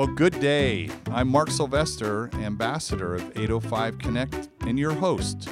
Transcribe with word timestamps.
Well, 0.00 0.06
good 0.06 0.40
day. 0.40 0.88
I'm 1.10 1.28
Mark 1.28 1.50
Sylvester, 1.50 2.30
ambassador 2.36 3.16
of 3.16 3.36
805 3.36 3.98
Connect, 3.98 4.48
and 4.62 4.78
your 4.78 4.94
host 4.94 5.50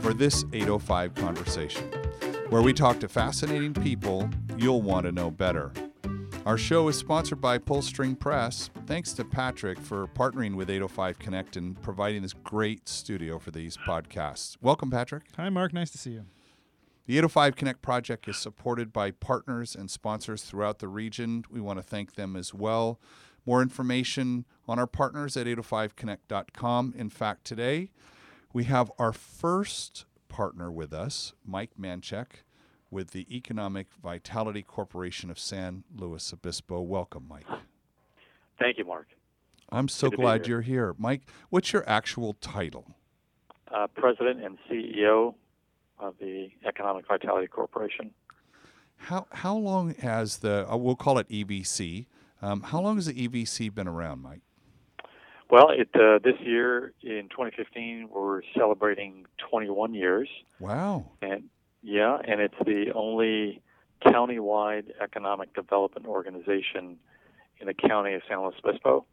for 0.00 0.14
this 0.14 0.42
805 0.54 1.14
conversation, 1.14 1.84
where 2.48 2.62
we 2.62 2.72
talk 2.72 2.98
to 3.00 3.10
fascinating 3.10 3.74
people 3.74 4.30
you'll 4.56 4.80
want 4.80 5.04
to 5.04 5.12
know 5.12 5.30
better. 5.30 5.70
Our 6.46 6.56
show 6.56 6.88
is 6.88 6.96
sponsored 6.96 7.42
by 7.42 7.58
Pullstring 7.58 8.18
Press. 8.18 8.70
Thanks 8.86 9.12
to 9.12 9.22
Patrick 9.22 9.78
for 9.78 10.06
partnering 10.06 10.54
with 10.54 10.70
805 10.70 11.18
Connect 11.18 11.58
and 11.58 11.78
providing 11.82 12.22
this 12.22 12.32
great 12.32 12.88
studio 12.88 13.38
for 13.38 13.50
these 13.50 13.76
podcasts. 13.76 14.56
Welcome, 14.62 14.90
Patrick. 14.90 15.24
Hi, 15.36 15.50
Mark. 15.50 15.74
Nice 15.74 15.90
to 15.90 15.98
see 15.98 16.12
you. 16.12 16.24
The 17.04 17.18
805 17.18 17.54
Connect 17.54 17.82
project 17.82 18.28
is 18.28 18.38
supported 18.38 18.94
by 18.94 19.10
partners 19.10 19.74
and 19.74 19.90
sponsors 19.90 20.42
throughout 20.42 20.78
the 20.78 20.88
region. 20.88 21.44
We 21.50 21.60
want 21.60 21.78
to 21.78 21.82
thank 21.82 22.14
them 22.14 22.34
as 22.34 22.54
well. 22.54 22.98
More 23.46 23.62
information 23.62 24.44
on 24.68 24.78
our 24.78 24.86
partners 24.86 25.36
at 25.36 25.46
805connect.com. 25.46 26.94
In 26.96 27.10
fact, 27.10 27.44
today 27.44 27.90
we 28.52 28.64
have 28.64 28.90
our 28.98 29.12
first 29.12 30.04
partner 30.28 30.70
with 30.70 30.92
us, 30.92 31.32
Mike 31.44 31.72
Manchak, 31.80 32.44
with 32.90 33.10
the 33.10 33.26
Economic 33.34 33.88
Vitality 34.02 34.62
Corporation 34.62 35.30
of 35.30 35.38
San 35.38 35.84
Luis 35.94 36.32
Obispo. 36.32 36.80
Welcome, 36.80 37.26
Mike. 37.28 37.46
Thank 38.58 38.78
you, 38.78 38.84
Mark. 38.84 39.08
I'm 39.70 39.88
so 39.88 40.10
glad 40.10 40.46
here. 40.46 40.56
you're 40.56 40.62
here. 40.62 40.94
Mike, 40.98 41.22
what's 41.48 41.72
your 41.72 41.88
actual 41.88 42.34
title? 42.34 42.96
Uh, 43.72 43.86
President 43.86 44.42
and 44.44 44.58
CEO 44.68 45.34
of 45.98 46.14
the 46.18 46.50
Economic 46.66 47.06
Vitality 47.06 47.46
Corporation. 47.46 48.10
How, 48.96 49.26
how 49.30 49.56
long 49.56 49.94
has 49.94 50.38
the, 50.38 50.70
uh, 50.70 50.76
we'll 50.76 50.96
call 50.96 51.18
it 51.18 51.28
EVC, 51.28 52.06
um, 52.42 52.62
how 52.62 52.80
long 52.80 52.96
has 52.96 53.06
the 53.06 53.28
EVC 53.28 53.74
been 53.74 53.88
around, 53.88 54.20
Mike? 54.22 54.40
Well, 55.50 55.70
it, 55.70 55.88
uh, 55.94 56.20
this 56.22 56.38
year 56.40 56.92
in 57.02 57.28
2015, 57.30 58.08
we're 58.12 58.42
celebrating 58.56 59.26
21 59.50 59.94
years, 59.94 60.28
Wow. 60.60 61.06
and 61.22 61.44
yeah, 61.82 62.18
and 62.24 62.40
it's 62.40 62.54
the 62.64 62.92
only 62.94 63.60
countywide 64.06 64.92
economic 65.02 65.52
development 65.54 66.06
organization 66.06 66.98
in 67.58 67.66
the 67.66 67.74
county 67.74 68.14
of 68.14 68.22
San 68.28 68.40
Luis 68.42 68.54
Obispo, 68.64 69.04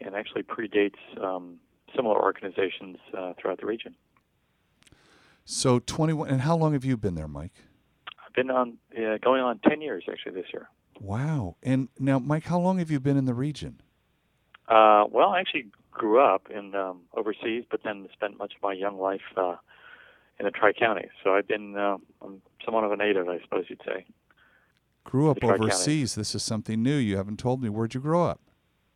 and 0.00 0.14
actually 0.14 0.42
predates 0.42 0.98
um, 1.22 1.58
similar 1.94 2.20
organizations 2.20 2.96
uh, 3.16 3.34
throughout 3.40 3.60
the 3.60 3.66
region. 3.66 3.94
So 5.44 5.78
21, 5.78 6.28
and 6.28 6.40
how 6.42 6.56
long 6.56 6.72
have 6.72 6.84
you 6.84 6.96
been 6.96 7.14
there, 7.14 7.28
Mike? 7.28 7.54
I've 8.26 8.34
been 8.34 8.50
on 8.50 8.78
uh, 8.96 9.16
going 9.22 9.40
on 9.40 9.60
10 9.60 9.80
years 9.80 10.04
actually 10.10 10.32
this 10.32 10.46
year. 10.52 10.68
Wow. 11.00 11.56
And 11.62 11.88
now, 11.98 12.18
Mike, 12.18 12.44
how 12.44 12.58
long 12.58 12.78
have 12.78 12.90
you 12.90 13.00
been 13.00 13.16
in 13.16 13.24
the 13.24 13.34
region? 13.34 13.80
Uh, 14.68 15.04
well, 15.10 15.30
I 15.30 15.40
actually 15.40 15.66
grew 15.90 16.20
up 16.20 16.48
in 16.50 16.74
um, 16.74 17.00
overseas, 17.16 17.64
but 17.70 17.80
then 17.84 18.08
spent 18.12 18.38
much 18.38 18.54
of 18.56 18.62
my 18.62 18.72
young 18.72 18.98
life 18.98 19.22
uh, 19.36 19.56
in 20.38 20.44
the 20.44 20.50
Tri 20.50 20.72
County. 20.72 21.08
So 21.24 21.34
I've 21.34 21.48
been 21.48 21.76
uh, 21.76 21.96
I'm 22.22 22.42
somewhat 22.64 22.84
of 22.84 22.92
a 22.92 22.96
native, 22.96 23.28
I 23.28 23.40
suppose 23.40 23.64
you'd 23.68 23.80
say. 23.84 24.04
Grew 25.04 25.30
up 25.30 25.42
overseas. 25.42 26.14
This 26.14 26.34
is 26.34 26.42
something 26.42 26.82
new. 26.82 26.96
You 26.96 27.16
haven't 27.16 27.38
told 27.38 27.62
me. 27.62 27.68
Where'd 27.68 27.94
you 27.94 28.00
grow 28.00 28.24
up? 28.24 28.40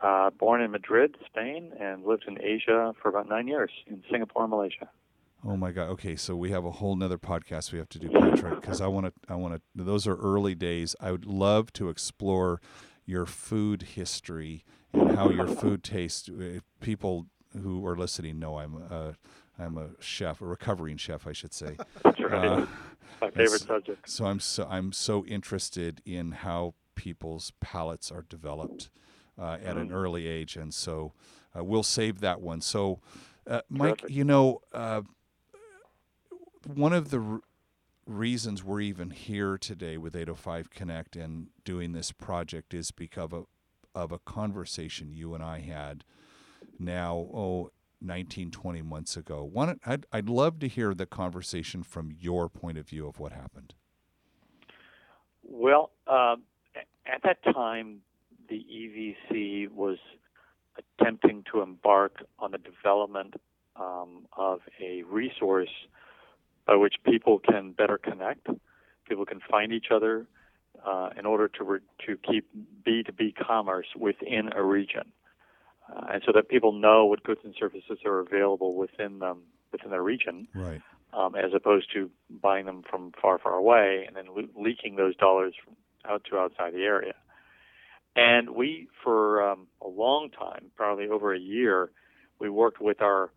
Uh, 0.00 0.30
born 0.30 0.60
in 0.60 0.70
Madrid, 0.70 1.16
Spain, 1.24 1.72
and 1.80 2.04
lived 2.04 2.24
in 2.26 2.40
Asia 2.42 2.92
for 3.00 3.08
about 3.08 3.28
nine 3.28 3.48
years 3.48 3.70
in 3.86 4.02
Singapore 4.10 4.42
and 4.42 4.50
Malaysia. 4.50 4.90
Oh 5.44 5.56
my 5.56 5.72
God. 5.72 5.88
Okay, 5.90 6.14
so 6.16 6.36
we 6.36 6.50
have 6.50 6.64
a 6.64 6.70
whole 6.70 6.94
nother 6.94 7.18
podcast 7.18 7.72
we 7.72 7.78
have 7.78 7.88
to 7.90 7.98
do, 7.98 8.08
Patrick, 8.08 8.60
because 8.60 8.80
I 8.80 8.86
want 8.86 9.06
to. 9.06 9.12
I 9.28 9.34
want 9.34 9.54
to. 9.54 9.82
Those 9.84 10.06
are 10.06 10.14
early 10.16 10.54
days. 10.54 10.94
I 11.00 11.10
would 11.10 11.26
love 11.26 11.72
to 11.74 11.88
explore 11.88 12.60
your 13.04 13.26
food 13.26 13.82
history 13.82 14.64
and 14.92 15.08
how 15.10 15.30
your 15.30 15.48
food 15.48 15.82
tastes. 15.82 16.28
If 16.32 16.62
people 16.80 17.26
who 17.60 17.84
are 17.86 17.96
listening 17.96 18.38
know 18.38 18.58
I'm 18.58 18.76
a, 18.76 19.16
I'm 19.58 19.76
a 19.76 19.90
chef, 20.00 20.40
a 20.40 20.46
recovering 20.46 20.96
chef, 20.96 21.26
I 21.26 21.32
should 21.32 21.52
say. 21.52 21.76
That's 22.04 22.20
right. 22.20 22.32
Uh, 22.32 22.66
my 23.20 23.30
favorite 23.30 23.62
subject. 23.62 24.08
So 24.08 24.26
I'm 24.26 24.38
so 24.38 24.66
I'm 24.70 24.92
so 24.92 25.24
interested 25.26 26.00
in 26.06 26.30
how 26.32 26.74
people's 26.94 27.52
palates 27.60 28.12
are 28.12 28.24
developed 28.28 28.90
uh, 29.38 29.58
at 29.64 29.76
an 29.76 29.88
Mm. 29.88 29.94
early 29.94 30.28
age, 30.28 30.56
and 30.56 30.72
so 30.72 31.14
uh, 31.58 31.64
we'll 31.64 31.82
save 31.82 32.20
that 32.20 32.40
one. 32.40 32.60
So, 32.60 33.00
uh, 33.48 33.62
Mike, 33.68 33.98
Terrific. 33.98 34.10
you 34.16 34.24
know, 34.24 34.60
uh, 34.72 35.02
one 36.66 36.92
of 36.92 37.10
the 37.10 37.20
r- 37.20 37.40
reasons 38.06 38.64
we're 38.64 38.80
even 38.80 39.10
here 39.10 39.56
today 39.58 39.96
with 39.96 40.14
805 40.14 40.70
Connect 40.70 41.16
and 41.16 41.48
doing 41.64 41.92
this 41.92 42.12
project 42.12 42.74
is 42.74 42.90
because 42.90 43.32
of 43.32 43.46
of 43.94 44.10
a 44.10 44.18
conversation 44.18 45.12
you 45.12 45.34
and 45.34 45.42
I 45.44 45.60
had 45.60 46.02
now 46.78 47.14
oh 47.14 47.70
19 48.00 48.50
20 48.50 48.82
months 48.82 49.16
ago. 49.16 49.44
One 49.44 49.78
I'd, 49.84 50.06
I'd 50.12 50.28
love 50.28 50.58
to 50.60 50.68
hear 50.68 50.94
the 50.94 51.06
conversation 51.06 51.82
from 51.82 52.10
your 52.18 52.48
point 52.48 52.78
of 52.78 52.88
view 52.88 53.06
of 53.06 53.18
what 53.20 53.32
happened. 53.32 53.74
Well, 55.44 55.90
a- 56.06 56.36
at 57.06 57.22
that 57.24 57.42
time, 57.44 58.00
the 58.48 58.64
EVC 58.72 59.70
was 59.70 59.98
attempting 60.98 61.44
to 61.52 61.60
embark 61.60 62.24
on 62.38 62.52
the 62.52 62.58
development 62.58 63.34
um, 63.76 64.26
of 64.36 64.60
a 64.80 65.02
resource 65.02 65.70
by 66.66 66.76
which 66.76 66.94
people 67.04 67.38
can 67.38 67.72
better 67.72 67.98
connect, 67.98 68.46
people 69.08 69.26
can 69.26 69.40
find 69.50 69.72
each 69.72 69.86
other 69.90 70.26
uh, 70.86 71.10
in 71.18 71.26
order 71.26 71.48
to 71.48 71.64
re- 71.64 71.80
to 72.06 72.16
keep 72.16 72.48
B2B 72.86 73.34
commerce 73.36 73.86
within 73.96 74.50
a 74.54 74.62
region, 74.62 75.12
uh, 75.88 76.06
and 76.12 76.22
so 76.24 76.32
that 76.34 76.48
people 76.48 76.72
know 76.72 77.06
what 77.06 77.22
goods 77.22 77.40
and 77.44 77.54
services 77.58 77.98
are 78.04 78.20
available 78.20 78.76
within 78.76 79.18
them 79.18 79.42
within 79.72 79.90
their 79.90 80.02
region 80.02 80.46
Right. 80.54 80.82
um, 81.12 81.34
as 81.34 81.52
opposed 81.54 81.92
to 81.94 82.10
buying 82.30 82.66
them 82.66 82.82
from 82.88 83.12
far, 83.20 83.38
far 83.38 83.54
away 83.54 84.04
and 84.06 84.14
then 84.14 84.26
le- 84.34 84.62
leaking 84.62 84.96
those 84.96 85.16
dollars 85.16 85.54
from 85.64 85.76
out 86.04 86.24
to 86.30 86.36
outside 86.38 86.74
the 86.74 86.84
area. 86.84 87.14
And 88.14 88.50
we, 88.50 88.88
for 89.02 89.42
um, 89.50 89.66
a 89.80 89.88
long 89.88 90.28
time, 90.28 90.66
probably 90.76 91.08
over 91.08 91.32
a 91.32 91.38
year, 91.38 91.90
we 92.38 92.50
worked 92.50 92.80
with 92.80 93.00
our 93.00 93.30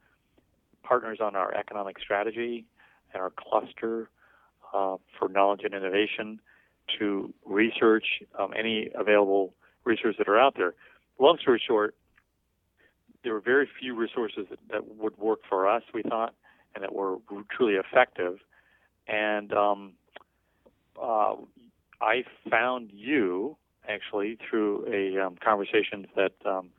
partners 0.83 1.19
on 1.21 1.35
our 1.35 1.53
economic 1.53 1.99
strategy 1.99 2.65
and 3.15 3.23
our 3.23 3.31
cluster 3.31 4.09
uh, 4.73 4.97
for 5.17 5.29
knowledge 5.29 5.61
and 5.63 5.73
innovation 5.73 6.39
to 6.99 7.33
research 7.45 8.05
um, 8.37 8.51
any 8.57 8.91
available 8.93 9.53
resources 9.85 10.17
that 10.19 10.27
are 10.27 10.39
out 10.39 10.55
there. 10.55 10.75
Long 11.17 11.37
story 11.41 11.61
short, 11.65 11.95
there 13.23 13.33
were 13.33 13.39
very 13.39 13.67
few 13.79 13.95
resources 13.95 14.45
that, 14.49 14.59
that 14.69 14.95
would 14.97 15.17
work 15.17 15.39
for 15.49 15.67
us, 15.67 15.81
we 15.93 16.03
thought, 16.03 16.35
and 16.75 16.83
that 16.83 16.93
were 16.93 17.17
truly 17.49 17.75
effective. 17.75 18.37
And 19.07 19.51
um, 19.53 19.93
uh, 21.01 21.35
I 22.01 22.23
found 22.51 22.91
you 22.93 23.55
actually 23.87 24.37
through 24.47 24.85
a 24.91 25.25
um, 25.25 25.37
conversation 25.43 26.05
that 26.15 26.33
um, 26.45 26.69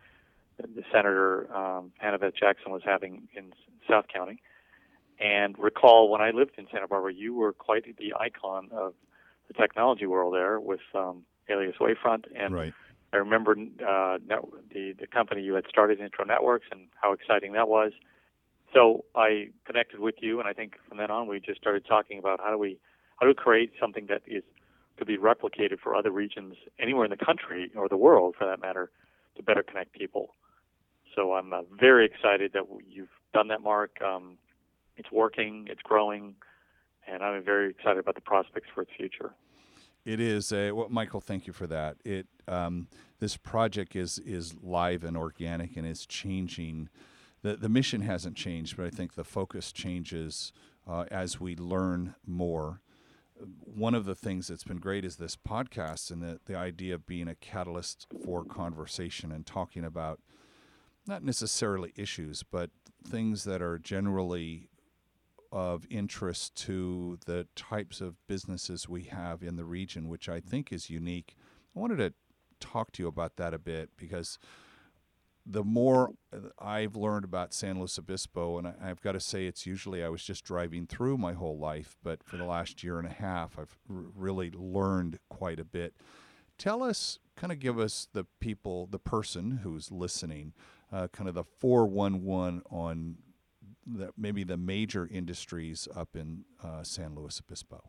the 0.58 0.82
Senator 0.92 1.53
um, 1.54 1.92
Hannah-Beth 1.98 2.34
Jackson 2.38 2.72
was 2.72 2.82
having 2.84 3.28
in 3.34 3.53
South 3.88 4.06
County. 4.12 4.41
And 5.19 5.59
recall 5.59 6.10
when 6.10 6.21
I 6.21 6.31
lived 6.31 6.53
in 6.59 6.66
Santa 6.71 6.87
Barbara, 6.87 7.12
you 7.12 7.34
were 7.34 7.53
quite 7.53 7.84
the 7.97 8.15
icon 8.19 8.69
of 8.72 8.94
the 9.49 9.54
technology 9.54 10.06
world 10.06 10.34
there 10.34 10.60
with 10.60 10.81
um, 10.94 11.22
Alias 11.49 11.77
Wavefront. 11.81 12.25
And 12.34 12.54
right. 12.54 12.75
I 13.12 13.16
remember 13.16 13.53
uh, 13.53 14.19
net, 14.27 14.41
the 14.72 14.93
the 14.99 15.06
company 15.06 15.43
you 15.43 15.54
had 15.54 15.65
started, 15.69 16.00
Intro 16.00 16.25
Networks, 16.25 16.66
and 16.71 16.88
how 17.00 17.12
exciting 17.12 17.53
that 17.53 17.69
was. 17.69 17.93
So 18.75 19.04
I 19.15 19.49
connected 19.65 20.00
with 20.00 20.16
you, 20.21 20.38
and 20.41 20.49
I 20.49 20.53
think 20.53 20.75
from 20.88 20.99
then 20.99 21.10
on 21.10 21.28
we 21.28 21.41
just 21.41 21.60
started 21.60 21.87
talking 21.87 22.19
about 22.19 22.41
how 22.41 22.50
do 22.50 22.59
we 22.59 22.78
how 23.19 23.25
do 23.25 23.28
we 23.28 23.34
create 23.34 23.72
something 23.81 24.06
that 24.09 24.22
is 24.27 24.43
could 24.98 25.06
be 25.06 25.19
replicated 25.19 25.78
for 25.83 25.94
other 25.94 26.10
regions 26.10 26.54
anywhere 26.78 27.04
in 27.04 27.10
the 27.10 27.24
country 27.24 27.71
or 27.77 27.89
the 27.89 27.97
world, 27.97 28.34
for 28.39 28.47
that 28.47 28.60
matter, 28.60 28.91
to 29.36 29.42
better 29.42 29.63
connect 29.63 29.92
people. 29.92 30.34
So 31.15 31.34
I'm 31.34 31.53
uh, 31.53 31.63
very 31.78 32.07
excited 32.07 32.53
that 32.54 32.65
you've 32.89 33.10
done 33.33 33.48
that, 33.48 33.60
Mark. 33.63 34.01
Um, 34.03 34.39
it's 34.97 35.10
working, 35.13 35.66
it's 35.71 35.83
growing, 35.83 36.34
and 37.07 37.22
I'm 37.22 37.43
very 37.43 37.71
excited 37.71 37.98
about 37.98 38.15
the 38.15 38.21
prospects 38.21 38.69
for 38.75 38.83
its 38.83 38.91
future. 38.97 39.33
It 40.04 40.21
is. 40.21 40.53
Uh, 40.53 40.71
well, 40.72 40.89
Michael, 40.89 41.21
thank 41.21 41.47
you 41.47 41.53
for 41.53 41.66
that. 41.66 41.97
It 42.04 42.27
um, 42.47 42.87
this 43.19 43.37
project 43.37 43.97
is 43.97 44.19
is 44.21 44.54
live 44.63 45.03
and 45.03 45.16
organic, 45.16 45.77
and 45.77 45.87
is 45.87 46.07
changing. 46.07 46.89
the 47.43 47.57
The 47.57 47.69
mission 47.69 48.03
hasn't 48.03 48.37
changed, 48.37 48.77
but 48.77 48.87
I 48.87 48.91
think 48.91 49.15
the 49.15 49.25
focus 49.25 49.72
changes 49.72 50.53
uh, 50.87 51.07
as 51.10 51.41
we 51.41 51.57
learn 51.57 52.15
more. 52.25 52.81
One 53.65 53.95
of 53.95 54.07
the 54.07 54.15
things 54.15 54.49
that's 54.49 54.65
been 54.65 54.78
great 54.78 55.04
is 55.04 55.16
this 55.16 55.37
podcast 55.37 56.10
and 56.10 56.22
the 56.22 56.41
the 56.47 56.57
idea 56.57 56.95
of 56.95 57.04
being 57.04 57.27
a 57.27 57.34
catalyst 57.34 58.07
for 58.25 58.45
conversation 58.45 59.33
and 59.33 59.45
talking 59.45 59.84
about 59.84 60.21
not 61.07 61.22
necessarily 61.22 61.92
issues, 61.97 62.42
but 62.42 62.71
things 63.04 63.45
that 63.45 63.60
are 63.60 63.78
generally 63.78 64.69
of 65.56 65.86
interest 65.88 66.54
to 66.54 67.18
the 67.24 67.47
types 67.56 68.03
of 68.03 68.14
businesses 68.26 68.91
we 68.91 69.04
have 69.04 69.42
in 69.42 69.56
the 69.56 69.64
region, 69.64 70.06
which 70.06 70.28
I 70.28 70.38
think 70.38 70.70
is 70.70 70.91
unique. 70.91 71.34
I 71.74 71.80
wanted 71.80 71.97
to 71.97 72.12
talk 72.60 72.92
to 72.92 73.03
you 73.03 73.08
about 73.08 73.36
that 73.36 73.54
a 73.54 73.58
bit 73.58 73.88
because 73.97 74.38
the 75.47 75.64
more 75.64 76.10
I've 76.58 76.94
learned 76.94 77.24
about 77.24 77.54
San 77.54 77.78
Luis 77.78 77.98
Obispo, 77.98 78.58
and 78.58 78.66
I, 78.66 78.86
have 78.86 79.00
got 79.00 79.12
to 79.12 79.20
say, 79.20 79.47
it's 79.47 79.64
usually 79.64 80.04
I 80.04 80.10
was 80.10 80.22
just 80.22 80.44
driving 80.44 80.86
through 80.86 81.16
my 81.16 81.32
whole 81.32 81.58
life, 81.58 81.97
but 82.03 82.22
for 82.22 82.36
the 82.36 82.44
last 82.44 82.84
year 82.84 82.98
and 82.98 83.08
a 83.08 83.14
half, 83.14 83.58
I've 83.58 83.78
r- 83.88 84.04
really 84.14 84.50
learned 84.50 85.20
quite 85.30 85.58
a 85.58 85.64
bit. 85.64 85.94
Tell 86.58 86.82
us, 86.82 87.18
kind 87.34 87.50
of 87.50 87.60
give 87.60 87.78
us 87.78 88.08
the 88.12 88.26
people, 88.41 88.88
the 88.91 88.98
person 88.98 89.60
who's 89.62 89.91
listening, 89.91 90.53
uh, 90.92 91.08
kind 91.08 91.30
of 91.30 91.34
the 91.34 91.44
411 91.44 92.60
on 92.70 93.16
the, 93.86 94.10
maybe 94.16 94.44
the 94.44 94.56
major 94.56 95.09
industries 95.10 95.88
up 95.94 96.16
in 96.16 96.44
uh, 96.62 96.83
San 96.83 97.15
Luis 97.15 97.41
Obispo. 97.41 97.83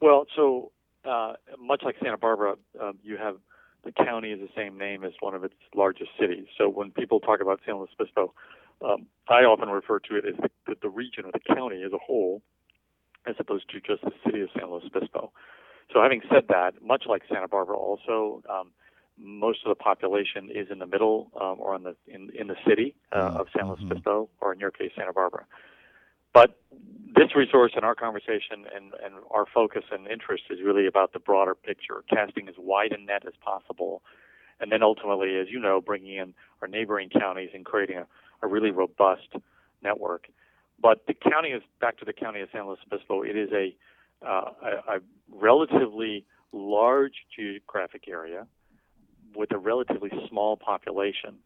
Well, 0.00 0.26
so 0.36 0.72
uh, 1.04 1.34
much 1.58 1.82
like 1.84 1.96
Santa 2.02 2.18
Barbara, 2.18 2.56
um, 2.80 2.98
you 3.02 3.16
have 3.16 3.36
the 3.84 3.92
county 3.92 4.32
is 4.32 4.40
the 4.40 4.48
same 4.56 4.76
name 4.76 5.04
as 5.04 5.12
one 5.20 5.34
of 5.34 5.44
its 5.44 5.54
largest 5.74 6.10
cities. 6.18 6.46
So 6.58 6.68
when 6.68 6.90
people 6.90 7.20
talk 7.20 7.40
about 7.40 7.60
San 7.64 7.76
Luis 7.76 7.90
Obispo, 7.98 8.34
um, 8.84 9.06
I 9.28 9.44
often 9.44 9.68
refer 9.68 10.00
to 10.00 10.16
it 10.16 10.24
as 10.26 10.34
the, 10.66 10.74
the, 10.82 10.88
region 10.88 11.24
or 11.24 11.32
the 11.32 11.54
county 11.54 11.82
as 11.82 11.92
a 11.92 11.98
whole, 11.98 12.42
as 13.26 13.36
opposed 13.38 13.70
to 13.70 13.80
just 13.80 14.02
the 14.02 14.12
city 14.24 14.42
of 14.42 14.48
San 14.58 14.70
Luis 14.70 14.84
Obispo. 14.94 15.32
So 15.92 16.02
having 16.02 16.20
said 16.28 16.44
that, 16.48 16.82
much 16.82 17.04
like 17.08 17.22
Santa 17.32 17.48
Barbara, 17.48 17.76
also 17.76 18.42
um, 18.50 18.72
most 19.18 19.60
of 19.64 19.70
the 19.70 19.74
population 19.74 20.50
is 20.54 20.68
in 20.70 20.78
the 20.78 20.86
middle 20.86 21.30
um, 21.40 21.56
or 21.58 21.74
in 21.74 21.82
the 21.82 21.96
in, 22.06 22.30
in 22.38 22.46
the 22.48 22.56
city 22.66 22.94
uh, 23.12 23.16
mm-hmm. 23.16 23.36
of 23.38 23.46
San 23.56 23.68
Luis 23.68 23.80
mm-hmm. 23.80 23.92
Obispo, 23.92 24.28
or 24.40 24.52
in 24.52 24.60
your 24.60 24.70
case, 24.70 24.90
Santa 24.96 25.12
Barbara. 25.12 25.46
But 26.32 26.60
this 27.14 27.34
resource 27.34 27.72
and 27.74 27.84
our 27.84 27.94
conversation 27.94 28.66
and, 28.74 28.92
and 29.02 29.14
our 29.30 29.46
focus 29.54 29.84
and 29.90 30.06
interest 30.06 30.44
is 30.50 30.58
really 30.62 30.86
about 30.86 31.14
the 31.14 31.18
broader 31.18 31.54
picture, 31.54 32.04
casting 32.10 32.46
as 32.48 32.54
wide 32.58 32.92
a 32.92 32.98
net 33.02 33.22
as 33.26 33.32
possible, 33.40 34.02
and 34.60 34.70
then 34.70 34.82
ultimately, 34.82 35.38
as 35.38 35.46
you 35.48 35.58
know, 35.58 35.80
bringing 35.80 36.16
in 36.16 36.34
our 36.60 36.68
neighboring 36.68 37.08
counties 37.08 37.50
and 37.54 37.64
creating 37.64 37.96
a, 37.96 38.06
a 38.42 38.46
really 38.46 38.70
robust 38.70 39.28
network. 39.82 40.26
But 40.78 41.06
the 41.06 41.14
county 41.14 41.50
is 41.50 41.62
back 41.80 41.96
to 41.98 42.04
the 42.04 42.12
county 42.12 42.42
of 42.42 42.50
San 42.52 42.66
Luis 42.66 42.80
Obispo. 42.86 43.22
It 43.22 43.34
is 43.36 43.48
a, 43.52 43.74
uh, 44.22 44.50
a, 44.62 44.96
a 44.96 44.98
relatively 45.32 46.26
large 46.52 47.14
geographic 47.34 48.08
area 48.08 48.46
with 49.34 49.52
a 49.52 49.58
relatively 49.58 50.10
small 50.28 50.56
population. 50.56 51.36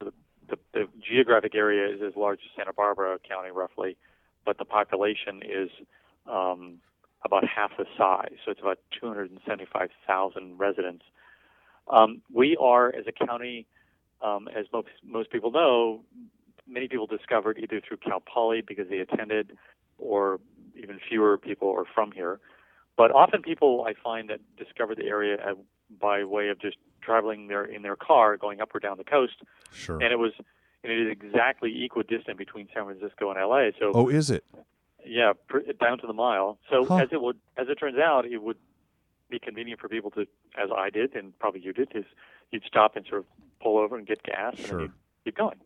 The, 0.00 0.12
the, 0.48 0.58
the 0.72 0.88
geographic 1.00 1.54
area 1.54 1.94
is 1.94 2.00
as 2.02 2.14
large 2.16 2.40
as 2.44 2.50
Santa 2.56 2.72
Barbara 2.72 3.18
County, 3.28 3.50
roughly 3.50 3.96
but 4.44 4.58
the 4.58 4.64
population 4.64 5.42
is 5.42 5.70
um, 6.30 6.78
about 7.24 7.44
half 7.46 7.70
the 7.76 7.86
size. 7.96 8.36
So 8.44 8.50
it's 8.50 8.60
about 8.60 8.78
275,000 9.00 10.58
residents. 10.58 11.04
Um, 11.88 12.22
we 12.32 12.56
are, 12.60 12.88
as 12.88 13.04
a 13.06 13.26
county, 13.26 13.66
um, 14.22 14.48
as 14.56 14.66
most, 14.72 14.88
most 15.04 15.30
people 15.30 15.50
know, 15.50 16.00
many 16.66 16.88
people 16.88 17.06
discovered 17.06 17.58
either 17.58 17.80
through 17.86 17.98
Cal 17.98 18.20
Poly 18.20 18.62
because 18.66 18.88
they 18.88 18.98
attended, 18.98 19.56
or 19.98 20.40
even 20.76 20.98
fewer 21.08 21.36
people 21.36 21.70
are 21.70 21.84
from 21.94 22.12
here. 22.12 22.40
But 22.96 23.10
often 23.10 23.42
people 23.42 23.84
I 23.86 23.94
find 24.02 24.30
that 24.30 24.40
discover 24.56 24.94
the 24.94 25.04
area 25.04 25.36
by 26.00 26.24
way 26.24 26.48
of 26.48 26.60
just 26.60 26.76
traveling 27.04 27.48
there 27.48 27.64
in 27.64 27.82
their 27.82 27.96
car, 27.96 28.36
going 28.36 28.60
up 28.60 28.74
or 28.74 28.80
down 28.80 28.96
the 28.96 29.04
coast. 29.04 29.34
Sure. 29.72 30.02
And 30.02 30.12
it 30.12 30.18
was 30.18 30.32
and 30.82 30.92
it 30.92 31.00
is 31.00 31.10
exactly 31.10 31.84
equidistant 31.84 32.36
between 32.36 32.68
San 32.74 32.84
Francisco 32.84 33.30
and 33.30 33.40
LA. 33.40 33.70
So 33.78 33.92
oh, 33.94 34.08
is 34.08 34.30
it? 34.30 34.44
Yeah, 35.04 35.32
pr- 35.48 35.60
down 35.80 35.98
to 35.98 36.06
the 36.06 36.12
mile. 36.12 36.58
So 36.70 36.84
huh. 36.84 36.96
as 36.96 37.08
it 37.10 37.20
would, 37.20 37.38
as 37.56 37.68
it 37.68 37.76
turns 37.76 37.98
out, 37.98 38.26
it 38.26 38.42
would 38.42 38.58
be 39.30 39.38
convenient 39.38 39.80
for 39.80 39.88
people 39.88 40.10
to, 40.12 40.22
as 40.62 40.70
I 40.76 40.90
did, 40.90 41.14
and 41.14 41.36
probably 41.38 41.60
you 41.60 41.72
did, 41.72 41.88
is 41.94 42.04
you'd 42.50 42.64
stop 42.64 42.96
and 42.96 43.06
sort 43.06 43.20
of 43.20 43.26
pull 43.62 43.78
over 43.78 43.96
and 43.96 44.06
get 44.06 44.22
gas, 44.22 44.58
sure. 44.58 44.78
and 44.78 44.80
you'd 44.80 44.92
keep 45.24 45.36
going. 45.36 45.58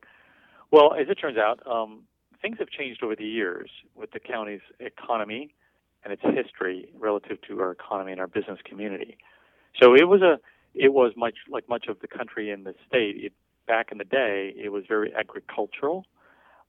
Well, 0.71 0.95
as 0.95 1.09
it 1.09 1.17
turns 1.17 1.39
out, 1.39 1.61
um, 1.67 2.03
things 2.41 2.59
have 2.59 2.69
changed 2.69 3.03
over 3.03 3.17
the 3.17 3.25
years 3.27 3.71
with 3.97 4.13
the 4.13 4.21
county's 4.21 4.61
economy 4.79 5.55
and 6.05 6.13
its 6.13 6.23
history 6.23 6.89
relative 6.99 7.41
to 7.49 7.61
our 7.61 7.73
economy 7.73 8.13
and 8.13 8.21
our 8.21 8.27
business 8.27 8.59
community. 8.65 9.19
So 9.81 9.95
it 9.95 10.07
was 10.09 10.23
a, 10.23 10.39
it 10.75 10.93
was 10.93 11.13
much 11.17 11.35
like 11.51 11.69
much 11.69 11.87
of 11.89 12.01
the 12.01 12.09
country 12.09 12.51
and 12.51 12.65
the 12.65 12.75
state. 12.87 13.17
It 13.17 13.33
back 13.67 13.93
in 13.93 13.99
the 13.99 14.05
day, 14.05 14.55
it 14.57 14.71
was 14.71 14.85
very 14.89 15.15
agricultural, 15.15 16.07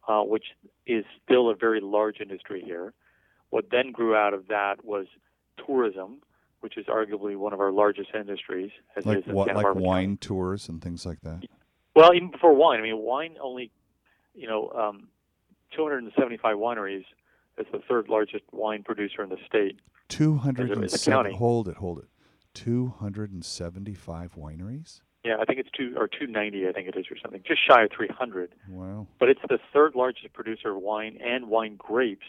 uh, 0.08 0.22
which 0.22 0.46
is 0.86 1.06
still 1.24 1.50
a 1.50 1.56
very 1.56 1.80
large 1.80 2.20
industry 2.20 2.62
here. 2.66 2.94
What 3.50 3.66
then 3.72 3.92
grew 3.92 4.16
out 4.16 4.34
of 4.34 4.48
that 4.50 4.84
was 4.86 5.08
tourism, 5.66 6.18
which 6.60 6.78
is 6.78 6.86
arguably 6.86 7.36
one 7.38 7.54
of 7.54 7.60
our 7.60 7.72
largest 7.72 8.10
industries. 8.14 8.72
As 8.96 9.06
like 9.06 9.26
what, 9.26 9.54
like 9.56 9.76
wine 9.76 10.10
County. 10.10 10.18
tours 10.18 10.70
and 10.70 10.82
things 10.82 11.06
like 11.06 11.22
that. 11.22 11.44
Well, 11.96 12.14
even 12.14 12.32
before 12.32 12.54
wine, 12.54 12.80
I 12.80 12.84
mean, 12.84 13.00
wine 13.00 13.38
only, 13.42 13.72
you 14.36 14.48
know, 14.48 14.70
um, 14.70 15.08
275 15.76 16.58
wineries 16.58 17.06
is 17.58 17.66
the 17.72 17.80
third 17.90 18.08
largest 18.08 18.44
wine 18.52 18.84
producer 18.84 19.24
in 19.24 19.30
the 19.30 19.38
state. 19.48 19.80
270. 20.10 21.36
Hold 21.36 21.68
it, 21.68 21.78
hold 21.78 22.00
it. 22.00 22.06
275 22.60 24.36
wineries. 24.36 25.02
Yeah, 25.24 25.36
I 25.40 25.46
think 25.46 25.60
it's 25.60 25.70
two 25.76 25.94
or 25.98 26.08
290. 26.08 26.68
I 26.68 26.72
think 26.72 26.88
it 26.88 26.98
is 26.98 27.06
or 27.12 27.18
something, 27.22 27.44
just 27.46 27.60
shy 27.68 27.84
of 27.84 27.92
300. 27.96 28.56
Wow! 28.70 29.08
But 29.20 29.30
it's 29.30 29.42
the 29.50 29.60
third 29.74 29.96
largest 29.96 30.32
producer 30.34 30.72
of 30.72 30.82
wine 30.82 31.18
and 31.24 31.48
wine 31.48 31.76
grapes 31.78 32.26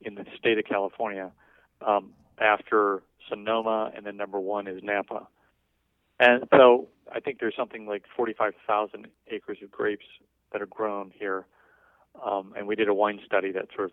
in 0.00 0.14
the 0.14 0.24
state 0.38 0.58
of 0.58 0.64
California, 0.64 1.32
um, 1.86 2.12
after 2.38 3.02
Sonoma, 3.28 3.90
and 3.94 4.04
then 4.06 4.16
number 4.16 4.40
one 4.40 4.66
is 4.66 4.82
Napa. 4.82 5.28
And 6.18 6.44
so 6.50 6.88
I 7.12 7.20
think 7.20 7.40
there's 7.40 7.56
something 7.56 7.86
like 7.86 8.04
45,000 8.16 9.06
acres 9.30 9.58
of 9.62 9.70
grapes 9.70 10.04
that 10.52 10.62
are 10.62 10.66
grown 10.66 11.10
here, 11.18 11.46
um, 12.24 12.54
and 12.56 12.66
we 12.66 12.76
did 12.76 12.88
a 12.88 12.94
wine 12.94 13.20
study 13.24 13.52
that 13.52 13.66
sort 13.74 13.90
of 13.90 13.92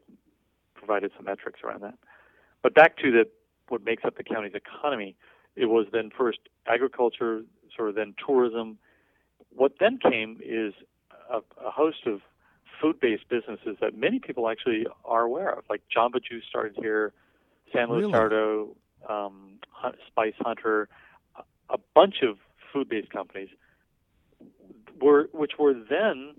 provided 0.75 1.11
some 1.17 1.25
metrics 1.25 1.59
around 1.63 1.81
that. 1.81 1.97
But 2.61 2.75
back 2.75 2.97
to 2.97 3.11
the 3.11 3.25
what 3.67 3.83
makes 3.83 4.03
up 4.05 4.17
the 4.17 4.23
county's 4.23 4.53
economy, 4.53 5.15
it 5.56 5.65
was 5.65 5.88
then 5.92 6.09
first 6.15 6.39
agriculture, 6.68 7.44
sort 7.75 7.89
of 7.89 7.95
then 7.95 8.15
tourism. 8.25 8.77
What 9.50 9.74
then 9.80 10.00
came 10.00 10.39
is 10.44 10.74
a, 11.30 11.38
a 11.65 11.71
host 11.71 12.06
of 12.06 12.21
food-based 12.81 13.30
businesses 13.30 13.77
that 13.80 13.95
many 13.95 14.19
people 14.19 14.50
actually 14.50 14.88
are 15.06 15.21
aware 15.24 15.51
of, 15.51 15.63
like 15.69 15.81
Jamba 15.95 16.24
Juice 16.24 16.44
started 16.50 16.75
here, 16.80 17.13
San 17.74 17.89
Luis 17.89 18.01
really? 18.01 18.13
Sourdough, 18.13 18.75
um, 19.07 19.59
Spice 20.07 20.33
Hunter, 20.39 20.89
a 21.69 21.77
bunch 21.93 22.15
of 22.24 22.38
food-based 22.74 23.10
companies 23.10 23.50
were, 25.00 25.29
which 25.34 25.53
were 25.60 25.74
then 25.74 26.34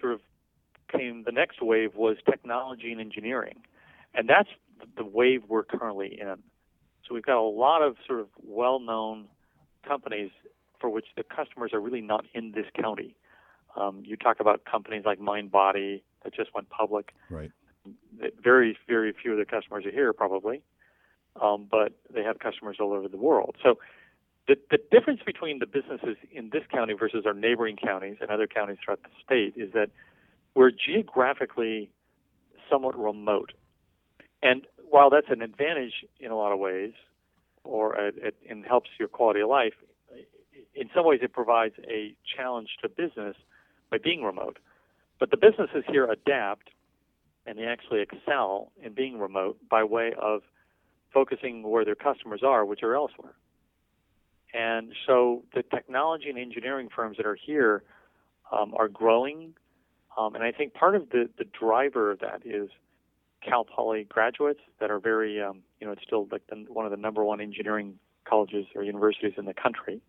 sort 0.00 0.14
of 0.14 0.20
came. 0.90 1.24
The 1.24 1.32
next 1.32 1.62
wave 1.62 1.94
was 1.94 2.16
technology 2.28 2.92
and 2.92 3.00
engineering, 3.00 3.62
and 4.14 4.28
that's 4.28 4.48
the 4.96 5.04
wave 5.04 5.42
we're 5.48 5.64
currently 5.64 6.18
in. 6.20 6.36
So 7.06 7.14
we've 7.14 7.24
got 7.24 7.38
a 7.38 7.48
lot 7.48 7.82
of 7.82 7.96
sort 8.06 8.20
of 8.20 8.28
well-known 8.42 9.26
companies 9.86 10.30
for 10.80 10.88
which 10.90 11.06
the 11.16 11.22
customers 11.22 11.72
are 11.72 11.80
really 11.80 12.00
not 12.00 12.24
in 12.34 12.52
this 12.52 12.66
county. 12.80 13.14
Um, 13.76 14.02
you 14.04 14.16
talk 14.16 14.40
about 14.40 14.64
companies 14.64 15.04
like 15.04 15.18
MindBody 15.18 16.02
that 16.24 16.34
just 16.34 16.54
went 16.54 16.68
public. 16.70 17.14
Right. 17.30 17.50
Very, 18.42 18.76
very 18.86 19.12
few 19.12 19.32
of 19.32 19.38
the 19.38 19.44
customers 19.44 19.84
are 19.86 19.90
here, 19.90 20.12
probably, 20.12 20.62
um, 21.40 21.66
but 21.70 21.92
they 22.12 22.22
have 22.22 22.38
customers 22.38 22.76
all 22.80 22.92
over 22.92 23.08
the 23.08 23.16
world. 23.16 23.56
So 23.62 23.78
the, 24.46 24.56
the 24.70 24.78
difference 24.90 25.20
between 25.24 25.58
the 25.58 25.66
businesses 25.66 26.16
in 26.30 26.50
this 26.52 26.62
county 26.72 26.94
versus 26.94 27.24
our 27.26 27.34
neighboring 27.34 27.76
counties 27.76 28.16
and 28.20 28.30
other 28.30 28.46
counties 28.46 28.78
throughout 28.84 29.02
the 29.02 29.08
state 29.24 29.60
is 29.60 29.72
that 29.72 29.90
we're 30.54 30.70
geographically 30.70 31.90
somewhat 32.70 32.98
remote. 32.98 33.52
And 34.42 34.66
while 34.92 35.08
that's 35.08 35.30
an 35.30 35.40
advantage 35.40 36.04
in 36.20 36.30
a 36.30 36.36
lot 36.36 36.52
of 36.52 36.58
ways, 36.58 36.92
or 37.64 37.96
it, 37.96 38.36
helps 38.68 38.90
your 38.98 39.08
quality 39.08 39.40
of 39.40 39.48
life, 39.48 39.72
in 40.74 40.90
some 40.94 41.06
ways 41.06 41.20
it 41.22 41.32
provides 41.32 41.74
a 41.88 42.14
challenge 42.36 42.68
to 42.82 42.90
business 42.90 43.34
by 43.90 43.96
being 43.96 44.22
remote. 44.22 44.58
But 45.18 45.30
the 45.30 45.38
businesses 45.38 45.82
here 45.88 46.04
adapt 46.04 46.68
and 47.46 47.58
they 47.58 47.64
actually 47.64 48.02
excel 48.02 48.70
in 48.82 48.92
being 48.92 49.18
remote 49.18 49.56
by 49.70 49.82
way 49.82 50.12
of 50.20 50.42
focusing 51.12 51.62
where 51.62 51.86
their 51.86 51.94
customers 51.94 52.42
are, 52.44 52.64
which 52.66 52.82
are 52.82 52.94
elsewhere. 52.94 53.32
And 54.52 54.92
so 55.06 55.42
the 55.54 55.62
technology 55.62 56.28
and 56.28 56.38
engineering 56.38 56.90
firms 56.94 57.16
that 57.16 57.24
are 57.24 57.38
here 57.46 57.82
um, 58.52 58.74
are 58.76 58.88
growing. 58.88 59.54
Um, 60.18 60.34
and 60.34 60.44
I 60.44 60.52
think 60.52 60.74
part 60.74 60.94
of 60.94 61.08
the, 61.08 61.30
the 61.38 61.44
driver 61.44 62.10
of 62.10 62.20
that 62.20 62.42
is 62.44 62.68
Cal 63.44 63.64
Poly 63.64 64.04
graduates 64.04 64.60
that 64.80 64.90
are 64.90 64.98
very, 64.98 65.40
um, 65.40 65.62
you 65.80 65.86
know, 65.86 65.92
it's 65.92 66.02
still 66.02 66.28
like 66.30 66.46
the, 66.48 66.64
one 66.68 66.84
of 66.84 66.90
the 66.90 66.96
number 66.96 67.24
one 67.24 67.40
engineering 67.40 67.98
colleges 68.24 68.66
or 68.74 68.82
universities 68.82 69.32
in 69.36 69.44
the 69.44 69.54
country. 69.54 70.00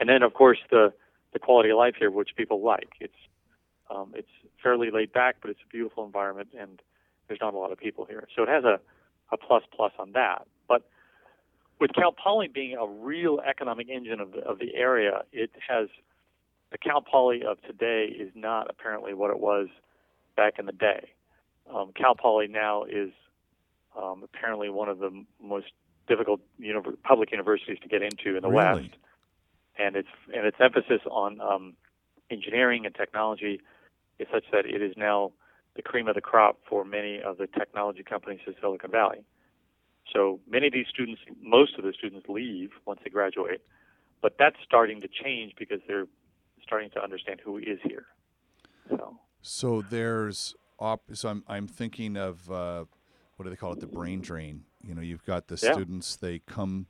And 0.00 0.08
then, 0.08 0.22
of 0.22 0.34
course, 0.34 0.58
the 0.70 0.92
the 1.32 1.38
quality 1.38 1.68
of 1.68 1.76
life 1.76 1.94
here, 1.98 2.10
which 2.10 2.30
people 2.36 2.62
like. 2.62 2.88
It's 3.00 3.12
um, 3.90 4.12
it's 4.14 4.28
fairly 4.62 4.90
laid 4.90 5.12
back, 5.12 5.36
but 5.40 5.50
it's 5.50 5.60
a 5.64 5.70
beautiful 5.70 6.04
environment, 6.04 6.48
and 6.58 6.80
there's 7.26 7.40
not 7.40 7.54
a 7.54 7.58
lot 7.58 7.72
of 7.72 7.78
people 7.78 8.04
here, 8.04 8.26
so 8.34 8.42
it 8.42 8.48
has 8.48 8.64
a 8.64 8.80
a 9.30 9.36
plus 9.36 9.62
plus 9.74 9.92
on 9.98 10.12
that. 10.12 10.46
But 10.68 10.88
with 11.80 11.92
Cal 11.94 12.12
Poly 12.12 12.48
being 12.48 12.76
a 12.76 12.86
real 12.86 13.40
economic 13.46 13.88
engine 13.88 14.20
of 14.20 14.32
the, 14.32 14.38
of 14.38 14.58
the 14.58 14.74
area, 14.74 15.22
it 15.32 15.50
has 15.68 15.88
the 16.70 16.78
Cal 16.78 17.00
Poly 17.02 17.42
of 17.44 17.60
today 17.62 18.06
is 18.06 18.30
not 18.34 18.68
apparently 18.70 19.14
what 19.14 19.30
it 19.30 19.38
was 19.38 19.68
back 20.36 20.58
in 20.58 20.66
the 20.66 20.72
day. 20.72 21.10
Um, 21.74 21.92
Cal 21.94 22.14
Poly 22.14 22.48
now 22.48 22.84
is 22.84 23.10
um, 23.96 24.22
apparently 24.22 24.70
one 24.70 24.88
of 24.88 24.98
the 24.98 25.24
most 25.42 25.66
difficult 26.06 26.40
univer- 26.60 26.96
public 27.02 27.30
universities 27.32 27.78
to 27.82 27.88
get 27.88 28.02
into 28.02 28.36
in 28.36 28.42
the 28.42 28.48
Really? 28.48 28.82
West, 28.82 28.96
and 29.78 29.96
its 29.96 30.08
and 30.34 30.46
its 30.46 30.56
emphasis 30.60 31.00
on 31.10 31.40
um, 31.40 31.74
engineering 32.30 32.86
and 32.86 32.94
technology 32.94 33.60
is 34.18 34.26
such 34.32 34.44
that 34.52 34.66
it 34.66 34.82
is 34.82 34.94
now 34.96 35.32
the 35.76 35.82
cream 35.82 36.08
of 36.08 36.14
the 36.14 36.20
crop 36.20 36.58
for 36.68 36.84
many 36.84 37.20
of 37.20 37.38
the 37.38 37.46
technology 37.46 38.02
companies 38.02 38.40
in 38.46 38.54
Silicon 38.60 38.90
Valley. 38.90 39.24
So 40.12 40.40
many 40.48 40.66
of 40.66 40.72
these 40.72 40.86
students, 40.88 41.20
most 41.40 41.78
of 41.78 41.84
the 41.84 41.92
students 41.92 42.26
leave 42.28 42.70
once 42.86 43.00
they 43.04 43.10
graduate, 43.10 43.60
but 44.22 44.36
that's 44.38 44.56
starting 44.64 45.00
to 45.02 45.08
change 45.08 45.52
because 45.58 45.80
they're 45.86 46.06
starting 46.62 46.90
to 46.90 47.02
understand 47.02 47.40
who 47.44 47.58
is 47.58 47.78
here. 47.84 48.06
So 48.88 49.18
So 49.42 49.82
there's 49.82 50.56
op- 50.78 51.10
so 51.14 51.28
I'm 51.28 51.44
I'm 51.46 51.66
thinking 51.68 52.16
of 52.16 52.50
uh, 52.50 52.84
what 53.36 53.44
do 53.44 53.50
they 53.50 53.56
call 53.56 53.72
it? 53.72 53.80
The 53.80 53.86
brain 53.86 54.20
drain. 54.20 54.64
You 54.82 54.94
know, 54.94 55.02
you've 55.02 55.24
got 55.24 55.48
the 55.48 55.58
Yeah. 55.62 55.72
students. 55.72 56.16
They 56.16 56.38
come, 56.40 56.86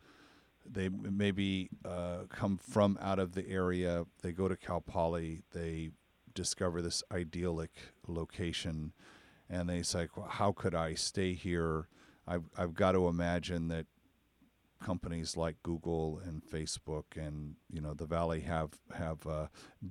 they 0.64 0.88
maybe 0.88 1.70
uh, 1.84 2.24
come 2.28 2.58
from 2.58 2.98
out 3.00 3.18
of 3.18 3.32
the 3.32 3.48
area. 3.48 4.06
They 4.22 4.32
go 4.32 4.48
to 4.48 4.56
Cal 4.56 4.80
Poly. 4.80 5.42
They 5.52 5.90
discover 6.34 6.80
this 6.82 7.02
idyllic 7.12 7.72
location, 8.06 8.92
and 9.48 9.68
they 9.68 9.82
say, 9.82 10.08
well, 10.16 10.26
"How 10.28 10.52
could 10.52 10.74
I 10.74 10.94
stay 10.94 11.34
here?" 11.34 11.88
I've 12.26 12.44
I've 12.56 12.74
got 12.74 12.92
to 12.92 13.08
imagine 13.08 13.68
that 13.68 13.86
companies 14.80 15.36
like 15.36 15.56
Google 15.64 16.20
and 16.24 16.40
Facebook 16.44 17.16
and 17.16 17.56
you 17.72 17.80
know 17.80 17.94
the 17.94 18.06
Valley 18.06 18.40
have 18.42 18.70
have 18.96 19.26
uh, 19.26 19.46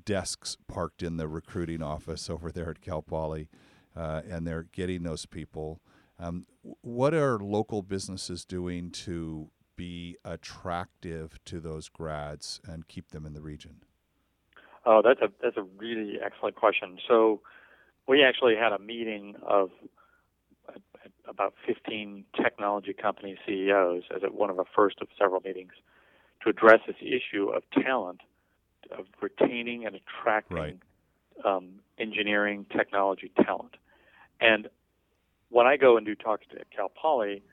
desks 0.06 0.56
parked 0.68 1.04
in 1.04 1.18
the 1.18 1.27
recruiting 1.27 1.82
office 1.84 2.30
over 2.30 2.51
there 2.51 2.70
at 2.70 2.80
Cal 2.82 3.01
Poly, 3.01 3.50
uh, 3.98 4.22
and 4.30 4.46
they're 4.46 4.68
getting 4.72 5.04
those 5.04 5.25
people. 5.25 5.82
Um, 6.20 6.46
what 6.82 7.13
are 7.13 7.39
local 7.39 7.82
businesses 7.82 8.46
doing 8.46 8.92
to 8.92 9.50
be 9.75 10.18
attractive 10.25 11.39
to 11.46 11.60
those 11.60 11.89
grads 11.89 12.60
and 12.68 12.88
keep 12.88 13.10
them 13.10 13.25
in 13.25 13.34
the 13.34 13.42
region? 13.42 13.84
Oh, 14.86 15.01
that's 15.04 15.22
a 15.22 15.30
that's 15.42 15.58
a 15.58 15.63
really 15.77 16.18
excellent 16.24 16.56
question. 16.56 16.98
So, 17.08 17.42
we 18.08 18.24
actually 18.24 18.56
had 18.56 18.72
a 18.72 18.80
meeting 18.80 19.36
of 19.46 19.70
uh, 20.70 20.80
about 21.27 21.54
15 21.66 22.24
technology 22.42 22.94
company 22.94 23.38
CEOs 23.46 24.04
as 24.16 24.24
at 24.24 24.34
one 24.34 24.50
of 24.50 24.58
our 24.60 24.66
first 24.75 25.01
of 25.01 25.08
several 25.20 25.42
meetings 25.42 25.74
to 26.44 26.50
address 26.50 26.80
this 26.88 26.96
issue 27.01 27.50
of 27.50 27.63
talent, 27.84 28.22
of 28.98 29.06
retaining 29.22 29.86
and 29.86 29.96
attracting 29.96 30.58
Right. 30.58 30.80
um, 31.46 31.80
engineering 32.00 32.66
technology 32.75 33.32
talent. 33.44 33.75
And 34.39 34.70
when 35.50 35.65
I 35.65 35.77
go 35.77 35.98
and 35.98 36.06
do 36.06 36.15
talks 36.15 36.46
at 36.51 36.70
Cal 36.72 36.89
Poly, 36.89 37.44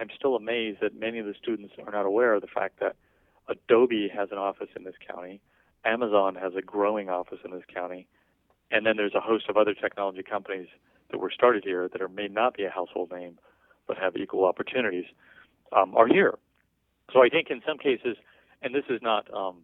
I'm 0.00 0.08
still 0.16 0.36
amazed 0.36 0.80
that 0.82 0.98
many 0.98 1.18
of 1.18 1.26
the 1.26 1.34
students 1.40 1.74
are 1.84 1.92
not 1.92 2.06
aware 2.06 2.34
of 2.34 2.40
the 2.40 2.48
fact 2.48 2.80
that 2.80 2.96
Adobe 3.48 4.10
has 4.14 4.30
an 4.32 4.38
office 4.38 4.68
in 4.76 4.84
this 4.84 4.94
county. 5.06 5.40
Amazon 5.84 6.34
has 6.34 6.52
a 6.56 6.62
growing 6.62 7.08
office 7.08 7.38
in 7.44 7.50
this 7.50 7.62
county, 7.72 8.06
and 8.70 8.86
then 8.86 8.96
there's 8.96 9.14
a 9.14 9.20
host 9.20 9.48
of 9.48 9.56
other 9.56 9.74
technology 9.74 10.22
companies 10.22 10.68
that 11.10 11.18
were 11.18 11.30
started 11.30 11.62
here 11.62 11.88
that 11.92 12.00
are 12.00 12.08
may 12.08 12.26
not 12.26 12.56
be 12.56 12.64
a 12.64 12.70
household 12.70 13.12
name, 13.12 13.38
but 13.86 13.98
have 13.98 14.16
equal 14.16 14.46
opportunities, 14.46 15.04
um, 15.72 15.94
are 15.94 16.08
here. 16.08 16.38
So 17.12 17.22
I 17.22 17.28
think 17.28 17.50
in 17.50 17.60
some 17.66 17.76
cases, 17.76 18.16
and 18.62 18.74
this 18.74 18.84
is 18.88 19.00
not 19.02 19.32
um, 19.32 19.58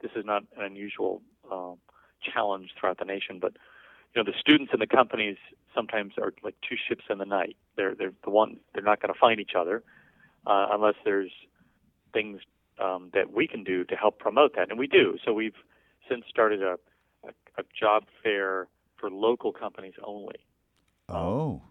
this 0.00 0.12
is 0.16 0.24
not 0.24 0.44
an 0.56 0.64
unusual 0.64 1.20
um, 1.52 1.76
challenge 2.22 2.70
throughout 2.78 2.98
the 2.98 3.04
nation, 3.04 3.38
but 3.38 3.52
you 4.14 4.22
know 4.22 4.30
the 4.30 4.36
students 4.38 4.72
and 4.72 4.82
the 4.82 4.86
companies 4.86 5.36
sometimes 5.74 6.14
are 6.18 6.32
like 6.42 6.56
two 6.68 6.76
ships 6.88 7.04
in 7.08 7.18
the 7.18 7.24
night. 7.24 7.56
They're 7.76 7.94
they're 7.94 8.12
the 8.24 8.30
one 8.30 8.58
they're 8.74 8.82
not 8.82 9.00
going 9.00 9.12
to 9.12 9.18
find 9.18 9.40
each 9.40 9.52
other 9.56 9.82
uh, 10.46 10.68
unless 10.72 10.96
there's 11.04 11.30
things 12.12 12.40
um, 12.80 13.10
that 13.14 13.32
we 13.32 13.46
can 13.46 13.62
do 13.62 13.84
to 13.84 13.94
help 13.96 14.18
promote 14.18 14.56
that, 14.56 14.70
and 14.70 14.78
we 14.78 14.86
do. 14.86 15.16
So 15.24 15.32
we've 15.32 15.54
since 16.08 16.24
started 16.28 16.62
a, 16.62 16.76
a, 17.24 17.30
a 17.58 17.62
job 17.78 18.04
fair 18.22 18.66
for 18.98 19.10
local 19.10 19.52
companies 19.52 19.94
only, 20.02 20.36
Oh, 21.08 21.62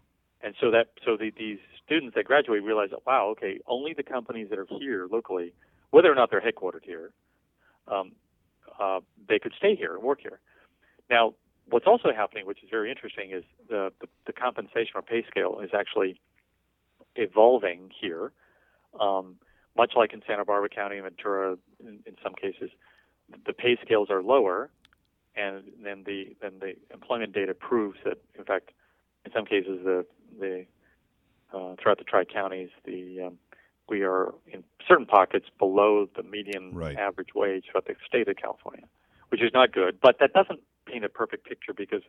and 0.41 0.55
so 0.59 0.71
that 0.71 0.87
so 1.05 1.17
the, 1.17 1.31
these 1.37 1.59
students 1.85 2.15
that 2.15 2.25
graduate 2.25 2.63
realize 2.63 2.89
that 2.91 3.05
wow, 3.05 3.27
okay, 3.31 3.59
only 3.67 3.93
the 3.93 4.03
companies 4.03 4.49
that 4.49 4.59
are 4.59 4.67
here 4.79 5.07
locally, 5.11 5.53
whether 5.91 6.11
or 6.11 6.15
not 6.15 6.29
they're 6.31 6.41
headquartered 6.41 6.83
here, 6.83 7.11
um, 7.87 8.13
uh, 8.79 8.99
they 9.27 9.39
could 9.39 9.53
stay 9.57 9.75
here 9.75 9.93
and 9.93 10.03
work 10.03 10.21
here. 10.21 10.39
Now, 11.09 11.33
what's 11.69 11.87
also 11.87 12.11
happening, 12.15 12.45
which 12.45 12.63
is 12.63 12.69
very 12.69 12.89
interesting, 12.89 13.31
is 13.31 13.43
the, 13.69 13.91
the, 14.01 14.07
the 14.27 14.33
compensation 14.33 14.91
or 14.95 15.01
pay 15.01 15.23
scale 15.29 15.59
is 15.63 15.71
actually 15.73 16.19
evolving 17.15 17.91
here. 17.99 18.31
Um, 18.99 19.35
much 19.77 19.93
like 19.95 20.13
in 20.13 20.21
Santa 20.27 20.45
Barbara 20.45 20.69
County 20.69 20.97
and 20.97 21.03
Ventura, 21.03 21.57
in, 21.79 21.99
in 22.05 22.15
some 22.23 22.33
cases, 22.33 22.69
the 23.45 23.53
pay 23.53 23.77
scales 23.83 24.09
are 24.09 24.21
lower, 24.23 24.69
and 25.35 25.63
then 25.83 26.03
the 26.05 26.35
then 26.41 26.53
the 26.59 26.73
employment 26.93 27.33
data 27.33 27.53
proves 27.53 27.97
that, 28.03 28.17
in 28.37 28.43
fact, 28.43 28.71
in 29.25 29.31
some 29.31 29.45
cases, 29.45 29.79
the 29.83 30.05
the 30.39 30.65
uh, 31.53 31.75
throughout 31.81 31.99
the 31.99 32.03
tri 32.03 32.25
counties, 32.25 32.69
the 32.85 33.21
um, 33.27 33.37
we 33.87 34.03
are 34.03 34.33
in 34.47 34.63
certain 34.87 35.05
pockets 35.05 35.45
below 35.57 36.07
the 36.15 36.23
median 36.23 36.73
Right. 36.73 36.97
average 36.97 37.29
wage 37.35 37.65
throughout 37.71 37.85
the 37.85 37.95
state 38.05 38.27
of 38.27 38.35
California, 38.37 38.85
which 39.29 39.41
is 39.41 39.51
not 39.53 39.71
good. 39.71 39.99
But 40.01 40.17
that 40.19 40.33
doesn't 40.33 40.61
paint 40.91 41.05
a 41.05 41.09
perfect 41.09 41.45
picture 41.45 41.73
because 41.73 42.01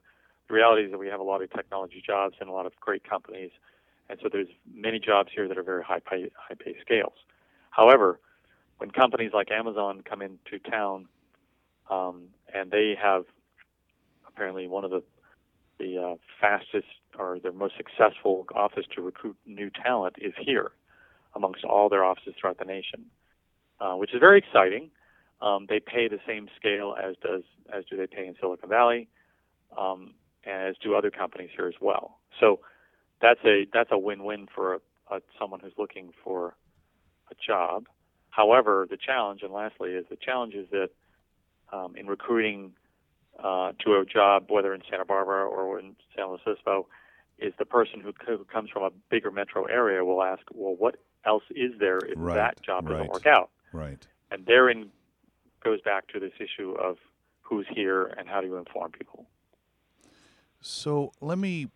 the 0.49 0.55
reality 0.55 0.83
is 0.85 0.91
that 0.91 0.99
we 0.99 1.09
have 1.09 1.21
a 1.21 1.25
lot 1.25 1.43
of 1.43 1.51
technology 1.51 2.03
jobs 2.05 2.37
and 2.41 2.49
a 2.49 2.53
lot 2.53 2.67
of 2.67 2.75
great 2.81 3.09
companies, 3.09 3.51
and 4.09 4.19
so 4.23 4.29
there's 4.31 4.49
many 4.75 4.99
jobs 4.99 5.31
here 5.35 5.47
that 5.49 5.59
are 5.59 5.63
very 5.63 5.83
high 5.85 6.01
pay 6.01 6.31
high 6.37 6.57
pay 6.59 6.75
scales. 6.81 7.15
However, 7.71 8.19
when 8.79 8.91
companies 8.91 9.33
like 9.33 9.51
Amazon 9.51 10.03
come 10.09 10.23
into 10.23 10.59
town, 10.71 11.07
um, 11.91 12.29
and 12.55 12.71
they 12.71 12.97
have 13.01 13.25
apparently 14.27 14.67
one 14.67 14.85
of 14.85 14.91
the 14.91 15.03
the 15.79 15.99
uh, 15.99 16.15
fastest 16.41 16.87
or 17.19 17.39
their 17.39 17.53
most 17.53 17.75
successful 17.77 18.47
office 18.55 18.85
to 18.95 19.01
recruit 19.03 19.37
new 19.47 19.71
talent 19.71 20.17
is 20.21 20.35
here, 20.39 20.73
amongst 21.35 21.65
all 21.65 21.89
their 21.89 22.05
offices 22.05 22.35
throughout 22.39 22.59
the 22.59 22.65
nation, 22.65 23.07
uh, 23.81 23.95
which 23.95 24.13
is 24.13 24.21
very 24.21 24.39
exciting. 24.39 24.91
Um, 25.42 25.66
they 25.68 25.80
pay 25.80 26.09
the 26.09 26.20
same 26.26 26.49
scale 26.56 26.94
as 27.02 27.16
does 27.23 27.42
as 27.73 27.85
do 27.90 27.97
they 27.97 28.06
pay 28.06 28.26
in 28.26 28.35
Silicon 28.40 28.68
Valley, 28.68 29.09
um, 29.76 30.14
and 30.44 30.68
as 30.68 30.76
do 30.82 30.94
other 30.94 31.11
companies 31.11 31.50
here 31.56 31.66
as 31.66 31.75
well. 31.80 32.18
So 32.38 32.61
that's 33.20 33.40
a 33.44 33.66
that's 33.73 33.90
a 33.92 33.99
win-win 33.99 34.49
for 34.54 34.75
a, 34.75 34.78
a, 35.16 35.20
someone 35.38 35.61
who's 35.61 35.73
looking 35.78 36.12
for 36.23 36.56
a 37.30 37.35
job. 37.35 37.87
However, 38.30 38.87
the 38.88 38.97
challenge, 38.97 39.42
and 39.42 39.52
lastly, 39.52 39.90
is 39.90 40.04
the 40.11 40.16
challenge 40.16 40.54
is 40.54 40.68
that 40.70 40.90
um, 41.73 41.97
in 41.97 42.06
recruiting 42.06 42.73
uh, 43.42 43.73
to 43.85 43.94
a 43.94 44.04
job, 44.04 44.47
whether 44.49 44.75
in 44.75 44.82
Santa 44.90 45.04
Barbara 45.04 45.47
or 45.47 45.78
in 45.78 45.97
San 46.14 46.28
Luis 46.28 46.40
Obispo, 46.47 46.87
is 47.38 47.52
the 47.59 47.64
person 47.64 48.00
who, 48.00 48.12
who 48.26 48.44
comes 48.44 48.70
from 48.70 48.82
a 48.82 48.90
bigger 49.11 49.30
metro 49.30 49.64
area 49.64 50.04
will 50.04 50.23
ask, 50.23 50.42
well, 50.52 50.75
what 50.76 50.97
else 51.25 51.44
is 51.50 51.73
there 51.78 51.99
if 51.99 52.14
Right, 52.16 52.35
that 52.35 52.62
job 52.62 52.85
doesn't 52.87 53.00
right. 53.00 53.11
work 53.11 53.26
out? 53.26 53.50
right. 53.73 54.06
And 54.30 54.47
therein 54.47 54.90
goes 55.62 55.81
back 55.83 56.09
to 56.09 56.21
this 56.21 56.33
issue 56.38 56.73
of 56.73 56.97
who's 57.43 57.67
here 57.75 58.07
and 58.19 58.29
how 58.29 58.40
do 58.40 58.47
you 58.47 58.57
inform 58.57 58.93
people. 58.93 59.26
So 60.61 61.12
let 61.21 61.38
me 61.38 61.69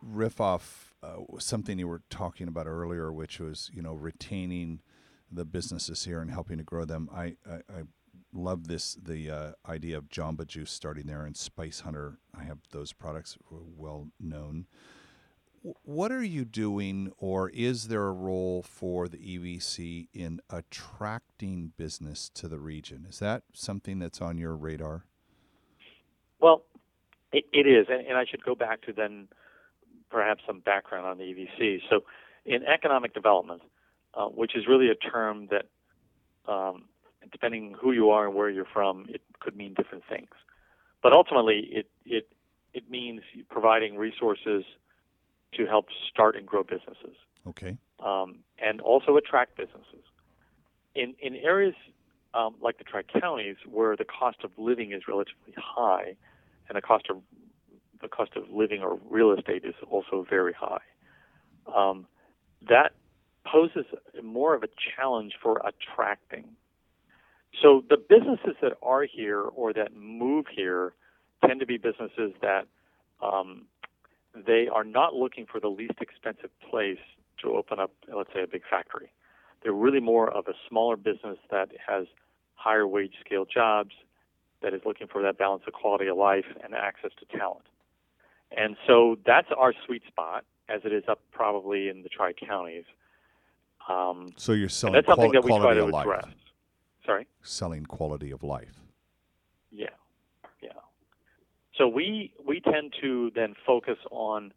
riff 0.00 0.40
off 0.40 0.94
uh, 1.02 1.16
something 1.38 1.78
you 1.78 1.88
were 1.88 2.02
talking 2.10 2.48
about 2.48 2.66
earlier, 2.66 3.12
which 3.12 3.40
was 3.40 3.70
you 3.72 3.82
know 3.82 3.94
retaining 3.94 4.80
the 5.30 5.44
businesses 5.44 6.04
here 6.04 6.20
and 6.20 6.30
helping 6.30 6.58
to 6.58 6.64
grow 6.64 6.84
them. 6.84 7.08
I 7.12 7.36
I, 7.48 7.56
I 7.68 7.82
love 8.32 8.68
this 8.68 8.94
the 8.94 9.30
uh, 9.30 9.52
idea 9.66 9.96
of 9.98 10.08
Jamba 10.08 10.46
Juice 10.46 10.70
starting 10.70 11.06
there 11.06 11.24
and 11.24 11.36
Spice 11.36 11.80
Hunter. 11.80 12.18
I 12.38 12.44
have 12.44 12.58
those 12.70 12.92
products 12.92 13.36
well 13.50 14.08
known. 14.20 14.66
What 15.62 16.12
are 16.12 16.22
you 16.22 16.44
doing, 16.44 17.12
or 17.18 17.50
is 17.50 17.88
there 17.88 18.06
a 18.06 18.12
role 18.12 18.62
for 18.62 19.08
the 19.08 19.18
EVC 19.18 20.08
in 20.12 20.40
attracting 20.50 21.72
business 21.76 22.30
to 22.34 22.48
the 22.48 22.58
region? 22.58 23.06
Is 23.08 23.18
that 23.18 23.42
something 23.52 23.98
that's 23.98 24.20
on 24.20 24.38
your 24.38 24.54
radar? 24.54 25.04
Well, 26.40 26.62
it, 27.32 27.44
it 27.52 27.66
is, 27.66 27.86
and, 27.88 28.06
and 28.06 28.16
I 28.16 28.24
should 28.24 28.44
go 28.44 28.54
back 28.54 28.82
to 28.82 28.92
then 28.92 29.28
perhaps 30.10 30.42
some 30.46 30.60
background 30.60 31.06
on 31.06 31.18
the 31.18 31.24
EVC. 31.24 31.80
So, 31.90 32.04
in 32.46 32.62
economic 32.64 33.12
development, 33.12 33.62
uh, 34.14 34.26
which 34.26 34.56
is 34.56 34.66
really 34.66 34.88
a 34.88 34.94
term 34.94 35.48
that, 35.50 35.66
um, 36.50 36.84
depending 37.30 37.74
who 37.78 37.92
you 37.92 38.10
are 38.10 38.26
and 38.26 38.34
where 38.34 38.48
you're 38.48 38.68
from, 38.72 39.06
it 39.08 39.20
could 39.40 39.56
mean 39.56 39.74
different 39.74 40.04
things. 40.08 40.30
But 41.02 41.12
ultimately, 41.12 41.68
it 41.70 41.90
it 42.06 42.28
it 42.72 42.90
means 42.90 43.22
providing 43.50 43.96
resources 43.96 44.64
to 45.54 45.66
help 45.66 45.86
start 46.10 46.36
and 46.36 46.46
grow 46.46 46.62
businesses 46.62 47.16
Okay. 47.46 47.76
um, 48.04 48.38
and 48.58 48.80
also 48.80 49.16
attract 49.16 49.56
businesses. 49.56 50.04
In 50.94 51.14
in 51.20 51.36
areas 51.36 51.74
um, 52.34 52.56
like 52.60 52.78
the 52.78 52.84
Tri 52.84 53.02
Counties, 53.02 53.56
where 53.66 53.96
the 53.96 54.04
cost 54.04 54.38
of 54.44 54.50
living 54.58 54.92
is 54.92 55.02
relatively 55.08 55.54
high, 55.56 56.16
and 56.68 56.76
the 56.76 56.82
cost 56.82 57.06
of 57.10 57.22
the 58.00 58.08
cost 58.08 58.32
of 58.36 58.44
living 58.50 58.82
or 58.82 58.98
real 59.10 59.32
estate 59.32 59.64
is 59.64 59.74
also 59.90 60.26
very 60.28 60.52
high. 60.52 60.82
Um, 61.74 62.06
that 62.68 62.92
poses 63.44 63.86
more 64.22 64.54
of 64.54 64.62
a 64.62 64.68
challenge 64.96 65.34
for 65.42 65.60
attracting. 65.64 66.44
So 67.62 67.82
the 67.88 67.96
businesses 67.96 68.56
that 68.62 68.74
are 68.82 69.04
here 69.04 69.40
or 69.40 69.72
that 69.72 69.96
move 69.96 70.46
here 70.54 70.92
tend 71.44 71.60
to 71.60 71.66
be 71.66 71.78
businesses 71.78 72.32
that 72.42 72.66
um, 73.22 73.64
they 74.46 74.68
are 74.68 74.84
not 74.84 75.14
looking 75.14 75.46
for 75.46 75.60
the 75.60 75.68
least 75.68 76.00
expensive 76.00 76.50
place 76.70 76.98
to 77.42 77.54
open 77.54 77.78
up, 77.78 77.92
let's 78.14 78.30
say, 78.34 78.42
a 78.42 78.46
big 78.46 78.62
factory. 78.68 79.12
They're 79.62 79.72
really 79.72 80.00
more 80.00 80.30
of 80.30 80.46
a 80.48 80.54
smaller 80.68 80.96
business 80.96 81.38
that 81.50 81.70
has 81.86 82.06
higher 82.54 82.86
wage 82.86 83.14
scale 83.24 83.44
jobs, 83.44 83.92
that 84.62 84.74
is 84.74 84.80
looking 84.84 85.06
for 85.06 85.22
that 85.22 85.38
balance 85.38 85.62
of 85.66 85.72
quality 85.72 86.08
of 86.08 86.16
life 86.16 86.44
and 86.62 86.74
access 86.74 87.10
to 87.20 87.38
talent. 87.38 87.64
And 88.56 88.76
so 88.86 89.16
that's 89.24 89.48
our 89.56 89.72
sweet 89.86 90.02
spot, 90.06 90.44
as 90.68 90.80
it 90.84 90.92
is 90.92 91.04
up 91.08 91.20
probably 91.32 91.88
in 91.88 92.02
the 92.02 92.08
tri 92.08 92.32
counties. 92.32 92.84
Um, 93.88 94.32
so 94.36 94.52
you're 94.52 94.68
selling 94.68 94.94
that's 94.94 95.06
something 95.06 95.32
that 95.32 95.44
we 95.44 95.50
try 95.50 95.74
to 95.74 95.86
address. 95.86 96.24
Life. 96.24 96.34
Sorry. 97.04 97.26
Selling 97.42 97.86
quality 97.86 98.30
of 98.30 98.42
life. 98.42 98.74
So 101.78 101.86
we 101.86 102.32
we 102.44 102.60
tend 102.60 102.92
to 103.00 103.30
then 103.34 103.54
focus 103.64 103.98
on 104.10 104.52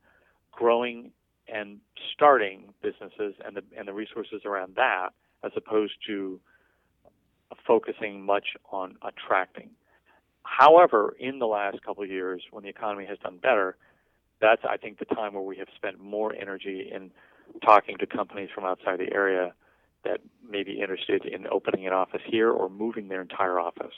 growing 0.52 1.12
and 1.48 1.80
starting 2.14 2.74
businesses 2.82 3.36
and 3.46 3.56
the 3.56 3.64
and 3.78 3.88
the 3.88 3.94
resources 3.94 4.42
around 4.44 4.76
that, 4.76 5.10
as 5.44 5.52
opposed 5.56 5.94
to 6.08 6.40
focusing 7.68 8.26
much 8.26 8.48
on 8.72 8.96
attracting. 9.04 9.70
However, 10.44 11.16
in 11.20 11.38
the 11.38 11.46
last 11.46 11.82
couple 11.84 12.04
of 12.04 12.10
years, 12.10 12.42
when 12.52 12.64
the 12.64 12.70
economy 12.70 13.06
has 13.06 13.20
done 13.20 13.38
better, 13.38 13.78
that's 14.42 14.64
I 14.68 14.78
think 14.78 14.98
the 14.98 15.06
time 15.06 15.34
where 15.34 15.44
we 15.44 15.58
have 15.58 15.68
spent 15.76 16.00
more 16.00 16.34
energy 16.34 16.90
in 16.94 17.12
talking 17.64 17.98
to 17.98 18.08
companies 18.08 18.50
from 18.54 18.66
outside 18.66 19.00
the 19.00 19.14
area 19.14 19.54
that 20.04 20.22
may 20.50 20.64
be 20.64 20.82
interested 20.82 21.26
in 21.26 21.46
opening 21.48 21.86
an 21.86 21.94
office 21.94 22.22
here 22.26 22.50
or 22.50 22.70
moving 22.70 23.08
their 23.08 23.22
entire 23.22 23.60
office. 23.60 23.94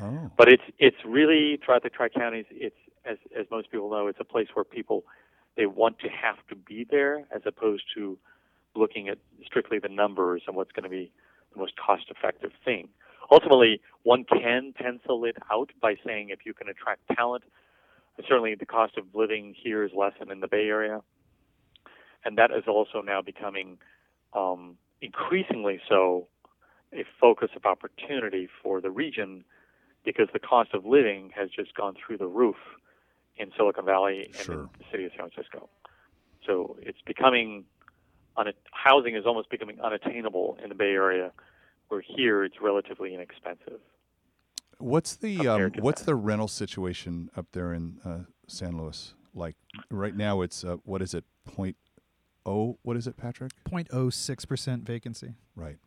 Oh. 0.00 0.30
But 0.36 0.48
it's 0.48 0.62
it's 0.78 0.96
really 1.04 1.58
throughout 1.64 1.82
the 1.82 1.90
tri 1.90 2.08
counties. 2.08 2.46
It's 2.50 2.76
as 3.04 3.18
as 3.38 3.46
most 3.50 3.70
people 3.70 3.90
know, 3.90 4.06
it's 4.08 4.20
a 4.20 4.24
place 4.24 4.48
where 4.54 4.64
people 4.64 5.04
they 5.56 5.66
want 5.66 5.98
to 6.00 6.08
have 6.08 6.36
to 6.48 6.56
be 6.56 6.86
there 6.88 7.26
as 7.34 7.42
opposed 7.46 7.84
to 7.94 8.18
looking 8.74 9.08
at 9.08 9.18
strictly 9.46 9.78
the 9.78 9.88
numbers 9.88 10.42
and 10.46 10.56
what's 10.56 10.72
going 10.72 10.82
to 10.82 10.88
be 10.88 11.12
the 11.52 11.60
most 11.60 11.74
cost 11.76 12.04
effective 12.10 12.50
thing. 12.64 12.88
Ultimately, 13.30 13.80
one 14.02 14.24
can 14.24 14.72
pencil 14.74 15.24
it 15.24 15.36
out 15.50 15.70
by 15.80 15.94
saying 16.04 16.30
if 16.30 16.40
you 16.44 16.52
can 16.54 16.68
attract 16.68 17.02
talent, 17.16 17.44
certainly 18.28 18.54
the 18.54 18.66
cost 18.66 18.98
of 18.98 19.04
living 19.14 19.54
here 19.56 19.84
is 19.84 19.92
less 19.96 20.12
than 20.18 20.30
in 20.30 20.40
the 20.40 20.48
Bay 20.48 20.66
Area. 20.68 21.00
And 22.24 22.36
that 22.38 22.50
is 22.50 22.64
also 22.66 23.00
now 23.00 23.22
becoming 23.22 23.78
um, 24.32 24.76
increasingly 25.00 25.80
so 25.88 26.26
a 26.92 27.04
focus 27.20 27.50
of 27.56 27.64
opportunity 27.64 28.48
for 28.62 28.80
the 28.80 28.90
region 28.90 29.44
because 30.04 30.28
the 30.32 30.38
cost 30.38 30.74
of 30.74 30.84
living 30.84 31.30
has 31.34 31.50
just 31.50 31.74
gone 31.74 31.94
through 31.94 32.18
the 32.18 32.26
roof 32.26 32.56
in 33.36 33.50
Silicon 33.56 33.84
Valley 33.84 34.26
and 34.26 34.36
sure. 34.36 34.54
in 34.54 34.68
the 34.78 34.84
city 34.90 35.04
of 35.04 35.12
San 35.16 35.30
Francisco. 35.30 35.68
So 36.46 36.76
it's 36.80 37.00
becoming 37.06 37.64
housing 38.72 39.16
is 39.16 39.24
almost 39.26 39.50
becoming 39.50 39.80
unattainable 39.80 40.58
in 40.62 40.68
the 40.68 40.74
Bay 40.74 40.92
Area, 40.92 41.32
where 41.88 42.00
here 42.00 42.44
it's 42.44 42.56
relatively 42.60 43.14
inexpensive. 43.14 43.80
What's 44.78 45.14
the 45.16 45.46
um, 45.46 45.72
what's 45.78 46.02
the 46.02 46.14
rental 46.14 46.48
situation 46.48 47.30
up 47.36 47.46
there 47.52 47.72
in 47.72 47.98
uh, 48.04 48.18
San 48.48 48.76
Luis 48.76 49.14
like? 49.34 49.56
Right 49.90 50.16
now, 50.16 50.42
it's 50.42 50.64
uh, 50.64 50.76
what 50.84 51.00
is 51.00 51.14
it? 51.14 51.24
Point 51.44 51.76
oh, 52.44 52.78
what 52.82 52.96
is 52.96 53.06
it, 53.06 53.16
Patrick? 53.16 53.52
0.06 53.64 54.48
percent 54.48 54.84
vacancy. 54.84 55.34
Right. 55.54 55.78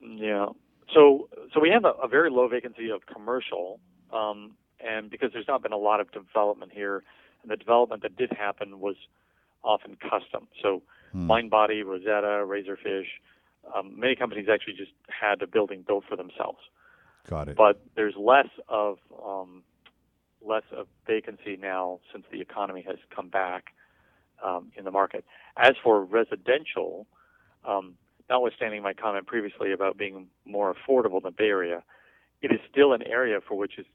Yeah. 0.00 0.46
So 0.94 1.28
so 1.52 1.60
we 1.60 1.70
have 1.70 1.84
a, 1.84 1.92
a 2.02 2.08
very 2.08 2.30
low 2.30 2.48
vacancy 2.48 2.90
of 2.90 3.06
commercial, 3.06 3.80
um, 4.12 4.56
and 4.80 5.10
because 5.10 5.30
there's 5.32 5.48
not 5.48 5.62
been 5.62 5.72
a 5.72 5.78
lot 5.78 6.00
of 6.00 6.10
development 6.12 6.72
here, 6.72 7.02
and 7.42 7.50
the 7.50 7.56
development 7.56 8.02
that 8.02 8.16
did 8.16 8.32
happen 8.32 8.80
was 8.80 8.96
often 9.62 9.96
custom. 9.96 10.48
So 10.62 10.82
hmm. 11.12 11.30
Mindbody, 11.30 11.84
Rosetta, 11.84 12.44
Razorfish, 12.46 13.06
um, 13.74 13.98
many 13.98 14.14
companies 14.14 14.46
actually 14.52 14.74
just 14.74 14.92
had 15.08 15.42
a 15.42 15.46
building 15.46 15.84
built 15.86 16.04
for 16.08 16.16
themselves. 16.16 16.58
Got 17.28 17.48
it. 17.48 17.56
But 17.56 17.80
there's 17.96 18.14
less 18.16 18.48
of 18.68 18.98
um, 19.24 19.64
less 20.44 20.62
of 20.72 20.86
vacancy 21.06 21.56
now 21.60 21.98
since 22.12 22.24
the 22.30 22.40
economy 22.40 22.84
has 22.86 22.98
come 23.14 23.28
back 23.28 23.72
um, 24.44 24.70
in 24.76 24.84
the 24.84 24.90
market. 24.90 25.24
As 25.56 25.72
for 25.82 26.04
residential, 26.04 27.06
um, 27.64 27.94
notwithstanding 28.28 28.82
my 28.82 28.92
comment 28.92 29.26
previously 29.26 29.72
about 29.72 29.96
being 29.96 30.28
more 30.44 30.74
affordable 30.74 31.22
than 31.22 31.34
Bay 31.36 31.48
Area, 31.48 31.82
it 32.42 32.52
is 32.52 32.60
still 32.70 32.92
an 32.92 33.02
area 33.02 33.38
for 33.46 33.56
which 33.56 33.78
is 33.78 33.86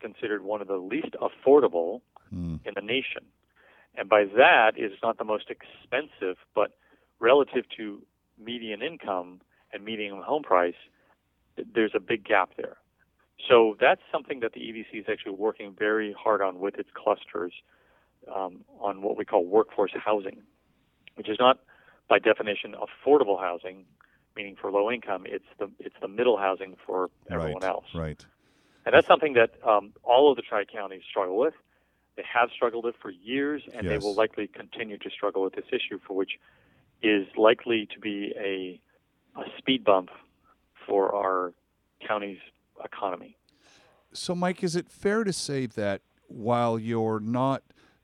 considered 0.00 0.42
one 0.42 0.60
of 0.60 0.68
the 0.68 0.76
least 0.76 1.14
affordable 1.20 2.00
mm. 2.32 2.58
in 2.64 2.72
the 2.74 2.80
nation. 2.80 3.22
And 3.96 4.08
by 4.08 4.24
that, 4.36 4.72
it's 4.76 4.94
not 5.02 5.18
the 5.18 5.24
most 5.24 5.50
expensive, 5.50 6.36
but 6.54 6.76
relative 7.18 7.64
to 7.76 8.02
median 8.38 8.82
income 8.82 9.40
and 9.72 9.84
median 9.84 10.22
home 10.22 10.42
price, 10.42 10.74
there's 11.74 11.92
a 11.94 12.00
big 12.00 12.24
gap 12.24 12.50
there. 12.56 12.76
So 13.48 13.76
that's 13.80 14.00
something 14.12 14.40
that 14.40 14.52
the 14.52 14.60
EDC 14.60 15.00
is 15.00 15.06
actually 15.10 15.32
working 15.32 15.74
very 15.78 16.14
hard 16.18 16.42
on 16.42 16.58
with 16.60 16.76
its 16.76 16.90
clusters 16.94 17.52
um, 18.34 18.64
on 18.80 19.02
what 19.02 19.16
we 19.16 19.24
call 19.24 19.44
workforce 19.44 19.92
housing, 19.94 20.42
which 21.14 21.28
is 21.28 21.36
not 21.38 21.60
by 22.10 22.18
definition 22.18 22.74
affordable 22.74 23.40
housing, 23.40 23.86
meaning 24.36 24.56
for 24.60 24.70
low 24.70 24.90
income. 24.90 25.22
It's 25.24 25.46
the 25.58 25.70
it's 25.78 25.94
the 26.02 26.08
middle 26.08 26.36
housing 26.36 26.76
for 26.84 27.08
everyone 27.30 27.62
right, 27.62 27.70
else. 27.70 27.86
Right. 27.94 28.26
And 28.84 28.94
that's 28.94 29.06
something 29.06 29.34
that 29.34 29.52
um, 29.66 29.92
all 30.02 30.30
of 30.30 30.36
the 30.36 30.42
tri 30.42 30.64
counties 30.64 31.02
struggle 31.08 31.38
with. 31.38 31.54
They 32.16 32.24
have 32.30 32.50
struggled 32.54 32.84
with 32.84 32.96
for 33.00 33.10
years, 33.10 33.62
and 33.72 33.84
yes. 33.84 33.92
they 33.92 33.98
will 33.98 34.14
likely 34.14 34.48
continue 34.48 34.98
to 34.98 35.10
struggle 35.10 35.42
with 35.42 35.54
this 35.54 35.66
issue, 35.68 36.00
for 36.06 36.14
which 36.14 36.32
is 37.02 37.26
likely 37.36 37.88
to 37.94 38.00
be 38.00 38.34
a, 38.36 38.80
a 39.40 39.44
speed 39.58 39.84
bump 39.84 40.10
for 40.86 41.14
our 41.14 41.54
county's 42.06 42.38
economy. 42.84 43.36
So, 44.12 44.34
Mike, 44.34 44.64
is 44.64 44.74
it 44.74 44.90
fair 44.90 45.22
to 45.24 45.32
say 45.32 45.66
that 45.66 46.00
while 46.26 46.78
you're 46.78 47.20
not 47.20 47.62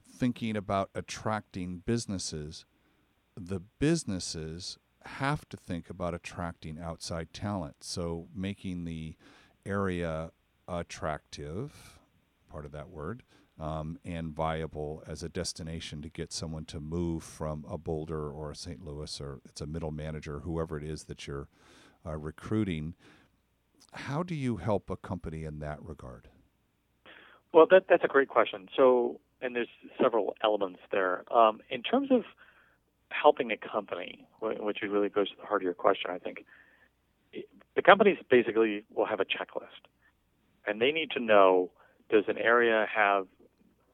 thinking 0.08 0.56
about 0.56 0.90
attracting 0.94 1.82
businesses, 1.84 2.64
the 3.37 3.61
businesses 3.79 4.79
have 5.05 5.49
to 5.49 5.57
think 5.57 5.88
about 5.90 6.14
attracting 6.14 6.79
outside 6.81 7.33
talent. 7.33 7.77
So, 7.81 8.29
making 8.35 8.85
the 8.85 9.14
area 9.64 10.33
attractive, 10.68 11.99
part 12.51 12.64
of 12.64 12.72
that 12.72 12.90
word, 12.90 13.22
um, 13.59 13.99
and 14.05 14.35
viable 14.35 15.03
as 15.07 15.22
a 15.22 15.29
destination 15.29 16.03
to 16.03 16.09
get 16.09 16.33
someone 16.33 16.64
to 16.66 16.81
move 16.81 17.22
from 17.22 17.64
a 17.68 17.79
Boulder 17.79 18.31
or 18.31 18.51
a 18.51 18.57
St. 18.57 18.85
Louis 18.85 19.20
or 19.20 19.40
it's 19.44 19.61
a 19.61 19.66
middle 19.66 19.90
manager, 19.90 20.40
whoever 20.40 20.77
it 20.77 20.85
is 20.85 21.05
that 21.05 21.27
you're 21.27 21.49
uh, 22.05 22.16
recruiting. 22.16 22.94
How 23.92 24.22
do 24.22 24.35
you 24.35 24.57
help 24.57 24.90
a 24.90 24.96
company 24.96 25.44
in 25.44 25.61
that 25.61 25.83
regard? 25.83 26.29
Well, 27.53 27.66
that, 27.70 27.85
that's 27.88 28.05
a 28.05 28.09
great 28.09 28.29
question. 28.29 28.68
So, 28.77 29.20
and 29.40 29.57
there's 29.57 29.68
several 30.03 30.37
elements 30.44 30.81
there. 30.92 31.25
Um, 31.33 31.61
in 31.70 31.83
terms 31.83 32.11
of 32.11 32.25
helping 33.10 33.50
a 33.50 33.56
company, 33.56 34.26
which 34.40 34.78
really 34.82 35.08
goes 35.08 35.30
to 35.30 35.36
the 35.40 35.46
heart 35.46 35.62
of 35.62 35.64
your 35.64 35.74
question, 35.74 36.10
I 36.10 36.18
think 36.18 36.44
the 37.74 37.82
companies 37.82 38.18
basically 38.30 38.84
will 38.94 39.06
have 39.06 39.20
a 39.20 39.24
checklist, 39.24 39.88
and 40.66 40.80
they 40.80 40.92
need 40.92 41.10
to 41.12 41.20
know 41.20 41.70
does 42.10 42.24
an 42.28 42.38
area 42.38 42.86
have 42.94 43.26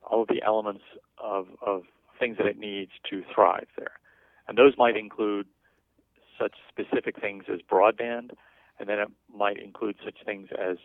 all 0.02 0.22
of 0.22 0.28
the 0.28 0.42
elements 0.44 0.82
of, 1.18 1.46
of 1.64 1.82
things 2.18 2.36
that 2.36 2.46
it 2.46 2.58
needs 2.58 2.90
to 3.10 3.22
thrive 3.34 3.66
there. 3.76 3.92
And 4.46 4.58
those 4.58 4.74
might 4.76 4.96
include 4.96 5.46
such 6.38 6.54
specific 6.68 7.20
things 7.20 7.44
as 7.52 7.60
broadband, 7.60 8.32
and 8.78 8.88
then 8.88 8.98
it 8.98 9.08
might 9.34 9.58
include 9.58 9.96
such 10.04 10.16
things 10.24 10.48
as 10.58 10.76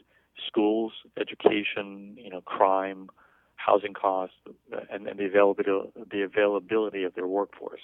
schools, 0.47 0.93
education, 1.19 2.15
you 2.17 2.29
know, 2.29 2.41
crime, 2.41 3.09
housing 3.55 3.93
costs, 3.93 4.35
and, 4.91 5.07
and 5.07 5.19
the 5.19 5.25
availability 5.25 5.91
the 6.11 6.21
availability 6.21 7.03
of 7.03 7.15
their 7.15 7.27
workforce, 7.27 7.81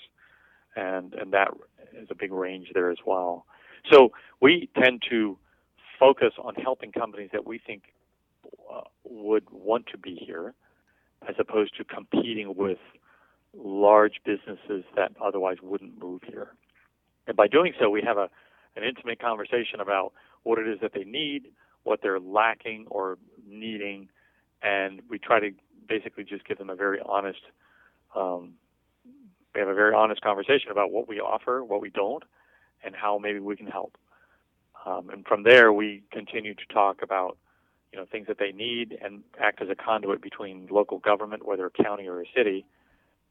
and 0.76 1.14
and 1.14 1.34
that 1.34 1.50
is 1.94 2.08
a 2.12 2.16
big 2.16 2.32
range 2.32 2.72
there 2.74 2.92
as 2.92 2.98
well. 3.06 3.46
So 3.92 4.12
we 4.42 4.70
tend 4.82 5.04
to 5.10 5.38
focus 6.00 6.34
on 6.42 6.56
helping 6.56 6.92
companies 6.92 7.30
that 7.34 7.46
we 7.46 7.60
think 7.60 7.84
uh, 8.74 8.82
would 9.04 9.44
want 9.52 9.88
to 9.92 9.98
be 9.98 10.16
here, 10.16 10.54
as 11.28 11.36
opposed 11.40 11.76
to 11.78 11.84
competing 11.84 12.56
with 12.56 12.80
large 13.56 14.20
businesses 14.26 14.84
that 14.96 15.12
otherwise 15.24 15.58
wouldn't 15.62 16.02
move 16.02 16.22
here. 16.26 16.50
And 17.28 17.38
by 17.38 17.48
doing 17.48 17.74
so, 17.80 17.90
we 17.90 18.02
have 18.02 18.18
a, 18.18 18.30
an 18.76 18.84
intimate 18.84 19.20
conversation 19.20 19.80
about 19.80 20.14
what 20.44 20.60
it 20.60 20.68
is 20.68 20.80
that 20.82 20.94
they 20.94 21.04
need, 21.04 21.44
what 21.84 22.00
they're 22.02 22.20
lacking 22.20 22.86
or 22.90 23.18
needing, 23.48 24.10
and 24.62 25.02
we 25.10 25.20
try 25.20 25.40
to 25.40 25.52
basically 25.88 26.24
just 26.24 26.46
give 26.48 26.58
them 26.58 26.70
a 26.70 26.76
very 26.76 27.00
honest. 27.06 27.42
Um, 28.16 28.54
we 29.54 29.60
have 29.60 29.70
a 29.70 29.74
very 29.74 29.94
honest 29.94 30.22
conversation 30.22 30.72
about 30.72 30.92
what 30.92 31.08
we 31.08 31.20
offer, 31.20 31.63
what 31.63 31.82
we 31.82 31.89
don't, 31.89 32.24
and 32.84 32.96
how 32.96 33.18
maybe 33.18 33.39
we 33.39 33.56
can 33.56 33.68
help. 33.68 33.98
Um, 34.86 35.10
and 35.10 35.26
from 35.26 35.44
there, 35.44 35.72
we 35.72 36.04
continue 36.12 36.54
to 36.54 36.66
talk 36.74 37.02
about 37.02 37.38
you 37.92 38.00
know 38.00 38.06
things 38.12 38.28
that 38.28 38.39
they 38.39 38.52
need 38.52 38.98
and 39.02 39.24
act 39.39 39.62
as 39.62 39.70
a 39.70 39.76
conduit 39.76 40.22
between 40.22 40.68
local 40.70 41.00
government, 41.00 41.46
whether 41.46 41.66
a 41.66 41.84
county 41.84 42.08
or 42.08 42.22
a 42.22 42.26
city, 42.36 42.66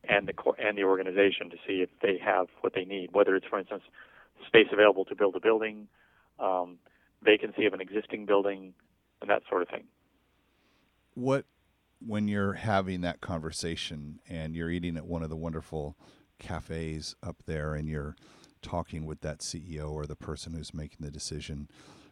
and 0.08 0.28
the 0.28 0.34
and 0.58 0.78
the 0.78 0.84
organization 0.84 1.50
to 1.50 1.56
see 1.66 1.82
if 1.82 1.90
they 2.00 2.18
have 2.18 2.46
what 2.60 2.74
they 2.74 2.84
need. 2.84 3.10
Whether 3.12 3.36
it's, 3.36 3.46
for 3.46 3.58
instance, 3.58 3.82
space 4.46 4.68
available 4.72 5.04
to 5.06 5.14
build 5.14 5.36
a 5.36 5.40
building, 5.40 5.88
um, 6.38 6.78
vacancy 7.22 7.66
of 7.66 7.74
an 7.74 7.80
existing 7.80 8.24
building, 8.24 8.72
and 9.20 9.28
that 9.28 9.42
sort 9.48 9.62
of 9.62 9.68
thing. 9.68 9.84
What 11.14 11.44
when 12.06 12.28
you're 12.28 12.54
having 12.54 13.00
that 13.02 13.20
conversation 13.20 14.20
and 14.28 14.54
you're 14.54 14.70
eating 14.70 14.96
at 14.96 15.06
one 15.06 15.22
of 15.22 15.30
the 15.30 15.36
wonderful 15.36 15.96
cafes 16.38 17.14
up 17.22 17.36
there 17.46 17.74
and 17.74 17.88
you're 17.88 18.16
talking 18.60 19.04
with 19.04 19.20
that 19.20 19.40
CEO 19.40 19.90
or 19.90 20.06
the 20.06 20.16
person 20.16 20.54
who's 20.54 20.74
making 20.74 20.98
the 21.00 21.10
decision, 21.10 21.68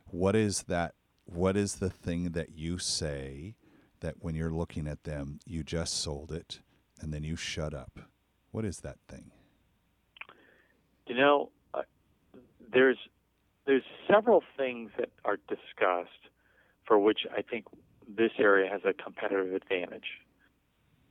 what 0.06 0.36
is 0.36 0.64
that? 0.64 0.94
What 1.24 1.56
is 1.56 1.76
the 1.76 1.90
thing 1.90 2.30
that 2.32 2.50
you 2.50 2.78
say 2.78 3.54
that 4.00 4.16
when 4.20 4.34
you're 4.34 4.50
looking 4.50 4.88
at 4.88 5.04
them, 5.04 5.38
you 5.46 5.62
just 5.62 5.94
sold 6.00 6.32
it 6.32 6.60
and 7.00 7.12
then 7.12 7.22
you 7.22 7.36
shut 7.36 7.72
up? 7.72 8.00
What 8.50 8.64
is 8.64 8.78
that 8.80 8.98
thing? 9.08 9.30
You 11.06 11.14
know, 11.14 11.50
uh, 11.74 11.82
there's 12.72 12.98
there's 13.66 13.82
several 14.10 14.42
things 14.56 14.90
that 14.98 15.10
are 15.24 15.36
discussed 15.48 16.10
for 16.86 16.98
which 16.98 17.20
I 17.36 17.42
think 17.42 17.66
this 18.16 18.32
area 18.38 18.70
has 18.70 18.80
a 18.84 18.92
competitive 18.92 19.54
advantage. 19.54 20.20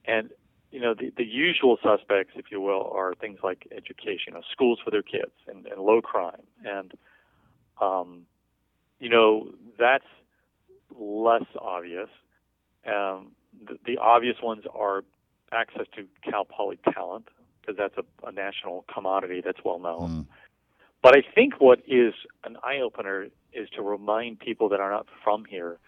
And 0.05 0.29
you 0.71 0.79
know, 0.79 0.93
the, 0.93 1.11
the 1.17 1.25
usual 1.25 1.77
suspects, 1.81 2.33
if 2.35 2.45
you 2.51 2.61
will, 2.61 2.91
are 2.93 3.15
things 3.15 3.39
like 3.43 3.67
education, 3.75 4.25
you 4.27 4.33
know, 4.33 4.41
schools 4.51 4.79
for 4.83 4.91
their 4.91 5.01
kids, 5.01 5.31
and, 5.47 5.65
and 5.65 5.81
low 5.81 6.01
crime, 6.01 6.43
and 6.63 6.93
um, 7.81 8.25
you 8.99 9.09
know, 9.09 9.51
that's 9.79 10.05
less 10.99 11.45
obvious. 11.59 12.09
Um, 12.85 13.31
the, 13.65 13.77
the 13.85 13.97
obvious 13.97 14.37
ones 14.43 14.63
are 14.73 15.03
access 15.51 15.85
to 15.95 16.05
Cal 16.29 16.45
Poly 16.45 16.77
talent, 16.93 17.29
because 17.61 17.77
that's 17.77 17.95
a, 17.97 18.27
a, 18.27 18.31
national 18.31 18.85
commodity 18.93 19.41
that's 19.43 19.59
well 19.63 19.79
known. 19.79 20.09
Mm. 20.09 20.25
But 21.01 21.15
I 21.17 21.23
think 21.33 21.59
what 21.59 21.79
is 21.87 22.13
an 22.43 22.57
eye 22.63 22.79
opener 22.83 23.27
is 23.53 23.69
to 23.75 23.81
remind 23.81 24.39
people 24.39 24.69
that 24.69 24.79
are 24.79 24.91
not 24.91 25.07
from 25.23 25.45
here, 25.45 25.79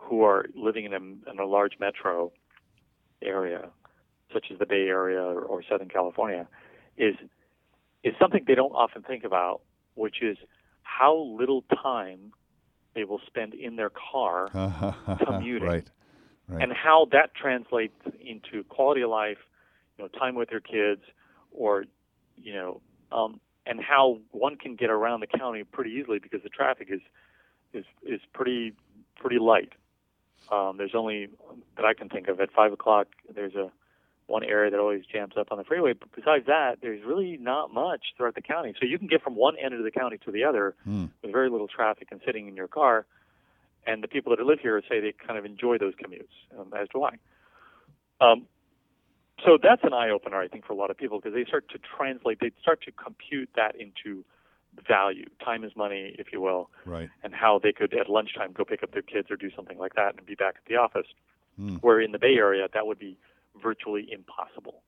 who 0.00 0.22
are 0.24 0.46
living 0.54 0.84
in 0.86 0.92
a, 0.92 1.30
in 1.30 1.38
a 1.38 1.44
large 1.46 1.74
metro 1.78 2.32
area, 3.22 3.68
such 4.32 4.46
as 4.50 4.58
the 4.58 4.66
Bay 4.66 4.88
Area 4.88 5.20
or, 5.20 5.42
or 5.42 5.62
Southern 5.68 5.88
California, 5.88 6.48
is 6.96 7.14
is 8.02 8.14
something 8.18 8.44
they 8.46 8.54
don't 8.54 8.72
often 8.72 9.02
think 9.02 9.24
about, 9.24 9.60
which 9.94 10.22
is 10.22 10.38
how 10.82 11.14
little 11.38 11.62
time 11.82 12.32
they 12.94 13.04
will 13.04 13.20
spend 13.26 13.52
in 13.54 13.76
their 13.76 13.90
car 13.90 14.48
commuting, 15.26 15.68
right. 15.68 15.90
Right. 16.48 16.62
and 16.62 16.72
how 16.72 17.06
that 17.12 17.34
translates 17.34 17.94
into 18.20 18.64
quality 18.64 19.02
of 19.02 19.10
life, 19.10 19.38
you 19.96 20.04
know, 20.04 20.08
time 20.08 20.34
with 20.34 20.48
their 20.48 20.60
kids, 20.60 21.02
or 21.52 21.84
you 22.36 22.54
know, 22.54 22.80
um, 23.12 23.38
and 23.66 23.80
how 23.80 24.18
one 24.32 24.56
can 24.56 24.74
get 24.74 24.90
around 24.90 25.20
the 25.20 25.26
county 25.26 25.62
pretty 25.62 25.90
easily 25.90 26.18
because 26.18 26.42
the 26.42 26.48
traffic 26.48 26.88
is 26.90 27.00
is 27.72 27.84
is 28.02 28.20
pretty 28.32 28.72
pretty 29.16 29.38
light. 29.38 29.72
Um, 30.50 30.76
there's 30.76 30.94
only 30.94 31.28
that 31.76 31.84
I 31.84 31.94
can 31.94 32.08
think 32.08 32.28
of 32.28 32.40
at 32.40 32.50
five 32.52 32.72
o'clock. 32.72 33.08
There's 33.32 33.54
a 33.54 33.70
one 34.30 34.44
area 34.44 34.70
that 34.70 34.78
always 34.78 35.04
jams 35.04 35.34
up 35.36 35.48
on 35.50 35.58
the 35.58 35.64
freeway. 35.64 35.92
But 35.92 36.10
besides 36.14 36.46
that, 36.46 36.78
there's 36.80 37.04
really 37.04 37.36
not 37.36 37.74
much 37.74 38.14
throughout 38.16 38.36
the 38.36 38.42
county. 38.42 38.74
So 38.80 38.86
you 38.86 38.98
can 38.98 39.08
get 39.08 39.22
from 39.22 39.34
one 39.34 39.56
end 39.58 39.74
of 39.74 39.82
the 39.82 39.90
county 39.90 40.18
to 40.24 40.30
the 40.30 40.44
other 40.44 40.74
mm. 40.88 41.10
with 41.22 41.32
very 41.32 41.50
little 41.50 41.68
traffic 41.68 42.08
and 42.10 42.20
sitting 42.24 42.46
in 42.48 42.56
your 42.56 42.68
car. 42.68 43.06
And 43.86 44.02
the 44.02 44.08
people 44.08 44.34
that 44.36 44.44
live 44.44 44.60
here 44.60 44.80
say 44.88 45.00
they 45.00 45.12
kind 45.26 45.38
of 45.38 45.44
enjoy 45.44 45.78
those 45.78 45.94
commutes, 45.94 46.28
um, 46.58 46.72
as 46.78 46.88
do 46.92 47.02
I. 47.02 47.16
Um, 48.20 48.46
so 49.44 49.58
that's 49.60 49.82
an 49.84 49.94
eye 49.94 50.10
opener, 50.10 50.38
I 50.38 50.48
think, 50.48 50.66
for 50.66 50.74
a 50.74 50.76
lot 50.76 50.90
of 50.90 50.98
people 50.98 51.18
because 51.18 51.34
they 51.34 51.44
start 51.44 51.68
to 51.70 51.78
translate, 51.96 52.40
they 52.40 52.52
start 52.60 52.82
to 52.82 52.92
compute 52.92 53.48
that 53.56 53.74
into 53.76 54.24
value. 54.86 55.26
Time 55.44 55.64
is 55.64 55.72
money, 55.76 56.14
if 56.18 56.32
you 56.32 56.40
will, 56.40 56.70
right? 56.84 57.08
And 57.22 57.34
how 57.34 57.58
they 57.62 57.72
could 57.72 57.92
at 57.94 58.08
lunchtime 58.08 58.52
go 58.52 58.64
pick 58.64 58.82
up 58.82 58.92
their 58.92 59.02
kids 59.02 59.30
or 59.30 59.36
do 59.36 59.50
something 59.54 59.78
like 59.78 59.94
that 59.94 60.16
and 60.16 60.26
be 60.26 60.34
back 60.34 60.56
at 60.56 60.64
the 60.68 60.76
office. 60.76 61.06
Mm. 61.58 61.82
Where 61.82 62.00
in 62.00 62.12
the 62.12 62.18
Bay 62.18 62.36
Area, 62.36 62.68
that 62.72 62.86
would 62.86 62.98
be 62.98 63.18
virtually 63.60 64.08
impossible. 64.10 64.82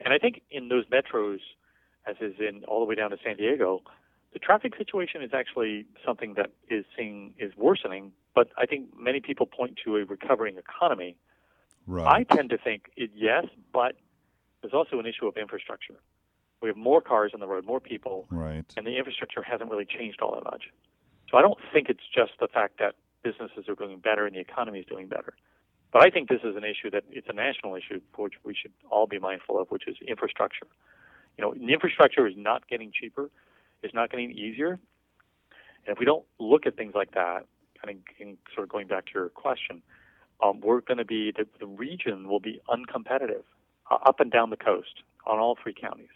And 0.00 0.12
I 0.12 0.18
think 0.18 0.42
in 0.50 0.68
those 0.68 0.84
metros, 0.86 1.38
as 2.06 2.16
is 2.20 2.34
in 2.38 2.64
all 2.64 2.80
the 2.80 2.86
way 2.86 2.94
down 2.94 3.10
to 3.10 3.16
San 3.24 3.36
Diego, 3.36 3.82
the 4.32 4.38
traffic 4.38 4.74
situation 4.76 5.22
is 5.22 5.30
actually 5.32 5.86
something 6.04 6.34
that 6.34 6.50
is 6.68 6.84
seeing 6.96 7.32
is 7.38 7.52
worsening. 7.56 8.12
But 8.34 8.50
I 8.58 8.66
think 8.66 8.88
many 8.98 9.20
people 9.20 9.46
point 9.46 9.78
to 9.84 9.96
a 9.96 10.04
recovering 10.04 10.58
economy. 10.58 11.16
Right. 11.86 12.26
I 12.28 12.34
tend 12.34 12.50
to 12.50 12.58
think 12.58 12.90
it, 12.96 13.10
yes, 13.14 13.46
but 13.72 13.96
there's 14.60 14.74
also 14.74 14.98
an 14.98 15.06
issue 15.06 15.26
of 15.26 15.36
infrastructure. 15.36 15.94
We 16.66 16.70
have 16.70 16.76
more 16.76 17.00
cars 17.00 17.30
on 17.32 17.38
the 17.38 17.46
road, 17.46 17.64
more 17.64 17.78
people, 17.78 18.26
right. 18.28 18.64
and 18.76 18.84
the 18.84 18.96
infrastructure 18.96 19.40
hasn't 19.40 19.70
really 19.70 19.84
changed 19.84 20.20
all 20.20 20.34
that 20.34 20.42
much. 20.42 20.64
So 21.30 21.38
I 21.38 21.40
don't 21.40 21.60
think 21.72 21.88
it's 21.88 22.02
just 22.12 22.32
the 22.40 22.48
fact 22.48 22.80
that 22.80 22.96
businesses 23.22 23.68
are 23.68 23.76
doing 23.76 24.00
better 24.00 24.26
and 24.26 24.34
the 24.34 24.40
economy 24.40 24.80
is 24.80 24.86
doing 24.86 25.06
better. 25.06 25.34
But 25.92 26.02
I 26.02 26.10
think 26.10 26.28
this 26.28 26.40
is 26.42 26.56
an 26.56 26.64
issue 26.64 26.90
that 26.90 27.04
it's 27.08 27.28
a 27.30 27.32
national 27.32 27.76
issue 27.76 28.00
which 28.16 28.32
we 28.42 28.52
should 28.60 28.72
all 28.90 29.06
be 29.06 29.20
mindful 29.20 29.60
of, 29.60 29.70
which 29.70 29.86
is 29.86 29.94
infrastructure. 30.08 30.66
You 31.38 31.42
know, 31.42 31.54
infrastructure 31.54 32.26
is 32.26 32.34
not 32.36 32.66
getting 32.66 32.90
cheaper, 32.92 33.30
it's 33.84 33.94
not 33.94 34.10
getting 34.10 34.32
easier. 34.32 34.80
And 35.86 35.94
if 35.94 36.00
we 36.00 36.04
don't 36.04 36.24
look 36.40 36.66
at 36.66 36.76
things 36.76 36.94
like 36.96 37.12
that, 37.12 37.46
kind 37.80 37.96
of 38.20 38.36
sort 38.56 38.64
of 38.64 38.70
going 38.70 38.88
back 38.88 39.06
to 39.06 39.12
your 39.14 39.28
question, 39.28 39.82
um, 40.42 40.60
we're 40.62 40.80
going 40.80 40.98
to 40.98 41.04
be 41.04 41.30
the, 41.30 41.46
the 41.60 41.66
region 41.66 42.26
will 42.26 42.40
be 42.40 42.60
uncompetitive 42.68 43.44
uh, 43.88 43.98
up 44.04 44.18
and 44.18 44.32
down 44.32 44.50
the 44.50 44.56
coast 44.56 45.04
on 45.26 45.38
all 45.38 45.56
three 45.62 45.74
counties. 45.80 46.08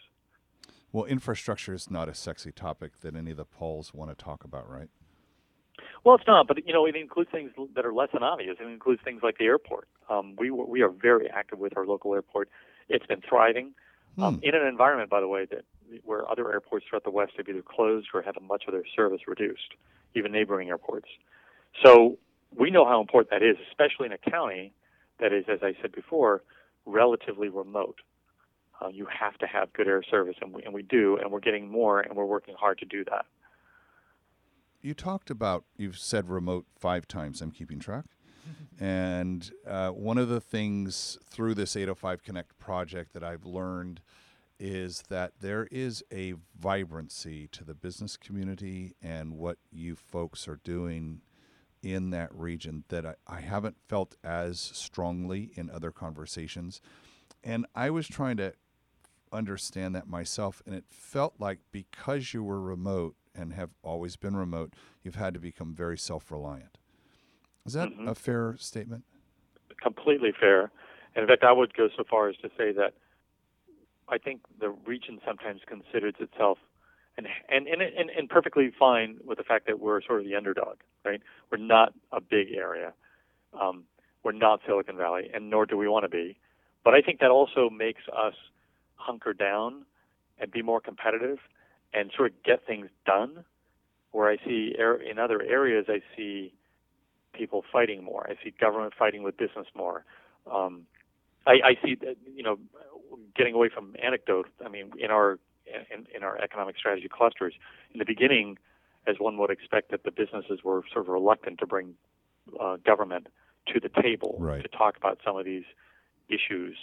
Well, 0.92 1.04
infrastructure 1.04 1.72
is 1.72 1.90
not 1.90 2.08
a 2.08 2.14
sexy 2.14 2.52
topic 2.52 3.00
that 3.02 3.14
any 3.14 3.30
of 3.30 3.36
the 3.36 3.44
polls 3.44 3.94
want 3.94 4.10
to 4.10 4.24
talk 4.24 4.44
about, 4.44 4.68
right? 4.68 4.88
Well, 6.04 6.14
it's 6.16 6.26
not, 6.26 6.46
but 6.48 6.66
you 6.66 6.72
know, 6.72 6.86
it 6.86 6.96
includes 6.96 7.30
things 7.30 7.50
that 7.74 7.84
are 7.84 7.92
less 7.92 8.08
than 8.12 8.22
obvious. 8.22 8.56
It 8.60 8.66
includes 8.66 9.00
things 9.04 9.22
like 9.22 9.38
the 9.38 9.44
airport. 9.44 9.88
Um, 10.08 10.34
we 10.36 10.50
we 10.50 10.82
are 10.82 10.88
very 10.88 11.28
active 11.30 11.58
with 11.58 11.76
our 11.76 11.86
local 11.86 12.14
airport. 12.14 12.48
It's 12.88 13.06
been 13.06 13.20
thriving 13.26 13.72
hmm. 14.16 14.22
um, 14.22 14.40
in 14.42 14.54
an 14.54 14.66
environment, 14.66 15.10
by 15.10 15.20
the 15.20 15.28
way, 15.28 15.46
that 15.46 15.64
where 16.04 16.28
other 16.30 16.50
airports 16.50 16.86
throughout 16.88 17.04
the 17.04 17.10
West 17.10 17.32
have 17.36 17.48
either 17.48 17.62
closed 17.62 18.08
or 18.14 18.22
had 18.22 18.34
much 18.40 18.64
of 18.66 18.72
their 18.72 18.84
service 18.96 19.20
reduced, 19.26 19.74
even 20.14 20.32
neighboring 20.32 20.68
airports. 20.68 21.08
So 21.84 22.18
we 22.56 22.70
know 22.70 22.84
how 22.84 23.00
important 23.00 23.30
that 23.30 23.42
is, 23.42 23.56
especially 23.68 24.06
in 24.06 24.12
a 24.12 24.30
county 24.30 24.72
that 25.18 25.32
is, 25.32 25.44
as 25.48 25.60
I 25.62 25.74
said 25.80 25.92
before, 25.92 26.42
relatively 26.86 27.48
remote. 27.48 28.00
Uh, 28.80 28.88
you 28.88 29.06
have 29.06 29.36
to 29.38 29.46
have 29.46 29.72
good 29.72 29.86
air 29.86 30.02
service, 30.02 30.36
and 30.40 30.54
we, 30.54 30.62
and 30.62 30.72
we 30.72 30.82
do, 30.82 31.18
and 31.18 31.30
we're 31.30 31.40
getting 31.40 31.68
more, 31.68 32.00
and 32.00 32.16
we're 32.16 32.24
working 32.24 32.54
hard 32.58 32.78
to 32.78 32.86
do 32.86 33.04
that 33.04 33.26
you 34.82 34.94
talked 34.94 35.30
about 35.30 35.64
you've 35.76 35.98
said 35.98 36.28
remote 36.28 36.66
five 36.78 37.06
times. 37.06 37.40
I'm 37.40 37.50
keeping 37.50 37.78
track. 37.78 38.06
and 38.80 39.50
uh, 39.66 39.90
one 39.90 40.18
of 40.18 40.28
the 40.28 40.40
things 40.40 41.18
through 41.24 41.54
this 41.54 41.76
805 41.76 42.22
Connect 42.22 42.58
project 42.58 43.12
that 43.12 43.22
I've 43.22 43.44
learned 43.44 44.00
is 44.58 45.04
that 45.08 45.32
there 45.40 45.68
is 45.70 46.02
a 46.12 46.34
vibrancy 46.58 47.48
to 47.48 47.64
the 47.64 47.74
business 47.74 48.16
community 48.16 48.94
and 49.02 49.32
what 49.32 49.58
you 49.70 49.96
folks 49.96 50.46
are 50.46 50.60
doing 50.62 51.22
in 51.82 52.10
that 52.10 52.34
region 52.34 52.84
that 52.88 53.06
I, 53.06 53.14
I 53.26 53.40
haven't 53.40 53.76
felt 53.88 54.16
as 54.22 54.60
strongly 54.60 55.50
in 55.54 55.70
other 55.70 55.90
conversations. 55.90 56.82
And 57.42 57.64
I 57.74 57.88
was 57.88 58.06
trying 58.06 58.36
to 58.36 58.52
understand 59.32 59.94
that 59.94 60.08
myself, 60.08 60.62
and 60.66 60.74
it 60.74 60.84
felt 60.88 61.34
like 61.38 61.58
because 61.72 62.34
you 62.34 62.42
were 62.42 62.60
remote, 62.60 63.16
and 63.34 63.52
have 63.52 63.70
always 63.82 64.16
been 64.16 64.36
remote, 64.36 64.74
you've 65.02 65.14
had 65.14 65.34
to 65.34 65.40
become 65.40 65.74
very 65.74 65.98
self 65.98 66.30
reliant. 66.30 66.78
Is 67.66 67.74
that 67.74 67.90
mm-hmm. 67.90 68.08
a 68.08 68.14
fair 68.14 68.56
statement? 68.58 69.04
Completely 69.82 70.32
fair. 70.38 70.70
And 71.14 71.22
in 71.22 71.28
fact, 71.28 71.44
I 71.44 71.52
would 71.52 71.74
go 71.74 71.88
so 71.96 72.04
far 72.08 72.28
as 72.28 72.36
to 72.36 72.48
say 72.56 72.72
that 72.72 72.94
I 74.08 74.18
think 74.18 74.42
the 74.58 74.70
region 74.70 75.20
sometimes 75.26 75.60
considers 75.66 76.14
itself 76.18 76.58
and 77.16 77.26
and, 77.48 77.66
and 77.66 77.82
and 77.82 78.10
and 78.10 78.28
perfectly 78.28 78.72
fine 78.78 79.18
with 79.24 79.38
the 79.38 79.44
fact 79.44 79.66
that 79.66 79.80
we're 79.80 80.02
sort 80.02 80.20
of 80.20 80.26
the 80.26 80.34
underdog, 80.36 80.78
right? 81.04 81.20
We're 81.50 81.58
not 81.58 81.92
a 82.12 82.20
big 82.20 82.52
area. 82.52 82.92
Um, 83.60 83.84
we're 84.22 84.32
not 84.32 84.60
Silicon 84.66 84.96
Valley, 84.96 85.30
and 85.32 85.50
nor 85.50 85.66
do 85.66 85.76
we 85.76 85.88
want 85.88 86.04
to 86.04 86.08
be. 86.08 86.38
But 86.84 86.94
I 86.94 87.02
think 87.02 87.20
that 87.20 87.30
also 87.30 87.68
makes 87.68 88.02
us 88.08 88.34
hunker 89.00 89.32
down 89.32 89.84
and 90.38 90.50
be 90.50 90.62
more 90.62 90.80
competitive 90.80 91.38
and 91.92 92.10
sort 92.16 92.30
of 92.30 92.42
get 92.42 92.66
things 92.66 92.88
done. 93.06 93.44
Where 94.12 94.28
I 94.28 94.38
see 94.44 94.74
in 95.08 95.18
other 95.18 95.40
areas, 95.40 95.86
I 95.88 96.00
see 96.16 96.52
people 97.32 97.64
fighting 97.72 98.02
more. 98.02 98.28
I 98.28 98.34
see 98.42 98.52
government 98.60 98.92
fighting 98.98 99.22
with 99.22 99.36
business 99.36 99.66
more. 99.74 100.04
Um, 100.50 100.86
I, 101.46 101.52
I 101.64 101.74
see 101.84 101.94
that, 101.96 102.16
you 102.34 102.42
know, 102.42 102.58
getting 103.36 103.54
away 103.54 103.68
from 103.72 103.94
anecdote. 104.02 104.48
I 104.64 104.68
mean, 104.68 104.90
in 104.98 105.10
our 105.10 105.38
in, 105.66 106.06
in 106.14 106.24
our 106.24 106.36
economic 106.38 106.76
strategy 106.76 107.08
clusters, 107.08 107.54
in 107.92 107.98
the 107.98 108.04
beginning, 108.04 108.58
as 109.06 109.16
one 109.18 109.38
would 109.38 109.50
expect, 109.50 109.92
that 109.92 110.02
the 110.02 110.10
businesses 110.10 110.60
were 110.64 110.82
sort 110.92 111.06
of 111.06 111.08
reluctant 111.08 111.58
to 111.60 111.66
bring 111.66 111.94
uh, 112.60 112.76
government 112.84 113.28
to 113.72 113.78
the 113.78 113.90
table 114.02 114.36
right. 114.40 114.62
to 114.62 114.68
talk 114.68 114.96
about 114.96 115.18
some 115.24 115.36
of 115.36 115.44
these 115.44 115.64
issues 116.28 116.76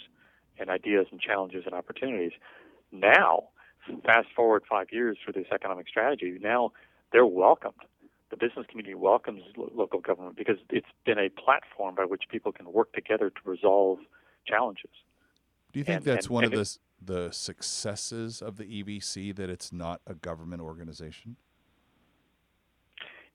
and 0.58 0.70
ideas 0.70 1.06
and 1.10 1.20
challenges 1.20 1.64
and 1.66 1.74
opportunities. 1.74 2.32
Now, 2.92 3.48
fast 4.04 4.28
forward 4.34 4.64
five 4.68 4.88
years 4.92 5.18
for 5.24 5.32
this 5.32 5.46
economic 5.52 5.88
strategy, 5.88 6.38
now 6.40 6.72
they're 7.12 7.26
welcomed. 7.26 7.74
The 8.30 8.36
business 8.36 8.66
community 8.68 8.94
welcomes 8.94 9.42
lo- 9.56 9.70
local 9.74 10.00
government 10.00 10.36
because 10.36 10.58
it's 10.70 10.86
been 11.06 11.18
a 11.18 11.30
platform 11.30 11.94
by 11.94 12.04
which 12.04 12.24
people 12.30 12.52
can 12.52 12.70
work 12.72 12.92
together 12.92 13.30
to 13.30 13.50
resolve 13.50 13.98
challenges. 14.46 14.90
Do 15.72 15.78
you 15.80 15.84
think 15.84 15.98
And- 15.98 16.04
that's 16.04 16.26
and- 16.26 16.34
one 16.34 16.44
and 16.44 16.52
of 16.54 16.58
the 16.58 16.78
the 17.00 17.30
successes 17.30 18.42
of 18.42 18.56
the 18.56 18.64
EVC 18.64 19.30
that 19.30 19.48
it's 19.48 19.72
not 19.72 20.00
a 20.04 20.14
government 20.14 20.60
organization? 20.60 21.36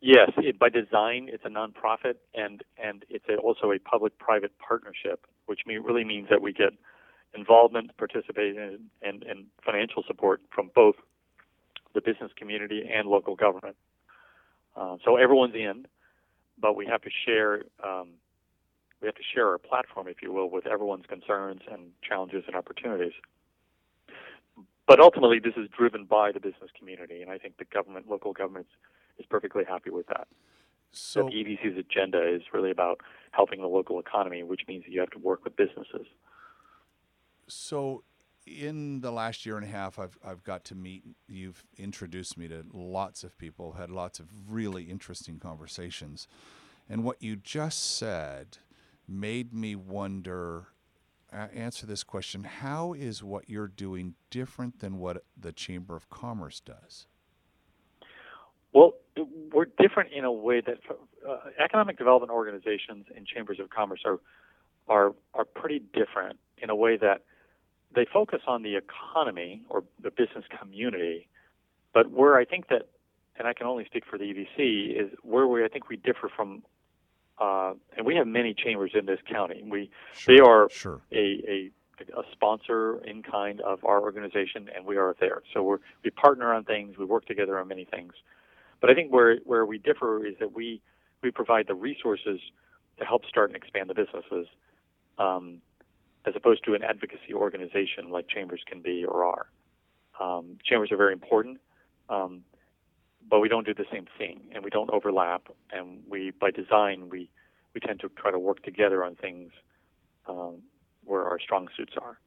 Yes, 0.02 0.32
it, 0.36 0.60
by 0.60 0.68
design, 0.68 1.30
it's 1.32 1.46
a 1.46 1.50
nonprofit, 1.50 2.16
and 2.36 2.62
and 2.78 3.06
it's 3.10 3.24
a, 3.30 3.38
also 3.38 3.72
a 3.72 3.80
public-private 3.80 4.52
partnership, 4.60 5.26
which 5.46 5.62
mean, 5.66 5.82
really 5.82 6.04
means 6.04 6.28
that 6.30 6.42
we 6.42 6.52
get 6.52 6.74
involvement, 7.36 7.96
participation, 7.98 8.90
and, 9.02 9.24
and 9.24 9.46
financial 9.66 10.04
support 10.08 10.42
from 10.54 10.70
both 10.76 10.96
the 11.94 12.02
business 12.02 12.32
community 12.36 12.84
and 12.92 13.08
local 13.08 13.36
government. 13.36 13.76
Uh, 14.76 14.98
so 15.06 15.18
everyone's 15.18 15.56
in, 15.56 15.86
but 16.60 16.76
we 16.76 16.86
have 16.86 17.02
to 17.02 17.10
share 17.26 17.64
um, 17.84 18.10
we 19.02 19.08
have 19.08 19.16
to 19.16 19.24
share 19.34 19.50
our 19.50 19.58
platform, 19.58 20.08
if 20.08 20.22
you 20.22 20.32
will, 20.32 20.50
with 20.50 20.66
everyone's 20.66 21.06
concerns 21.06 21.60
and 21.70 21.92
challenges 22.02 22.46
and 22.48 22.56
opportunities. 22.56 23.12
But 24.88 25.02
ultimately, 25.02 25.40
this 25.40 25.56
is 25.58 25.68
driven 25.78 26.06
by 26.06 26.32
the 26.32 26.40
business 26.40 26.72
community, 26.78 27.22
and 27.22 27.30
I 27.30 27.38
think 27.38 27.58
the 27.58 27.66
government, 27.66 28.10
local 28.10 28.32
governments, 28.32 28.70
is 29.20 29.26
perfectly 29.26 29.66
happy 29.68 29.90
with 29.90 30.08
that. 30.08 30.28
So 30.92 31.24
the 31.24 31.32
EVC's 31.32 31.78
agenda 31.78 32.26
is 32.26 32.44
really 32.54 32.72
about 32.72 33.02
helping 33.32 33.60
the 33.60 33.68
local 33.68 34.00
economy, 34.00 34.44
which 34.44 34.62
means 34.70 34.86
that 34.86 34.92
you 34.92 35.02
have 35.02 35.10
to 35.12 35.20
work 35.20 35.44
with 35.44 35.58
businesses. 35.58 36.08
So, 37.54 38.04
in 38.46 39.02
the 39.02 39.12
last 39.12 39.46
year 39.46 39.56
and 39.56 39.66
a 39.66 39.70
half, 39.70 40.00
I've 40.00 40.18
I've 40.26 40.44
got 40.44 40.66
to 40.66 40.76
meet. 40.76 41.04
You've 41.28 41.64
introduced 41.78 42.38
me 42.38 42.48
to 42.50 42.66
lots 42.74 43.24
of 43.24 43.38
people, 43.38 43.74
had 43.74 43.90
lots 43.90 44.20
of 44.20 44.28
really 44.50 44.84
interesting 44.84 45.40
conversations, 45.40 46.28
and 46.90 47.04
what 47.04 47.22
you 47.22 47.36
just 47.36 47.98
said 47.98 48.58
made 49.08 49.54
me 49.54 49.76
wonder. 49.76 50.68
Answer 51.32 51.88
this 51.88 52.04
question: 52.04 52.44
How 52.44 52.94
is 52.94 53.24
what 53.24 53.50
you're 53.50 53.68
doing 53.68 54.16
different 54.30 54.80
than 54.80 55.00
what 55.00 55.24
the 55.40 55.52
Chamber 55.52 55.96
of 55.96 56.10
Commerce 56.10 56.60
does? 56.60 57.08
Well, 58.72 58.94
we're 59.52 59.68
different 59.80 60.12
in 60.12 60.26
a 60.26 60.32
way 60.32 60.62
that 60.62 60.78
uh, 61.28 61.38
economic 61.64 61.98
development 61.98 62.32
organizations 62.32 63.06
and 63.16 63.26
chambers 63.26 63.60
of 63.60 63.70
commerce 63.70 64.02
are 64.06 64.20
are 64.88 65.14
are 65.34 65.46
pretty 65.46 65.80
different 65.94 66.40
in 66.58 66.70
a 66.70 66.76
way 66.76 66.98
that 66.98 67.22
they 67.96 68.06
focus 68.12 68.42
on 68.48 68.64
the 68.64 68.76
economy 68.76 69.64
or 69.70 69.84
the 70.02 70.12
business 70.12 70.46
community, 70.60 71.28
but 71.94 72.12
where 72.12 72.36
I 72.38 72.46
think 72.46 72.70
that, 72.70 72.88
and 73.38 73.48
I 73.48 73.54
can 73.54 73.68
only 73.68 73.86
speak 73.86 74.04
for 74.10 74.18
the 74.18 74.26
EVC, 74.26 75.00
is 75.00 75.12
where 75.24 75.48
we 75.48 75.64
I 75.64 75.68
think 75.68 75.90
we 75.90 75.98
differ 75.98 76.30
from, 76.36 76.64
uh, 77.40 77.74
and 77.98 78.06
we 78.06 78.16
have 78.16 78.28
many 78.28 78.54
chambers 78.54 78.92
in 78.94 79.06
this 79.06 79.20
county. 79.30 79.64
We 79.70 79.90
Sure, 80.14 80.36
they 80.36 80.42
are 80.42 80.70
sure. 80.70 81.02
a, 81.12 81.44
a 81.48 81.72
a 82.18 82.24
sponsor 82.32 83.04
in 83.06 83.22
kind 83.22 83.62
of 83.62 83.84
our 83.86 84.02
organization, 84.02 84.70
and 84.76 84.86
we 84.86 84.98
are 84.98 85.16
there. 85.20 85.44
So 85.54 85.64
we 85.64 85.78
we 86.04 86.10
partner 86.10 86.54
on 86.54 86.64
things, 86.64 86.98
we 86.98 87.06
work 87.06 87.26
together 87.26 87.60
on 87.60 87.68
many 87.68 87.86
things. 87.86 88.14
But 88.82 88.90
I 88.90 88.96
think 88.96 89.12
where 89.14 89.38
where 89.46 89.66
we 89.66 89.78
differ 89.78 90.26
is 90.26 90.36
that 90.40 90.54
we 90.54 90.82
we 91.22 91.32
provide 91.32 91.68
the 91.68 91.76
resources 91.76 92.40
to 93.00 93.06
help 93.06 93.26
start 93.26 93.50
and 93.50 93.58
expand 93.58 93.90
the 93.90 93.94
businesses, 93.94 94.48
um, 95.18 95.62
as 96.26 96.34
opposed 96.36 96.64
to 96.66 96.74
an 96.74 96.84
advocacy 96.84 97.34
organization 97.34 98.10
like 98.10 98.28
chambers 98.28 98.62
can 98.66 98.82
be 98.82 99.06
or 99.06 99.26
are. 99.26 99.48
Um, 100.20 100.58
chambers 100.64 100.92
are 100.92 100.98
very 100.98 101.14
important, 101.14 101.60
um, 102.10 102.44
but 103.30 103.40
we 103.40 103.50
don't 103.50 103.66
do 103.66 103.74
the 103.74 103.86
same 103.92 104.06
thing, 104.18 104.42
and 104.54 104.64
we 104.64 104.70
don't 104.70 104.90
overlap. 104.92 105.48
And 105.72 106.04
we, 106.08 106.32
by 106.32 106.52
design, 106.52 107.10
we 107.10 107.30
we 107.74 107.82
tend 107.82 108.00
to 108.02 108.10
try 108.10 108.30
to 108.32 108.38
work 108.38 108.62
together 108.64 109.04
on 109.04 109.16
things 109.16 109.52
um, 110.28 110.62
where 111.04 111.24
our 111.24 111.40
strong 111.40 111.68
suits 111.76 111.94
are. 112.00 112.20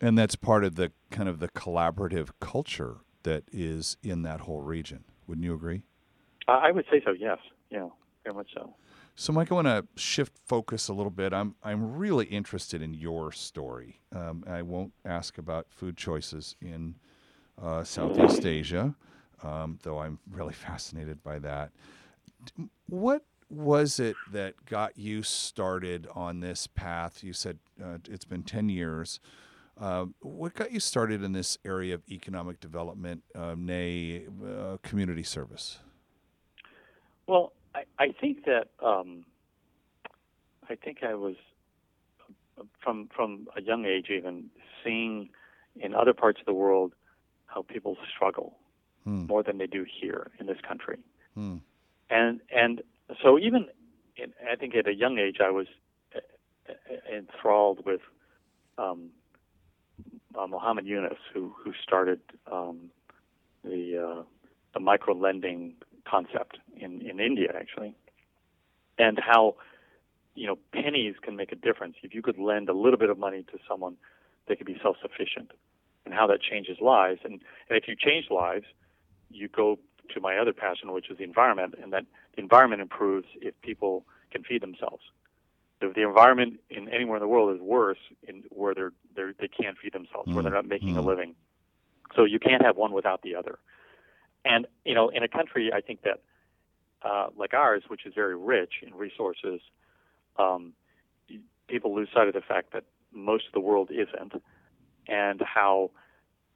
And 0.00 0.16
that's 0.16 0.36
part 0.36 0.62
of 0.62 0.76
the 0.76 0.92
kind 1.10 1.28
of 1.28 1.40
the 1.40 1.48
collaborative 1.48 2.30
culture 2.38 2.98
that 3.24 3.42
is 3.50 3.96
in 4.02 4.22
that 4.22 4.42
whole 4.42 4.62
region. 4.62 5.04
Wouldn't 5.26 5.44
you 5.44 5.54
agree? 5.54 5.82
I 6.46 6.68
I 6.68 6.70
would 6.70 6.86
say 6.90 7.02
so. 7.04 7.10
Yes. 7.10 7.38
Yeah. 7.70 7.88
Very 8.24 8.36
much 8.36 8.50
so. 8.54 8.74
So, 9.20 9.32
Mike, 9.32 9.50
I 9.50 9.56
want 9.56 9.66
to 9.66 9.84
shift 9.96 10.38
focus 10.46 10.86
a 10.86 10.92
little 10.92 11.10
bit. 11.10 11.32
I'm 11.32 11.56
I'm 11.64 11.96
really 11.96 12.26
interested 12.26 12.80
in 12.80 12.94
your 12.94 13.32
story. 13.32 13.98
Um, 14.14 14.44
I 14.46 14.62
won't 14.62 14.92
ask 15.04 15.38
about 15.38 15.66
food 15.70 15.96
choices 15.96 16.54
in 16.60 16.94
uh, 17.60 17.82
Southeast 17.82 18.46
Asia, 18.46 18.94
um, 19.42 19.80
though 19.82 19.98
I'm 19.98 20.20
really 20.30 20.52
fascinated 20.68 21.20
by 21.24 21.40
that. 21.40 21.72
What 22.88 23.24
was 23.50 23.98
it 23.98 24.14
that 24.30 24.54
got 24.66 24.96
you 24.96 25.24
started 25.24 26.06
on 26.14 26.38
this 26.38 26.68
path? 26.68 27.24
You 27.24 27.32
said 27.32 27.58
uh, 27.84 27.98
it's 28.08 28.24
been 28.24 28.44
ten 28.44 28.68
years. 28.68 29.18
Uh, 29.80 30.06
what 30.20 30.54
got 30.54 30.70
you 30.70 30.78
started 30.78 31.24
in 31.24 31.32
this 31.32 31.58
area 31.64 31.96
of 31.96 32.02
economic 32.08 32.60
development, 32.60 33.24
uh, 33.34 33.56
nay, 33.58 34.26
uh, 34.48 34.76
community 34.84 35.24
service? 35.24 35.80
Well, 37.26 37.52
I, 37.78 38.04
I 38.04 38.08
think 38.20 38.44
that 38.44 38.68
um, 38.84 39.24
I 40.68 40.74
think 40.74 40.98
I 41.02 41.14
was 41.14 41.36
from 42.82 43.08
from 43.14 43.48
a 43.56 43.62
young 43.62 43.84
age 43.84 44.06
even 44.10 44.50
seeing 44.82 45.30
in 45.76 45.94
other 45.94 46.12
parts 46.12 46.40
of 46.40 46.46
the 46.46 46.54
world 46.54 46.92
how 47.46 47.62
people 47.62 47.96
struggle 48.14 48.56
Hmm. 49.04 49.26
more 49.26 49.42
than 49.44 49.58
they 49.58 49.68
do 49.68 49.86
here 50.00 50.30
in 50.40 50.46
this 50.46 50.60
country, 50.60 50.98
Hmm. 51.34 51.58
and 52.10 52.40
and 52.54 52.82
so 53.22 53.38
even 53.38 53.68
in, 54.16 54.34
I 54.52 54.56
think 54.56 54.74
at 54.74 54.86
a 54.88 54.92
young 54.92 55.18
age 55.18 55.36
I 55.40 55.50
was 55.50 55.68
uh, 56.14 56.18
uh, 56.68 57.16
enthralled 57.16 57.86
with 57.86 58.00
um, 58.76 59.10
uh, 60.34 60.46
Muhammad 60.48 60.84
Yunus, 60.84 61.20
who 61.32 61.54
who 61.60 61.72
started 61.82 62.20
um, 62.50 62.90
the 63.62 63.82
uh, 64.06 64.22
the 64.74 64.80
micro 64.80 65.14
lending 65.14 65.74
concept 66.04 66.58
in 66.80 67.02
in 67.02 67.20
India 67.20 67.48
actually, 67.54 67.94
and 68.98 69.18
how 69.18 69.56
you 70.34 70.46
know 70.46 70.58
pennies 70.72 71.16
can 71.22 71.36
make 71.36 71.52
a 71.52 71.56
difference. 71.56 71.96
If 72.02 72.14
you 72.14 72.22
could 72.22 72.38
lend 72.38 72.68
a 72.68 72.74
little 72.74 72.98
bit 72.98 73.10
of 73.10 73.18
money 73.18 73.42
to 73.52 73.58
someone, 73.68 73.96
they 74.46 74.56
could 74.56 74.66
be 74.66 74.78
self 74.82 74.96
sufficient, 75.02 75.52
and 76.04 76.14
how 76.14 76.26
that 76.28 76.40
changes 76.42 76.78
lives. 76.80 77.20
And 77.24 77.34
and 77.68 77.78
if 77.78 77.88
you 77.88 77.96
change 77.96 78.26
lives, 78.30 78.66
you 79.30 79.48
go 79.48 79.78
to 80.14 80.20
my 80.20 80.38
other 80.38 80.52
passion, 80.52 80.92
which 80.92 81.10
is 81.10 81.18
the 81.18 81.24
environment, 81.24 81.74
and 81.82 81.92
that 81.92 82.04
the 82.34 82.42
environment 82.42 82.80
improves 82.82 83.26
if 83.40 83.60
people 83.62 84.04
can 84.30 84.42
feed 84.42 84.62
themselves. 84.62 85.02
If 85.80 85.94
the 85.94 86.02
environment 86.02 86.60
in 86.70 86.88
anywhere 86.88 87.18
in 87.18 87.22
the 87.22 87.28
world 87.28 87.54
is 87.54 87.60
worse 87.60 87.98
in 88.26 88.42
where 88.50 88.74
they're, 88.74 88.92
they're 89.14 89.34
they 89.38 89.48
can't 89.48 89.76
feed 89.78 89.92
themselves, 89.92 90.32
where 90.32 90.42
they're 90.42 90.52
not 90.52 90.66
making 90.66 90.96
a 90.96 91.02
Mm. 91.02 91.06
living. 91.06 91.34
So 92.16 92.24
you 92.24 92.38
can't 92.38 92.64
have 92.64 92.76
one 92.76 92.92
without 92.92 93.22
the 93.22 93.34
other. 93.36 93.58
And 94.44 94.66
you 94.84 94.94
know, 94.94 95.08
in 95.08 95.22
a 95.22 95.28
country, 95.28 95.70
I 95.72 95.80
think 95.80 96.02
that 96.02 96.20
uh, 97.02 97.28
like 97.36 97.54
ours, 97.54 97.84
which 97.88 98.06
is 98.06 98.14
very 98.14 98.36
rich 98.36 98.74
in 98.82 98.94
resources, 98.94 99.60
um, 100.38 100.72
people 101.68 101.94
lose 101.94 102.08
sight 102.12 102.28
of 102.28 102.34
the 102.34 102.40
fact 102.40 102.72
that 102.72 102.84
most 103.12 103.46
of 103.46 103.52
the 103.52 103.60
world 103.60 103.90
isn't, 103.90 104.42
and 105.06 105.42
how 105.42 105.90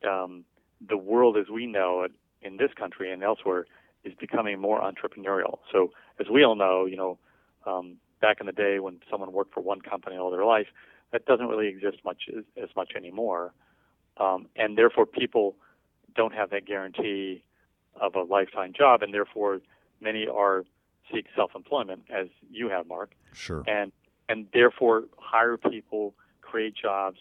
um, 0.09 0.44
the 0.87 0.96
world 0.96 1.37
as 1.37 1.48
we 1.48 1.66
know 1.66 2.02
it 2.02 2.12
in 2.42 2.57
this 2.57 2.70
country 2.76 3.12
and 3.12 3.22
elsewhere 3.22 3.66
is 4.05 4.12
becoming 4.18 4.61
more 4.61 4.81
entrepreneurial. 4.81 5.59
So 5.70 5.92
as 6.18 6.26
we 6.28 6.44
all 6.44 6.57
know, 6.57 6.87
you 6.87 6.96
know, 6.96 7.18
um, 7.66 7.96
back 8.20 8.38
in 8.40 8.46
the 8.46 8.52
day 8.52 8.78
when 8.81 8.98
someone 9.11 9.33
worked 9.33 9.55
for 9.55 9.61
one 9.61 9.81
company 9.81 10.16
all 10.16 10.31
their 10.31 10.44
life, 10.44 10.66
that 11.12 11.26
doesn't 11.26 11.46
really 11.46 11.68
exist 11.68 11.98
much 12.05 12.22
as, 12.37 12.44
as 12.61 12.70
much 12.74 12.92
anymore, 12.96 13.52
um, 14.18 14.48
and 14.57 14.76
therefore 14.76 15.07
people 15.07 15.57
don't 16.14 16.35
have 16.35 16.50
that 16.50 16.66
guarantee 16.66 17.42
of 18.00 18.14
a 18.14 18.22
lifetime 18.22 18.72
job, 18.76 19.02
and 19.02 19.12
therefore 19.14 19.61
many 20.02 20.26
are 20.28 20.64
seek 21.12 21.26
self-employment, 21.36 22.02
as 22.10 22.28
you 22.50 22.68
have, 22.68 22.86
Mark, 22.86 23.14
Sure. 23.32 23.64
and 23.66 23.92
and 24.28 24.46
therefore 24.52 25.04
hire 25.18 25.56
people, 25.56 26.14
create 26.42 26.74
jobs, 26.74 27.18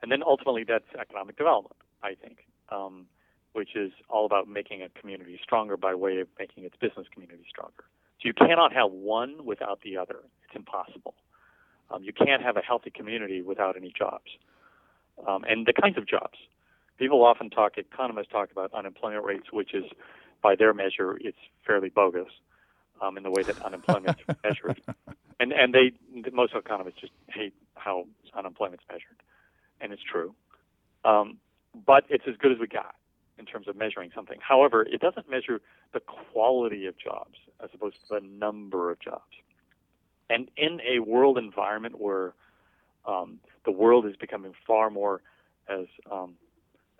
and 0.00 0.10
then 0.10 0.22
ultimately 0.22 0.64
that's 0.64 0.88
economic 0.98 1.36
development. 1.36 1.76
I 2.02 2.14
think, 2.14 2.46
um, 2.70 3.06
which 3.52 3.76
is 3.76 3.92
all 4.08 4.26
about 4.26 4.48
making 4.48 4.82
a 4.82 4.88
community 4.88 5.38
stronger 5.42 5.76
by 5.76 5.94
way 5.94 6.18
of 6.20 6.28
making 6.38 6.64
its 6.64 6.76
business 6.76 7.06
community 7.12 7.44
stronger. 7.48 7.84
So 8.20 8.28
you 8.28 8.34
cannot 8.34 8.72
have 8.72 8.90
one 8.90 9.44
without 9.44 9.80
the 9.82 9.96
other. 9.96 10.18
It's 10.44 10.56
impossible. 10.56 11.14
Um, 11.90 12.02
you 12.02 12.12
can't 12.12 12.42
have 12.42 12.56
a 12.56 12.60
healthy 12.62 12.90
community 12.90 13.42
without 13.42 13.76
any 13.76 13.92
jobs. 13.96 14.30
Um, 15.26 15.44
and 15.44 15.66
the 15.66 15.72
kinds 15.72 15.98
of 15.98 16.06
jobs. 16.08 16.38
People 16.98 17.24
often 17.24 17.50
talk, 17.50 17.78
economists 17.78 18.28
talk 18.30 18.50
about 18.50 18.72
unemployment 18.72 19.24
rates, 19.24 19.52
which 19.52 19.74
is, 19.74 19.84
by 20.42 20.56
their 20.56 20.74
measure, 20.74 21.16
it's 21.20 21.38
fairly 21.66 21.88
bogus 21.88 22.28
um, 23.00 23.16
in 23.16 23.22
the 23.22 23.30
way 23.30 23.42
that 23.42 23.60
unemployment 23.62 24.18
is 24.28 24.36
measured. 24.44 24.80
And, 25.40 25.52
and 25.52 25.74
they, 25.74 25.92
most 26.32 26.54
economists 26.54 27.00
just 27.00 27.12
hate 27.28 27.54
how 27.74 28.06
unemployment's 28.34 28.84
measured. 28.88 29.16
And 29.80 29.92
it's 29.92 30.02
true. 30.02 30.34
Um, 31.04 31.38
but 31.86 32.04
it's 32.08 32.24
as 32.28 32.36
good 32.36 32.52
as 32.52 32.58
we 32.58 32.66
got 32.66 32.94
in 33.38 33.46
terms 33.46 33.66
of 33.66 33.76
measuring 33.76 34.10
something. 34.14 34.38
However, 34.40 34.82
it 34.82 35.00
doesn't 35.00 35.28
measure 35.28 35.60
the 35.92 36.00
quality 36.00 36.86
of 36.86 36.94
jobs 36.98 37.38
as 37.62 37.70
opposed 37.74 37.96
to 38.08 38.20
the 38.20 38.26
number 38.26 38.90
of 38.90 39.00
jobs. 39.00 39.22
And 40.30 40.50
in 40.56 40.80
a 40.88 41.00
world 41.00 41.38
environment 41.38 42.00
where 42.00 42.34
um, 43.04 43.40
the 43.64 43.72
world 43.72 44.06
is 44.06 44.16
becoming 44.16 44.54
far 44.66 44.90
more, 44.90 45.22
as 45.68 45.86
um, 46.10 46.34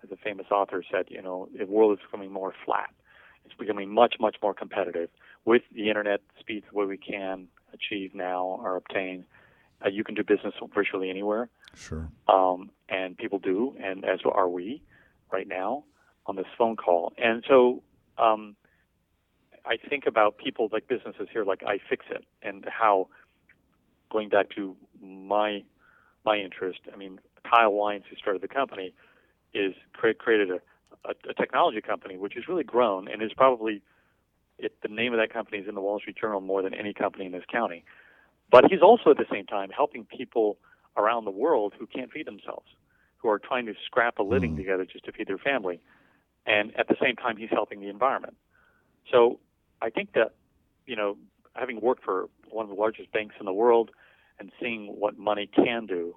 as 0.03 0.11
a 0.11 0.17
famous 0.17 0.47
author 0.51 0.83
said, 0.91 1.05
you 1.09 1.21
know, 1.21 1.47
the 1.57 1.65
world 1.65 1.97
is 1.97 2.03
becoming 2.05 2.31
more 2.31 2.53
flat. 2.65 2.89
It's 3.45 3.53
becoming 3.55 3.93
much, 3.93 4.15
much 4.19 4.37
more 4.41 4.53
competitive 4.53 5.09
with 5.45 5.63
the 5.73 5.89
internet 5.89 6.21
speeds 6.39 6.65
where 6.71 6.87
we 6.87 6.97
can 6.97 7.47
achieve 7.73 8.13
now 8.13 8.45
or 8.45 8.75
obtain. 8.75 9.25
Uh, 9.85 9.89
you 9.89 10.03
can 10.03 10.15
do 10.15 10.23
business 10.23 10.53
virtually 10.73 11.09
anywhere. 11.09 11.49
Sure. 11.75 12.09
Um, 12.27 12.69
and 12.89 13.17
people 13.17 13.39
do, 13.39 13.75
and 13.81 14.05
as 14.05 14.19
are 14.25 14.47
we 14.47 14.81
right 15.31 15.47
now 15.47 15.83
on 16.25 16.35
this 16.35 16.45
phone 16.57 16.75
call. 16.75 17.11
And 17.17 17.43
so 17.47 17.83
um, 18.17 18.55
I 19.65 19.77
think 19.77 20.05
about 20.07 20.37
people 20.37 20.69
like 20.71 20.87
businesses 20.87 21.27
here, 21.31 21.43
like 21.43 21.61
iFixit, 21.61 22.23
and 22.41 22.65
how 22.67 23.07
going 24.11 24.29
back 24.29 24.49
to 24.55 24.75
my 25.01 25.63
my 26.25 26.37
interest. 26.37 26.79
I 26.93 26.95
mean, 26.95 27.19
Kyle 27.43 27.71
Wiens, 27.73 28.03
who 28.09 28.15
started 28.15 28.41
the 28.41 28.47
company, 28.47 28.93
is 29.53 29.73
create, 29.91 30.19
created 30.19 30.51
a, 30.51 30.59
a, 31.05 31.13
a 31.29 31.33
technology 31.33 31.81
company 31.81 32.17
which 32.17 32.33
has 32.35 32.47
really 32.47 32.63
grown 32.63 33.07
and 33.07 33.21
is 33.21 33.33
probably 33.33 33.81
it, 34.57 34.75
the 34.81 34.87
name 34.87 35.13
of 35.13 35.19
that 35.19 35.33
company 35.33 35.57
is 35.59 35.67
in 35.67 35.75
the 35.75 35.81
Wall 35.81 35.99
Street 35.99 36.17
Journal 36.19 36.41
more 36.41 36.61
than 36.61 36.73
any 36.73 36.93
company 36.93 37.25
in 37.25 37.31
this 37.31 37.43
county. 37.51 37.83
But 38.51 38.65
he's 38.69 38.81
also 38.81 39.11
at 39.11 39.17
the 39.17 39.25
same 39.31 39.45
time 39.45 39.69
helping 39.69 40.05
people 40.05 40.57
around 40.95 41.25
the 41.25 41.31
world 41.31 41.73
who 41.77 41.87
can't 41.87 42.11
feed 42.11 42.27
themselves, 42.27 42.67
who 43.17 43.29
are 43.29 43.39
trying 43.39 43.65
to 43.65 43.73
scrap 43.85 44.19
a 44.19 44.23
living 44.23 44.53
mm. 44.53 44.57
together 44.57 44.85
just 44.85 45.05
to 45.05 45.11
feed 45.11 45.27
their 45.27 45.37
family. 45.37 45.81
And 46.45 46.77
at 46.77 46.87
the 46.87 46.95
same 47.01 47.15
time, 47.15 47.37
he's 47.37 47.49
helping 47.49 47.79
the 47.81 47.89
environment. 47.89 48.35
So 49.11 49.39
I 49.81 49.89
think 49.89 50.13
that, 50.13 50.33
you 50.85 50.95
know, 50.95 51.17
having 51.55 51.81
worked 51.81 52.03
for 52.03 52.29
one 52.49 52.63
of 52.63 52.69
the 52.69 52.79
largest 52.79 53.11
banks 53.11 53.35
in 53.39 53.45
the 53.45 53.53
world 53.53 53.91
and 54.39 54.51
seeing 54.59 54.87
what 54.87 55.17
money 55.17 55.47
can 55.47 55.85
do, 55.85 56.15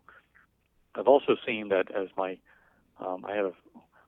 I've 0.94 1.06
also 1.06 1.36
seen 1.46 1.68
that 1.68 1.90
as 1.94 2.08
my, 2.16 2.38
um, 2.98 3.24
I 3.26 3.34
have 3.34 3.52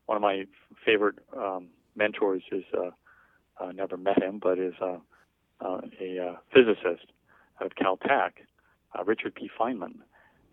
one 0.09 0.17
of 0.17 0.23
my 0.23 0.45
favorite 0.85 1.17
um, 1.37 1.69
mentors 1.97 2.43
is, 2.51 2.65
uh, 2.77 2.91
uh, 3.63 3.73
never 3.73 3.97
met 3.97 4.23
him, 4.23 4.39
but 4.39 4.59
is 4.59 4.75
uh, 4.81 4.99
uh, 5.61 5.81
a 6.01 6.19
uh, 6.19 6.37
physicist 6.53 7.07
of 7.61 7.71
Caltech, 7.81 8.33
uh, 8.99 9.05
Richard 9.05 9.35
P. 9.35 9.49
Feynman 9.59 10.01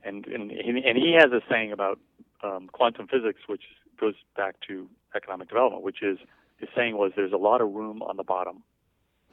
and 0.05 0.25
and 0.27 0.51
and 0.51 0.97
he 0.97 1.17
has 1.19 1.31
a 1.31 1.41
saying 1.49 1.71
about 1.71 1.99
um, 2.43 2.69
quantum 2.71 3.07
physics, 3.07 3.41
which 3.47 3.63
goes 3.99 4.13
back 4.37 4.55
to 4.67 4.87
economic 5.15 5.49
development, 5.49 5.83
which 5.83 6.01
is 6.03 6.19
his 6.57 6.69
saying 6.75 6.95
was 6.95 7.11
there's 7.15 7.33
a 7.33 7.37
lot 7.37 7.59
of 7.59 7.73
room 7.73 8.01
on 8.03 8.15
the 8.17 8.23
bottom, 8.23 8.63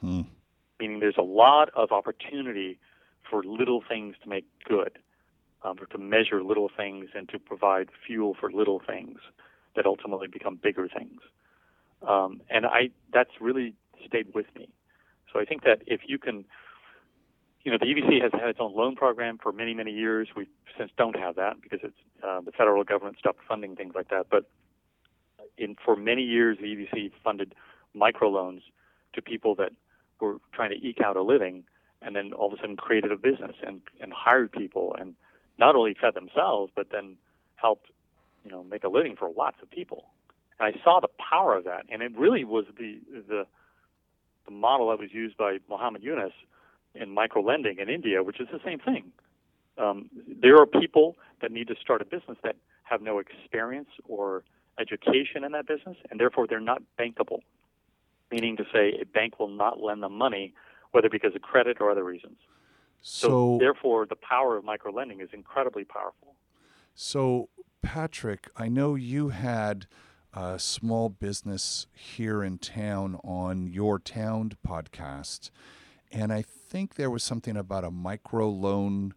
hmm. 0.01 0.21
meaning 0.79 0.99
there's 0.99 1.17
a 1.17 1.23
lot 1.23 1.69
of 1.75 1.91
opportunity 1.91 2.79
for 3.29 3.43
little 3.43 3.83
things 3.87 4.15
to 4.23 4.29
make 4.29 4.45
good, 4.67 4.97
um, 5.63 5.77
to 5.89 5.97
measure 5.97 6.43
little 6.43 6.69
things 6.75 7.09
and 7.15 7.29
to 7.29 7.39
provide 7.39 7.89
fuel 8.05 8.35
for 8.37 8.51
little 8.51 8.81
things 8.85 9.19
that 9.75 9.85
ultimately 9.85 10.27
become 10.27 10.55
bigger 10.55 10.87
things. 10.87 11.21
Um, 12.07 12.41
and 12.49 12.65
I 12.65 12.89
that's 13.11 13.31
really 13.39 13.75
stayed 14.05 14.33
with 14.33 14.47
me. 14.55 14.69
So 15.31 15.39
I 15.39 15.45
think 15.45 15.63
that 15.63 15.81
if 15.87 16.01
you 16.07 16.17
can 16.17 16.45
you 17.63 17.71
know, 17.71 17.77
the 17.77 17.85
EVC 17.85 18.21
has 18.21 18.31
had 18.33 18.49
its 18.49 18.59
own 18.59 18.75
loan 18.75 18.95
program 18.95 19.37
for 19.41 19.51
many, 19.51 19.73
many 19.73 19.91
years. 19.91 20.27
We 20.35 20.47
since 20.77 20.91
don't 20.97 21.17
have 21.17 21.35
that 21.35 21.61
because 21.61 21.79
it's 21.81 21.97
uh, 22.21 22.41
the 22.41 22.51
federal 22.51 22.83
government 22.83 23.17
stopped 23.19 23.39
funding 23.47 23.75
things 23.75 23.93
like 23.95 24.09
that. 24.09 24.27
But 24.29 24.49
in 25.57 25.75
for 25.83 25.95
many 25.95 26.23
years, 26.23 26.57
the 26.59 26.65
EVC 26.65 27.11
funded 27.23 27.55
microloans 27.95 28.61
to 29.13 29.21
people 29.21 29.55
that 29.55 29.71
were 30.19 30.37
trying 30.51 30.71
to 30.71 30.85
eke 30.85 30.99
out 31.01 31.15
a 31.15 31.21
living, 31.21 31.63
and 32.01 32.15
then 32.15 32.33
all 32.33 32.47
of 32.47 32.53
a 32.53 32.57
sudden 32.57 32.75
created 32.75 33.11
a 33.11 33.17
business 33.17 33.55
and 33.65 33.81
and 34.01 34.11
hired 34.11 34.51
people 34.51 34.95
and 34.99 35.15
not 35.57 35.75
only 35.75 35.93
fed 35.93 36.15
themselves 36.15 36.71
but 36.75 36.87
then 36.91 37.15
helped 37.55 37.89
you 38.43 38.51
know 38.51 38.63
make 38.63 38.83
a 38.83 38.89
living 38.89 39.15
for 39.15 39.29
lots 39.35 39.57
of 39.61 39.69
people. 39.69 40.05
And 40.59 40.73
I 40.73 40.83
saw 40.83 40.99
the 40.99 41.09
power 41.29 41.55
of 41.55 41.63
that, 41.65 41.85
and 41.89 42.01
it 42.01 42.17
really 42.17 42.43
was 42.43 42.65
the 42.77 42.99
the 43.11 43.45
the 44.45 44.51
model 44.51 44.89
that 44.89 44.99
was 44.99 45.13
used 45.13 45.37
by 45.37 45.57
Muhammad 45.69 46.03
Yunus 46.03 46.33
in 46.95 47.09
micro 47.09 47.41
lending 47.41 47.79
in 47.79 47.89
India, 47.89 48.23
which 48.23 48.39
is 48.39 48.47
the 48.51 48.59
same 48.63 48.79
thing. 48.79 49.11
Um, 49.77 50.09
there 50.41 50.57
are 50.57 50.65
people 50.65 51.15
that 51.41 51.51
need 51.51 51.67
to 51.67 51.75
start 51.81 52.01
a 52.01 52.05
business 52.05 52.37
that 52.43 52.55
have 52.83 53.01
no 53.01 53.19
experience 53.19 53.89
or 54.07 54.43
education 54.79 55.43
in 55.43 55.51
that 55.53 55.67
business, 55.67 55.97
and 56.09 56.19
therefore 56.19 56.47
they're 56.47 56.59
not 56.59 56.81
bankable. 56.99 57.39
Meaning 58.31 58.57
to 58.57 58.65
say, 58.71 58.99
a 59.01 59.05
bank 59.05 59.39
will 59.39 59.47
not 59.47 59.81
lend 59.81 60.03
them 60.03 60.17
money, 60.17 60.53
whether 60.91 61.09
because 61.09 61.35
of 61.35 61.41
credit 61.41 61.77
or 61.79 61.91
other 61.91 62.03
reasons. 62.03 62.37
So, 63.01 63.27
so 63.27 63.57
therefore, 63.59 64.05
the 64.05 64.15
power 64.15 64.57
of 64.57 64.63
micro 64.63 64.91
lending 64.91 65.21
is 65.21 65.29
incredibly 65.33 65.83
powerful. 65.83 66.35
So, 66.95 67.49
Patrick, 67.81 68.49
I 68.55 68.69
know 68.69 68.95
you 68.95 69.29
had 69.29 69.87
a 70.33 70.57
small 70.57 71.09
business 71.09 71.87
here 71.93 72.43
in 72.43 72.57
town 72.57 73.19
on 73.23 73.67
your 73.67 73.99
Town 73.99 74.53
podcast 74.67 75.49
and 76.13 76.31
I 76.31 76.43
think 76.43 76.95
there 76.95 77.09
was 77.09 77.23
something 77.23 77.57
about 77.57 77.83
a 77.83 77.91
micro 77.91 78.47
loan. 78.47 79.15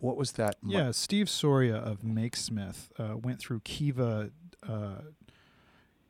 What 0.00 0.16
was 0.16 0.32
that? 0.32 0.56
Yeah, 0.62 0.90
Steve 0.90 1.30
Soria 1.30 1.76
of 1.76 2.02
MakeSmith 2.02 2.90
uh, 2.98 3.16
went 3.16 3.40
through 3.40 3.60
Kiva, 3.60 4.30
uh, 4.68 4.96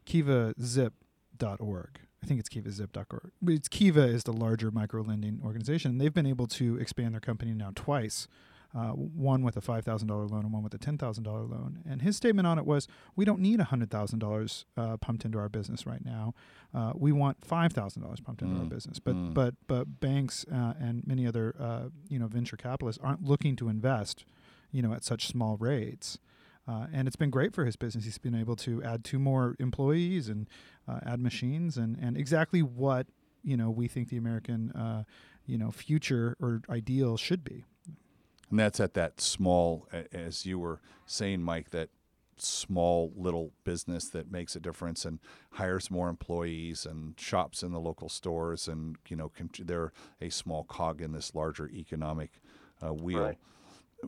KivaZip.org. 0.04 2.00
I 2.22 2.26
think 2.26 2.40
it's 2.40 2.48
KivaZip.org. 2.48 3.30
It's 3.46 3.68
Kiva 3.68 4.02
is 4.02 4.24
the 4.24 4.32
larger 4.32 4.72
micro 4.72 5.02
lending 5.02 5.40
organization. 5.44 5.98
They've 5.98 6.12
been 6.12 6.26
able 6.26 6.48
to 6.48 6.76
expand 6.78 7.14
their 7.14 7.20
company 7.20 7.52
now 7.52 7.70
twice 7.74 8.26
uh, 8.76 8.90
one 8.90 9.42
with 9.42 9.56
a 9.56 9.60
$5,000 9.60 10.08
loan 10.30 10.44
and 10.44 10.52
one 10.52 10.62
with 10.62 10.74
a 10.74 10.78
$10,000 10.78 11.26
loan. 11.26 11.78
And 11.88 12.02
his 12.02 12.16
statement 12.16 12.46
on 12.46 12.58
it 12.58 12.66
was, 12.66 12.86
we 13.14 13.24
don't 13.24 13.40
need 13.40 13.58
$100,000 13.58 14.64
uh, 14.76 14.96
pumped 14.98 15.24
into 15.24 15.38
our 15.38 15.48
business 15.48 15.86
right 15.86 16.04
now. 16.04 16.34
Uh, 16.74 16.92
we 16.94 17.10
want 17.10 17.40
$5,000 17.40 18.24
pumped 18.24 18.42
into 18.42 18.54
mm. 18.54 18.60
our 18.60 18.66
business. 18.66 18.98
But, 18.98 19.14
mm. 19.14 19.32
but, 19.32 19.54
but 19.66 20.00
banks 20.00 20.44
uh, 20.52 20.74
and 20.78 21.06
many 21.06 21.26
other, 21.26 21.54
uh, 21.58 21.84
you 22.10 22.18
know, 22.18 22.26
venture 22.26 22.58
capitalists 22.58 23.00
aren't 23.02 23.24
looking 23.24 23.56
to 23.56 23.70
invest, 23.70 24.26
you 24.72 24.82
know, 24.82 24.92
at 24.92 25.04
such 25.04 25.26
small 25.26 25.56
rates. 25.56 26.18
Uh, 26.68 26.88
and 26.92 27.06
it's 27.06 27.16
been 27.16 27.30
great 27.30 27.54
for 27.54 27.64
his 27.64 27.76
business. 27.76 28.04
He's 28.04 28.18
been 28.18 28.34
able 28.34 28.56
to 28.56 28.82
add 28.82 29.04
two 29.04 29.18
more 29.18 29.56
employees 29.58 30.28
and 30.28 30.48
add 31.06 31.20
machines 31.20 31.78
and, 31.78 31.96
and 31.96 32.16
exactly 32.16 32.60
what, 32.60 33.06
you 33.42 33.56
know, 33.56 33.70
we 33.70 33.88
think 33.88 34.10
the 34.10 34.16
American, 34.16 35.06
you 35.46 35.56
know, 35.56 35.70
future 35.70 36.36
or 36.40 36.60
ideal 36.68 37.16
should 37.16 37.42
be. 37.44 37.64
And 38.50 38.58
that's 38.58 38.80
at 38.80 38.94
that 38.94 39.20
small, 39.20 39.88
as 40.12 40.46
you 40.46 40.58
were 40.58 40.80
saying, 41.06 41.42
Mike, 41.42 41.70
that 41.70 41.90
small 42.38 43.12
little 43.16 43.52
business 43.64 44.08
that 44.10 44.30
makes 44.30 44.54
a 44.54 44.60
difference 44.60 45.04
and 45.04 45.18
hires 45.52 45.90
more 45.90 46.08
employees 46.08 46.84
and 46.84 47.18
shops 47.18 47.62
in 47.62 47.72
the 47.72 47.80
local 47.80 48.08
stores 48.10 48.68
and 48.68 48.96
you 49.08 49.16
know 49.16 49.32
they're 49.60 49.90
a 50.20 50.28
small 50.28 50.64
cog 50.64 51.00
in 51.00 51.12
this 51.12 51.34
larger 51.34 51.68
economic 51.70 52.30
uh, 52.84 52.92
wheel. 52.92 53.22
Right. 53.22 53.38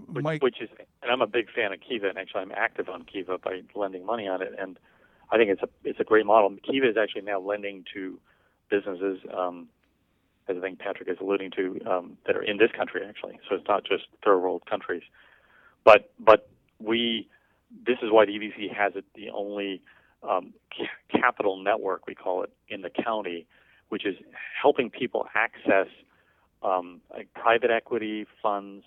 Which, 0.06 0.22
Mike, 0.22 0.42
which 0.42 0.60
is, 0.60 0.68
and 1.02 1.10
I'm 1.10 1.22
a 1.22 1.26
big 1.26 1.50
fan 1.50 1.72
of 1.72 1.80
Kiva, 1.80 2.08
and 2.08 2.18
actually 2.18 2.42
I'm 2.42 2.52
active 2.52 2.88
on 2.88 3.04
Kiva 3.04 3.38
by 3.38 3.62
lending 3.74 4.04
money 4.04 4.28
on 4.28 4.42
it, 4.42 4.52
and 4.58 4.78
I 5.30 5.38
think 5.38 5.50
it's 5.50 5.62
a 5.62 5.68
it's 5.82 5.98
a 5.98 6.04
great 6.04 6.26
model. 6.26 6.54
Kiva 6.70 6.88
is 6.88 6.96
actually 6.96 7.22
now 7.22 7.40
lending 7.40 7.84
to 7.94 8.20
businesses 8.70 9.18
um, 9.36 9.68
as 10.48 10.56
I 10.56 10.60
think 10.60 10.78
Patrick 10.78 11.08
is 11.08 11.16
alluding 11.20 11.50
to, 11.52 11.80
um, 11.86 12.18
that 12.26 12.36
are 12.36 12.42
in 12.42 12.56
this 12.56 12.70
country 12.76 13.02
actually. 13.06 13.38
So 13.48 13.56
it's 13.56 13.68
not 13.68 13.84
just 13.84 14.04
third 14.24 14.38
world 14.38 14.62
countries, 14.68 15.02
but 15.84 16.10
but 16.18 16.48
we 16.78 17.28
this 17.86 17.98
is 18.02 18.10
why 18.10 18.24
the 18.24 18.32
EVC 18.32 18.74
has 18.74 18.94
it 18.96 19.04
the 19.14 19.30
only 19.30 19.82
um, 20.22 20.54
capital 21.10 21.62
network 21.62 22.06
we 22.06 22.14
call 22.14 22.42
it 22.42 22.50
in 22.68 22.82
the 22.82 22.90
county, 22.90 23.46
which 23.88 24.06
is 24.06 24.16
helping 24.60 24.90
people 24.90 25.26
access 25.34 25.86
um, 26.62 27.00
like 27.12 27.32
private 27.34 27.70
equity 27.70 28.26
funds, 28.42 28.84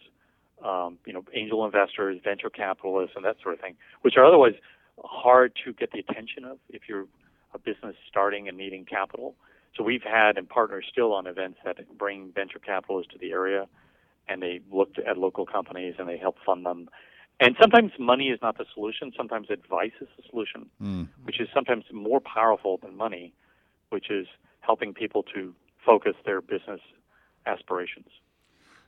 um, 0.65 0.97
you 1.05 1.13
know, 1.13 1.23
angel 1.33 1.65
investors, 1.65 2.19
venture 2.23 2.49
capitalists, 2.49 3.15
and 3.15 3.23
that 3.23 3.37
sort 3.41 3.53
of 3.53 3.61
thing, 3.61 3.75
which 4.01 4.17
are 4.17 4.25
otherwise 4.25 4.53
hard 5.03 5.53
to 5.63 5.73
get 5.73 5.91
the 5.91 5.99
attention 5.99 6.43
of 6.43 6.57
if 6.69 6.83
you're 6.87 7.05
a 7.53 7.59
business 7.59 7.95
starting 8.09 8.47
and 8.47 8.57
needing 8.57 8.85
capital. 8.85 9.35
So 9.77 9.83
we've 9.83 10.03
had 10.03 10.37
and 10.37 10.47
partner 10.49 10.81
still 10.81 11.13
on 11.13 11.27
events 11.27 11.59
that 11.63 11.77
bring 11.97 12.31
venture 12.33 12.59
capitalists 12.59 13.13
to 13.13 13.19
the 13.19 13.31
area, 13.31 13.67
and 14.27 14.41
they 14.41 14.61
look 14.71 14.89
at 15.07 15.17
local 15.17 15.45
companies 15.45 15.95
and 15.97 16.07
they 16.07 16.17
help 16.17 16.37
fund 16.45 16.65
them. 16.65 16.89
And 17.39 17.55
sometimes 17.59 17.91
money 17.97 18.29
is 18.29 18.39
not 18.41 18.57
the 18.57 18.65
solution. 18.73 19.11
Sometimes 19.17 19.49
advice 19.49 19.93
is 19.99 20.07
the 20.17 20.23
solution, 20.29 20.69
Mm. 20.81 21.07
which 21.23 21.39
is 21.39 21.47
sometimes 21.53 21.85
more 21.91 22.19
powerful 22.19 22.77
than 22.77 22.95
money, 22.95 23.33
which 23.89 24.11
is 24.11 24.27
helping 24.59 24.93
people 24.93 25.23
to 25.33 25.55
focus 25.83 26.15
their 26.25 26.41
business 26.41 26.81
aspirations. 27.45 28.09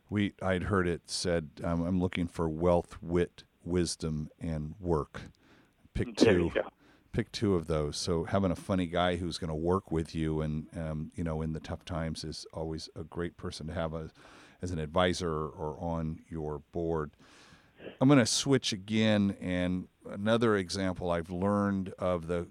We 0.10 0.34
I'd 0.42 0.64
heard 0.64 0.88
it 0.88 1.10
said 1.10 1.50
um, 1.64 1.82
I'm 1.82 2.00
looking 2.00 2.28
for 2.28 2.48
wealth, 2.48 2.98
wit, 3.02 3.44
wisdom, 3.64 4.30
and 4.40 4.76
work. 4.80 5.22
Pick 5.96 6.16
two. 6.16 6.52
Pick 7.14 7.32
two 7.32 7.56
of 7.56 7.68
those. 7.68 7.96
So 7.96 8.24
having 8.26 8.52
a 8.52 8.56
funny 8.56 8.88
guy 8.88 9.16
who's 9.16 9.38
going 9.38 9.50
to 9.50 9.56
work 9.56 9.92
with 9.92 10.14
you 10.16 10.42
and 10.42 10.68
um, 10.76 11.12
you 11.16 11.24
know 11.24 11.42
in 11.42 11.54
the 11.54 11.60
tough 11.60 11.86
times 11.86 12.24
is 12.24 12.46
always 12.54 12.90
a 12.96 13.04
great 13.04 13.38
person 13.38 13.68
to 13.68 13.74
have 13.74 13.94
a, 13.94 14.10
as 14.62 14.72
an 14.72 14.80
advisor 14.80 15.32
or 15.32 15.78
on 15.80 16.20
your 16.28 16.60
board. 16.72 17.12
I'm 18.02 18.08
going 18.08 18.20
to 18.20 18.26
switch 18.26 18.74
again, 18.74 19.36
and 19.42 19.88
another 20.10 20.56
example 20.56 21.12
I've 21.12 21.30
learned 21.30 21.94
of 22.00 22.28
the 22.28 22.48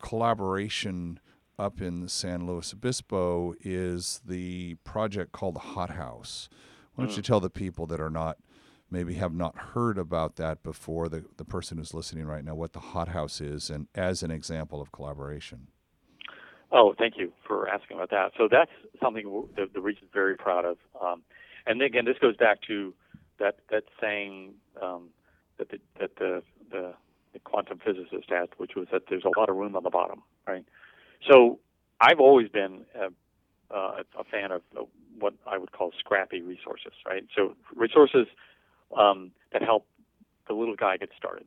collaboration 0.00 1.20
up 1.58 1.80
in 1.80 2.08
San 2.08 2.46
Luis 2.46 2.72
Obispo 2.72 3.54
is 3.60 4.22
the 4.26 4.76
project 4.76 5.32
called 5.32 5.54
the 5.54 5.60
Hot 5.60 5.90
House. 5.90 6.48
Why 6.94 7.04
don't 7.04 7.16
you 7.16 7.22
tell 7.22 7.40
the 7.40 7.50
people 7.50 7.86
that 7.86 8.00
are 8.00 8.10
not, 8.10 8.38
maybe 8.90 9.14
have 9.14 9.34
not 9.34 9.56
heard 9.56 9.98
about 9.98 10.36
that 10.36 10.62
before, 10.62 11.08
the, 11.08 11.24
the 11.36 11.44
person 11.44 11.78
who's 11.78 11.94
listening 11.94 12.26
right 12.26 12.44
now, 12.44 12.54
what 12.54 12.72
the 12.72 12.80
hothouse 12.80 13.40
is 13.40 13.70
and 13.70 13.86
as 13.94 14.22
an 14.22 14.30
example 14.30 14.80
of 14.80 14.92
collaboration? 14.92 15.68
Oh, 16.72 16.94
thank 16.98 17.14
you 17.16 17.32
for 17.46 17.68
asking 17.68 17.96
about 17.96 18.10
that. 18.10 18.32
So 18.38 18.48
that's 18.50 18.70
something 19.02 19.46
the, 19.56 19.68
the 19.72 19.80
region 19.80 20.04
is 20.04 20.10
very 20.12 20.36
proud 20.36 20.64
of. 20.64 20.78
Um, 21.00 21.22
and 21.66 21.82
again, 21.82 22.04
this 22.04 22.16
goes 22.20 22.36
back 22.36 22.58
to 22.68 22.94
that 23.38 23.56
that 23.70 23.84
saying 24.00 24.54
um, 24.80 25.08
that 25.58 25.70
the 25.70 25.78
that 25.98 26.16
the, 26.16 26.42
the 26.70 26.94
the 27.32 27.38
quantum 27.40 27.80
physicist 27.84 28.28
had, 28.28 28.48
which 28.58 28.72
was 28.76 28.86
that 28.92 29.02
there's 29.08 29.24
a 29.24 29.38
lot 29.38 29.48
of 29.48 29.56
room 29.56 29.76
on 29.76 29.82
the 29.82 29.90
bottom, 29.90 30.22
right? 30.46 30.64
So 31.30 31.58
I've 32.00 32.20
always 32.20 32.48
been 32.48 32.84
a, 32.94 33.74
uh, 33.74 34.02
a 34.18 34.24
fan 34.24 34.52
of 34.52 34.62
what 35.18 35.34
I 35.46 35.58
would 35.58 35.72
call 35.72 35.92
scrappy 35.98 36.40
resources, 36.40 36.92
right? 37.06 37.24
So 37.36 37.54
resources 37.74 38.26
um, 38.96 39.32
that 39.52 39.62
help 39.62 39.86
the 40.48 40.54
little 40.54 40.76
guy 40.76 40.96
get 40.96 41.10
started. 41.16 41.46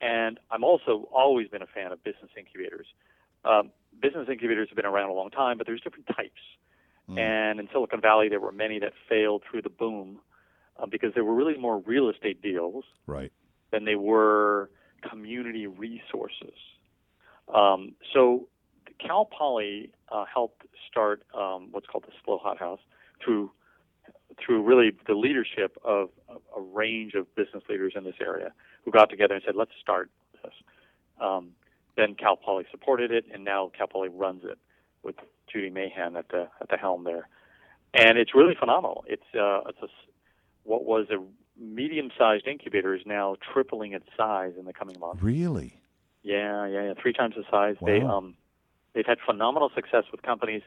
And 0.00 0.38
I'm 0.50 0.62
also 0.62 1.08
always 1.12 1.48
been 1.48 1.62
a 1.62 1.66
fan 1.66 1.92
of 1.92 2.02
business 2.04 2.30
incubators. 2.36 2.86
Um, 3.44 3.70
business 4.00 4.28
incubators 4.30 4.68
have 4.68 4.76
been 4.76 4.86
around 4.86 5.10
a 5.10 5.12
long 5.12 5.30
time, 5.30 5.58
but 5.58 5.66
there's 5.66 5.80
different 5.80 6.06
types. 6.06 6.40
Mm. 7.10 7.18
And 7.18 7.60
in 7.60 7.68
Silicon 7.72 8.00
Valley, 8.00 8.28
there 8.28 8.40
were 8.40 8.52
many 8.52 8.78
that 8.78 8.92
failed 9.08 9.42
through 9.50 9.62
the 9.62 9.70
boom 9.70 10.20
uh, 10.78 10.86
because 10.86 11.12
they 11.14 11.20
were 11.20 11.34
really 11.34 11.56
more 11.56 11.78
real 11.80 12.08
estate 12.08 12.40
deals 12.42 12.84
Right. 13.06 13.32
than 13.72 13.84
they 13.84 13.96
were 13.96 14.70
community 15.08 15.66
resources. 15.66 16.54
Um, 17.52 17.94
so 18.12 18.48
Cal 19.04 19.24
Poly 19.24 19.90
uh, 20.10 20.24
helped 20.32 20.62
start 20.90 21.22
um, 21.34 21.68
what's 21.70 21.86
called 21.86 22.04
the 22.06 22.12
SLO 22.24 22.38
Hot 22.38 22.58
House 22.58 22.80
through 23.24 23.50
through 24.44 24.62
really 24.62 24.92
the 25.06 25.14
leadership 25.14 25.76
of 25.84 26.10
a 26.58 26.60
range 26.60 27.14
of 27.14 27.32
business 27.34 27.62
leaders 27.68 27.92
in 27.96 28.04
this 28.04 28.18
area 28.20 28.52
who 28.84 28.90
got 28.90 29.10
together 29.10 29.34
and 29.34 29.42
said, 29.44 29.56
"Let's 29.56 29.72
start 29.80 30.10
this." 30.42 30.52
Um, 31.20 31.52
then 31.96 32.14
Cal 32.14 32.36
Poly 32.36 32.64
supported 32.70 33.10
it, 33.10 33.24
and 33.32 33.44
now 33.44 33.70
Cal 33.76 33.88
Poly 33.88 34.08
runs 34.08 34.44
it 34.44 34.58
with 35.02 35.16
Judy 35.52 35.70
Mahan 35.70 36.16
at 36.16 36.28
the 36.28 36.48
at 36.60 36.68
the 36.68 36.76
helm 36.76 37.04
there, 37.04 37.28
and 37.94 38.18
it's 38.18 38.34
really 38.34 38.54
phenomenal. 38.58 39.04
It's 39.06 39.30
uh, 39.34 39.60
it's 39.68 39.82
a 39.82 39.88
what 40.64 40.84
was 40.84 41.06
a 41.10 41.18
medium-sized 41.60 42.46
incubator 42.46 42.94
is 42.94 43.02
now 43.04 43.36
tripling 43.52 43.92
its 43.92 44.06
size 44.16 44.52
in 44.58 44.64
the 44.64 44.72
coming 44.72 44.98
months. 45.00 45.22
Really? 45.22 45.80
Yeah, 46.22 46.66
yeah, 46.66 46.88
yeah, 46.88 46.92
three 47.00 47.12
times 47.12 47.34
the 47.36 47.44
size. 47.50 47.76
They 47.84 48.00
um, 48.00 48.34
they've 48.92 49.06
had 49.06 49.18
phenomenal 49.24 49.70
success 49.74 50.04
with 50.12 50.22
companies, 50.22 50.62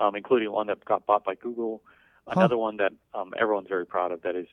um, 0.00 0.16
including 0.16 0.50
one 0.50 0.66
that 0.66 0.84
got 0.84 1.06
bought 1.06 1.24
by 1.24 1.34
Google. 1.34 1.82
Another 2.28 2.56
one 2.56 2.78
that 2.78 2.92
um, 3.14 3.34
everyone's 3.38 3.68
very 3.68 3.86
proud 3.86 4.10
of. 4.10 4.22
That 4.22 4.34
is, 4.34 4.48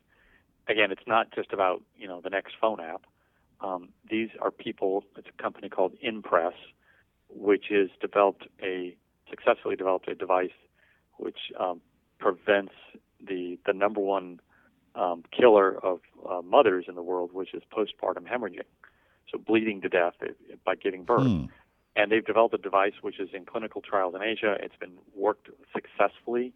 again, 0.68 0.92
it's 0.92 1.08
not 1.08 1.34
just 1.34 1.54
about 1.54 1.82
you 1.98 2.08
know 2.08 2.22
the 2.22 2.30
next 2.30 2.56
phone 2.60 2.80
app. 2.80 3.04
Um, 3.62 3.90
these 4.10 4.30
are 4.42 4.52
people. 4.52 5.04
It's 5.18 5.28
a 5.28 5.42
company 5.42 5.70
called 5.70 5.94
InPress, 6.04 6.54
which 7.30 7.66
has 7.70 7.90
developed 8.02 8.48
a 8.62 8.96
successfully 9.30 9.76
developed 9.76 10.08
a 10.08 10.16
device 10.16 10.52
which 11.18 11.38
um, 11.60 11.82
prevents 12.20 12.74
the 13.26 13.58
the 13.66 13.74
number 13.74 14.00
one 14.00 14.40
um, 14.96 15.24
killer 15.38 15.78
of 15.84 16.02
uh, 16.30 16.42
mothers 16.42 16.86
in 16.88 16.96
the 16.96 17.04
world, 17.04 17.32
which 17.34 17.54
is 17.54 17.64
postpartum 17.72 18.28
hemorrhaging, 18.28 18.62
so 19.32 19.38
bleeding 19.38 19.82
to 19.82 19.90
death 19.90 20.14
by 20.66 20.76
giving 20.76 21.04
birth. 21.04 21.28
Hmm. 21.28 21.46
And 21.96 22.12
they've 22.12 22.26
developed 22.26 22.56
a 22.56 22.58
device 22.58 22.94
which 23.02 23.20
is 23.20 23.30
in 23.34 23.46
clinical 23.46 23.80
trials 23.80 24.16
in 24.16 24.24
Asia. 24.24 24.58
It's 24.60 24.76
been 24.76 24.98
worked 25.16 25.50
successfully, 25.72 26.54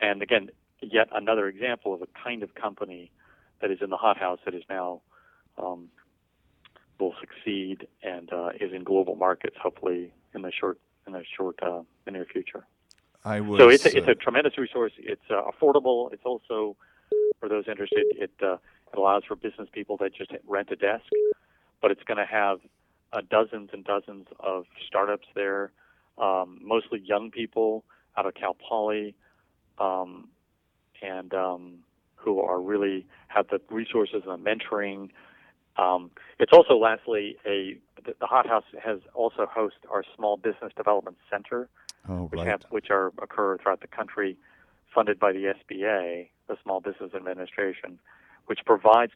and 0.00 0.22
again, 0.22 0.50
yet 0.82 1.08
another 1.12 1.46
example 1.46 1.94
of 1.94 2.02
a 2.02 2.08
kind 2.22 2.42
of 2.42 2.54
company 2.54 3.10
that 3.60 3.70
is 3.70 3.78
in 3.80 3.90
the 3.90 3.96
hothouse 3.96 4.38
that 4.44 4.54
is 4.54 4.62
now 4.68 5.00
um, 5.58 5.88
will 6.98 7.14
succeed 7.20 7.86
and 8.02 8.32
uh, 8.32 8.50
is 8.60 8.72
in 8.72 8.84
global 8.84 9.16
markets, 9.16 9.56
hopefully 9.60 10.12
in 10.34 10.42
the 10.42 10.52
short 10.52 10.78
in 11.06 11.12
the 11.12 11.24
short 11.36 11.58
uh, 11.62 11.82
the 12.04 12.10
near 12.10 12.24
future. 12.24 12.66
I 13.24 13.40
was. 13.40 13.58
So 13.58 13.68
it's 13.68 13.84
a, 13.86 13.96
it's 13.96 14.08
uh, 14.08 14.12
a 14.12 14.14
tremendous 14.14 14.58
resource. 14.58 14.92
It's 14.98 15.20
uh, 15.30 15.42
affordable. 15.50 16.12
It's 16.12 16.24
also 16.24 16.76
for 17.40 17.48
those 17.48 17.64
interested. 17.68 18.04
It 18.12 18.32
uh, 18.42 18.54
it 18.92 18.98
allows 18.98 19.24
for 19.24 19.36
business 19.36 19.68
people 19.72 19.96
that 19.98 20.14
just 20.14 20.30
rent 20.46 20.70
a 20.70 20.76
desk, 20.76 21.06
but 21.82 21.90
it's 21.90 22.02
going 22.04 22.18
to 22.18 22.26
have 22.26 22.60
uh, 23.12 23.22
dozens 23.28 23.70
and 23.72 23.84
dozens 23.84 24.26
of 24.40 24.66
startups 24.86 25.26
there, 25.34 25.72
um, 26.18 26.60
mostly 26.62 27.00
young 27.00 27.30
people 27.30 27.84
out 28.16 28.26
of 28.26 28.34
Cal 28.34 28.54
Poly, 28.54 29.14
um, 29.78 30.28
and 31.02 31.34
um, 31.34 31.78
who 32.16 32.40
are 32.40 32.60
really 32.60 33.06
have 33.28 33.46
the 33.48 33.60
resources 33.70 34.22
and 34.26 34.44
the 34.44 34.50
mentoring. 34.50 35.10
Um, 35.76 36.10
it's 36.38 36.52
also, 36.52 36.74
lastly, 36.76 37.36
a 37.46 37.78
the, 38.04 38.14
the 38.18 38.26
Hot 38.26 38.46
House 38.46 38.64
has 38.82 38.98
also 39.14 39.46
host 39.46 39.76
our 39.90 40.02
Small 40.16 40.36
Business 40.36 40.72
Development 40.76 41.16
Center 41.30 41.68
oh, 42.08 42.26
which 42.26 42.38
right. 42.38 42.48
have 42.48 42.62
which 42.70 42.90
are 42.90 43.12
occur 43.22 43.58
throughout 43.58 43.80
the 43.80 43.86
country, 43.86 44.36
funded 44.94 45.18
by 45.18 45.32
the 45.32 45.54
SBA, 45.54 46.28
the 46.48 46.56
Small 46.62 46.80
Business 46.80 47.12
Administration, 47.14 47.98
which 48.46 48.60
provides 48.64 49.12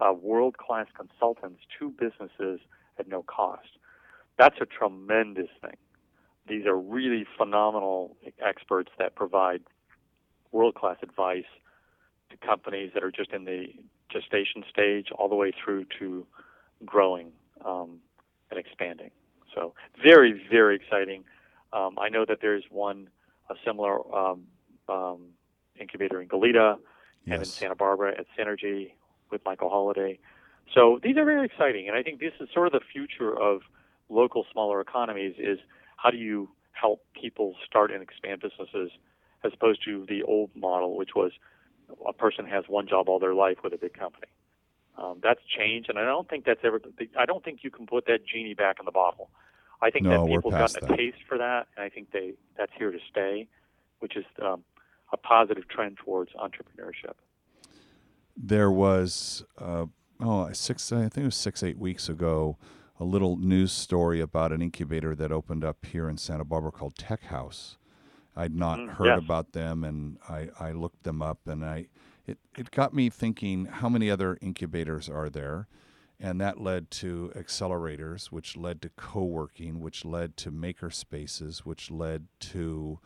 uh, 0.00 0.12
world-class 0.12 0.86
consultants 0.96 1.60
to 1.78 1.90
businesses 1.90 2.60
at 2.98 3.08
no 3.08 3.22
cost. 3.22 3.68
That's 4.38 4.56
a 4.60 4.66
tremendous 4.66 5.50
thing. 5.60 5.76
These 6.48 6.66
are 6.66 6.76
really 6.76 7.24
phenomenal 7.38 8.16
experts 8.44 8.90
that 8.98 9.14
provide 9.14 9.62
world-class 10.52 10.96
advice 11.02 11.44
companies 12.40 12.90
that 12.94 13.02
are 13.02 13.10
just 13.10 13.32
in 13.32 13.44
the 13.44 13.66
gestation 14.10 14.64
stage, 14.70 15.08
all 15.16 15.28
the 15.28 15.34
way 15.34 15.52
through 15.52 15.86
to 15.98 16.26
growing 16.84 17.32
um, 17.64 17.98
and 18.50 18.58
expanding. 18.58 19.10
So 19.54 19.74
very, 20.02 20.40
very 20.50 20.76
exciting. 20.76 21.24
Um, 21.72 21.96
I 21.98 22.08
know 22.08 22.24
that 22.26 22.38
there's 22.40 22.64
one 22.70 23.08
a 23.50 23.54
similar 23.64 23.98
um, 24.14 24.44
um, 24.88 25.20
incubator 25.78 26.20
in 26.20 26.28
Goleta 26.28 26.76
and 27.26 27.34
in 27.34 27.44
Santa 27.44 27.74
Barbara 27.74 28.14
at 28.18 28.26
Synergy 28.38 28.92
with 29.30 29.42
Michael 29.44 29.70
Holiday. 29.70 30.18
So 30.72 30.98
these 31.02 31.16
are 31.16 31.24
very 31.24 31.44
exciting, 31.44 31.88
and 31.88 31.96
I 31.96 32.02
think 32.02 32.20
this 32.20 32.32
is 32.40 32.48
sort 32.54 32.66
of 32.66 32.72
the 32.72 32.80
future 32.92 33.38
of 33.38 33.62
local 34.08 34.46
smaller 34.52 34.80
economies. 34.80 35.34
Is 35.38 35.58
how 35.96 36.10
do 36.10 36.16
you 36.16 36.48
help 36.72 37.02
people 37.20 37.54
start 37.66 37.90
and 37.90 38.02
expand 38.02 38.40
businesses 38.40 38.90
as 39.44 39.52
opposed 39.52 39.84
to 39.84 40.06
the 40.08 40.22
old 40.22 40.50
model, 40.54 40.96
which 40.96 41.10
was 41.14 41.32
a 42.06 42.12
person 42.12 42.46
has 42.46 42.64
one 42.68 42.86
job 42.88 43.08
all 43.08 43.18
their 43.18 43.34
life 43.34 43.58
with 43.62 43.72
a 43.72 43.78
big 43.78 43.94
company. 43.94 44.26
Um, 44.96 45.18
that's 45.22 45.40
changed, 45.58 45.88
and 45.90 45.98
I 45.98 46.04
don't 46.04 46.28
think 46.28 46.44
that's 46.44 46.60
ever. 46.64 46.80
I 47.18 47.24
don't 47.26 47.44
think 47.44 47.60
you 47.64 47.70
can 47.70 47.86
put 47.86 48.06
that 48.06 48.20
genie 48.26 48.54
back 48.54 48.76
in 48.78 48.84
the 48.84 48.92
bottle. 48.92 49.30
I 49.82 49.90
think 49.90 50.04
No, 50.04 50.24
that 50.24 50.30
people 50.30 50.50
have 50.52 50.70
gotten 50.72 50.88
that. 50.88 50.94
a 50.94 50.96
taste 50.96 51.18
for 51.28 51.36
that, 51.38 51.66
and 51.76 51.84
I 51.84 51.88
think 51.88 52.12
they 52.12 52.34
that's 52.56 52.72
here 52.78 52.92
to 52.92 52.98
stay, 53.10 53.48
which 53.98 54.16
is 54.16 54.24
um, 54.40 54.62
a 55.12 55.16
positive 55.16 55.68
trend 55.68 55.96
towards 55.98 56.32
entrepreneurship. 56.34 57.14
there 58.36 58.70
was 58.70 59.44
uh, 59.58 59.86
oh 60.20 60.52
six 60.52 60.90
I 60.92 61.02
think 61.08 61.18
it 61.18 61.24
was 61.24 61.36
six 61.36 61.62
eight 61.62 61.78
weeks 61.78 62.08
ago 62.08 62.56
a 63.00 63.04
little 63.04 63.36
news 63.36 63.72
story 63.72 64.20
about 64.20 64.52
an 64.52 64.62
incubator 64.62 65.14
that 65.16 65.32
opened 65.32 65.64
up 65.64 65.84
here 65.86 66.08
in 66.08 66.16
Santa 66.16 66.44
Barbara 66.44 66.70
called 66.70 66.96
Tech 66.96 67.24
House. 67.24 67.76
I'd 68.36 68.54
not 68.54 68.80
Mm, 68.80 68.88
heard 68.88 69.16
yes. 69.16 69.18
about 69.18 69.52
them, 69.52 69.84
and 69.84 70.18
I, 70.28 70.48
I 70.58 70.72
looked 70.72 71.04
them 71.04 71.22
up, 71.22 71.46
and 71.46 71.64
I 71.64 71.86
it, 72.26 72.38
it 72.56 72.70
got 72.70 72.94
me 72.94 73.10
thinking 73.10 73.66
how 73.66 73.88
many 73.88 74.10
other 74.10 74.38
incubators 74.40 75.08
are 75.08 75.28
there, 75.30 75.68
And 76.20 76.40
that 76.40 76.60
led 76.60 76.90
to 76.92 77.32
accelerators, 77.36 78.26
which 78.26 78.56
led 78.56 78.80
to 78.82 78.88
co 78.90 79.24
working, 79.24 79.80
which 79.80 80.04
led 80.04 80.36
to 80.38 80.50
maker 80.50 80.90
spaces, 80.90 81.64
which 81.66 81.90
led 81.90 82.28
to 82.52 83.00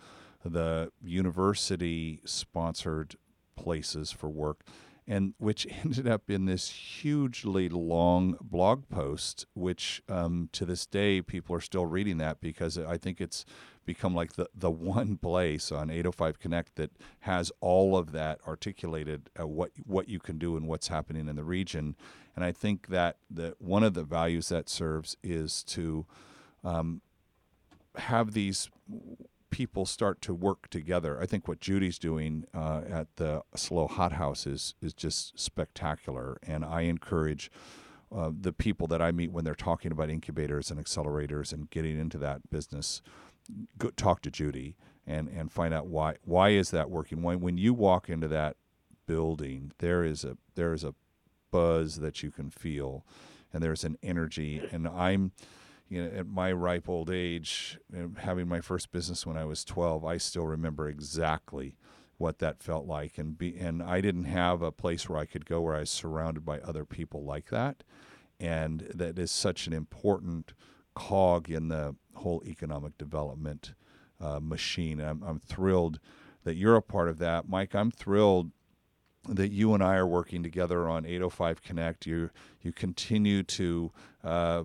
the 0.45 0.93
university 1.03 2.21
sponsored 2.25 3.17
places 3.57 4.13
for 4.13 4.29
work 4.31 4.63
and 5.07 5.35
which 5.39 5.67
ended 5.85 6.07
up 6.07 6.31
in 6.31 6.45
this 6.45 6.71
hugely 6.71 7.69
long 7.69 8.37
blog 8.41 8.89
post, 8.89 9.47
which 9.55 10.03
um, 10.09 10.49
to 10.53 10.65
this 10.65 10.87
day 10.87 11.23
people 11.23 11.55
are 11.57 11.61
still 11.61 11.87
reading 11.87 12.19
that 12.19 12.41
because 12.41 12.79
I 12.79 12.99
think 12.99 13.21
it's 13.21 13.45
become 13.89 14.15
like 14.15 14.35
the, 14.35 14.47
the 14.55 14.71
one 14.71 15.17
place 15.17 15.73
on 15.73 15.89
805 15.89 16.39
Connect 16.39 16.77
that 16.77 16.91
has 17.21 17.51
all 17.61 17.97
of 17.97 18.13
that 18.13 18.39
articulated 18.47 19.31
uh, 19.41 19.47
what 19.47 19.71
what 19.87 20.11
you 20.11 20.21
can 20.21 20.37
do 20.39 20.59
and 20.59 20.69
what's 20.69 20.89
happening 20.89 21.27
in 21.27 21.37
the 21.37 21.43
region. 21.43 21.97
And 22.37 22.45
I 22.45 22.53
think 22.53 22.89
that 22.89 23.17
the, 23.31 23.57
one 23.59 23.83
of 23.83 23.95
the 23.95 24.05
values 24.05 24.51
that 24.51 24.69
serves 24.69 25.17
is 25.25 25.63
to 25.65 26.05
um, 26.63 27.01
have 27.97 28.35
these 28.35 28.69
people 29.51 29.87
start 29.87 30.21
to 30.21 30.35
work 30.35 30.69
together. 30.69 31.19
I 31.19 31.25
think 31.25 31.49
what 31.49 31.61
Judy's 31.61 31.99
doing 31.99 32.45
uh, 32.55 32.83
at 32.89 33.09
the 33.17 33.43
SLO 33.55 33.87
Hot 33.87 34.13
House 34.13 34.47
is 34.47 34.75
is 34.83 34.93
just 34.93 35.39
spectacular, 35.41 36.39
and 36.43 36.63
I 36.63 36.83
encourage. 36.83 37.51
Uh, 38.11 38.31
the 38.35 38.55
people 38.55 38.87
that 38.87 39.03
I 39.03 39.13
meet 39.13 39.31
when 39.31 39.45
they're 39.45 39.55
talking 39.55 39.93
about 39.93 40.09
incubators 40.09 40.71
and 40.71 40.83
accelerators 40.83 41.53
and 41.53 41.69
getting 41.69 42.01
into 42.01 42.17
that 42.17 42.49
business, 42.49 43.03
go, 43.79 43.91
talk 43.91 44.23
to 44.23 44.31
Judy 44.31 44.77
and, 45.07 45.29
and 45.29 45.51
find 45.51 45.73
out 45.73 45.87
why 45.87 46.17
why 46.25 46.51
is 46.51 46.71
that 46.71 46.91
working. 46.91 47.23
When 47.23 47.41
when 47.41 47.59
you 47.59 47.75
walk 47.75 48.09
into 48.09 48.29
that 48.29 48.57
building, 49.07 49.73
there 49.79 50.05
is 50.05 50.25
a 50.25 50.37
there 50.55 50.73
is 50.73 50.85
a 50.85 50.95
buzz 51.51 51.97
that 51.97 52.23
you 52.23 52.31
can 52.31 52.51
feel, 52.51 53.05
and 53.53 53.63
there's 53.63 53.85
an 53.85 53.97
energy. 54.03 54.63
And 54.71 54.87
I'm 54.87 55.33
you 55.89 56.03
know, 56.03 56.11
at 56.19 56.27
my 56.27 56.53
ripe 56.53 56.89
old 56.89 57.11
age, 57.11 57.79
um, 57.97 58.17
having 58.21 58.47
my 58.47 58.61
first 58.61 58.93
business 58.93 59.27
when 59.27 59.39
I 59.39 59.45
was 59.45 59.65
12, 59.65 60.05
I 60.05 60.19
still 60.19 60.47
remember 60.47 60.89
exactly 60.89 61.77
what 62.19 62.39
that 62.41 62.63
felt 62.63 62.87
like. 62.87 63.17
And 63.17 63.39
be, 63.39 63.57
and 63.57 63.83
I 63.83 64.01
didn't 64.01 64.25
have 64.25 64.61
a 64.61 64.73
place 64.73 65.09
where 65.09 65.19
I 65.19 65.25
could 65.25 65.47
go 65.47 65.63
where 65.63 65.77
I 65.77 65.81
was 65.81 65.91
surrounded 65.91 66.45
by 66.45 66.61
other 66.61 66.85
people 66.85 67.25
like 67.25 67.49
that. 67.51 67.85
And 68.39 68.81
that 68.95 69.19
is 69.19 69.31
such 69.31 69.67
an 69.67 69.73
important 69.73 70.53
cog 70.99 71.49
in 71.49 71.69
the 71.69 71.95
whole 72.15 72.43
economic 72.45 72.99
development 72.99 73.73
uh, 74.21 74.41
machine. 74.41 75.01
I'm, 75.01 75.23
I'm 75.23 75.39
thrilled 75.39 76.01
that 76.43 76.57
you're 76.57 76.75
a 76.75 76.83
part 76.83 77.09
of 77.09 77.19
that. 77.19 77.49
Mike, 77.49 77.75
I'm 77.75 77.93
thrilled 77.93 78.51
that 79.29 79.53
you 79.53 79.75
and 79.75 79.83
I 79.83 79.97
are 79.97 80.07
working 80.07 80.43
together 80.43 80.89
on 80.89 81.07
805 81.07 81.63
Connect. 81.63 82.07
You 82.07 82.31
you 82.61 82.73
continue 82.73 83.43
to 83.45 83.93
uh, 84.25 84.65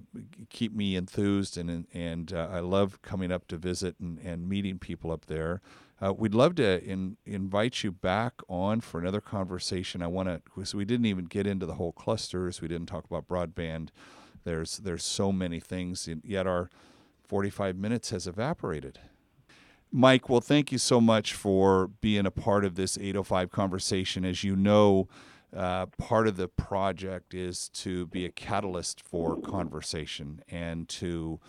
keep 0.50 0.74
me 0.74 0.96
enthused, 0.96 1.58
and 1.58 1.86
and 1.94 2.34
uh, 2.34 2.50
I 2.52 2.60
love 2.62 3.02
coming 3.04 3.32
up 3.32 3.48
to 3.50 3.58
visit 3.58 3.96
and, 4.00 4.18
and 4.20 4.50
meeting 4.50 4.80
people 4.80 5.12
up 5.12 5.26
there. 5.26 5.62
Uh, 6.02 6.14
we'd 6.14 6.34
love 6.34 6.56
to 6.56 6.84
in, 6.84 7.18
invite 7.26 7.84
you 7.84 7.92
back 7.92 8.34
on 8.50 8.82
for 8.82 9.00
another 9.00 9.22
conversation. 9.22 10.02
I 10.02 10.08
want 10.08 10.30
to 10.30 10.42
because 10.44 10.74
we 10.74 10.86
didn't 10.86 11.06
even 11.06 11.26
get 11.26 11.46
into 11.46 11.66
the 11.66 11.76
whole 11.76 11.92
clusters. 11.92 12.62
We 12.62 12.68
didn't 12.68 12.88
talk 12.88 13.06
about 13.06 13.28
broadband. 13.28 13.90
There's 14.44 14.78
there's 14.78 15.04
so 15.04 15.32
many 15.32 15.60
things, 15.60 16.08
yet 16.24 16.48
our 16.48 16.70
45 17.28 17.76
minutes 17.76 18.10
has 18.12 18.28
evaporated. 18.28 19.00
Mike, 19.92 20.28
well, 20.28 20.42
thank 20.42 20.72
you 20.72 20.80
so 20.80 21.00
much 21.00 21.34
for 21.34 21.88
being 21.88 22.26
a 22.26 22.32
part 22.32 22.66
of 22.66 22.76
this 22.76 22.98
805 22.98 23.52
conversation. 23.52 24.26
As 24.26 24.44
you 24.44 24.56
know, 24.56 25.08
uh, 25.56 25.86
part 25.98 26.28
of 26.28 26.36
the 26.36 26.48
project 26.48 27.34
is 27.34 27.70
to 27.70 28.08
be 28.08 28.26
a 28.26 28.32
catalyst 28.32 29.02
for 29.02 29.40
conversation 29.40 30.42
and 30.50 30.90
to 30.90 31.40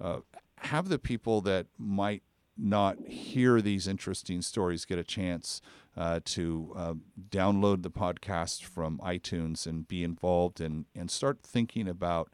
uh, 0.00 0.18
have 0.58 0.88
the 0.88 0.98
people 0.98 1.40
that 1.40 1.66
might 1.78 2.22
not 2.56 2.98
hear 3.08 3.60
these 3.60 3.88
interesting 3.88 4.42
stories 4.42 4.84
get 4.84 4.98
a 4.98 5.04
chance 5.04 5.60
uh, 5.96 6.20
to 6.24 6.72
uh, 6.76 6.94
download 7.30 7.82
the 7.82 7.90
podcast 7.90 8.62
from 8.62 8.98
iTunes 8.98 9.66
and 9.66 9.88
be 9.88 10.04
involved 10.04 10.60
and, 10.60 10.84
and 10.94 11.10
start 11.10 11.40
thinking 11.42 11.88
about 11.88 12.30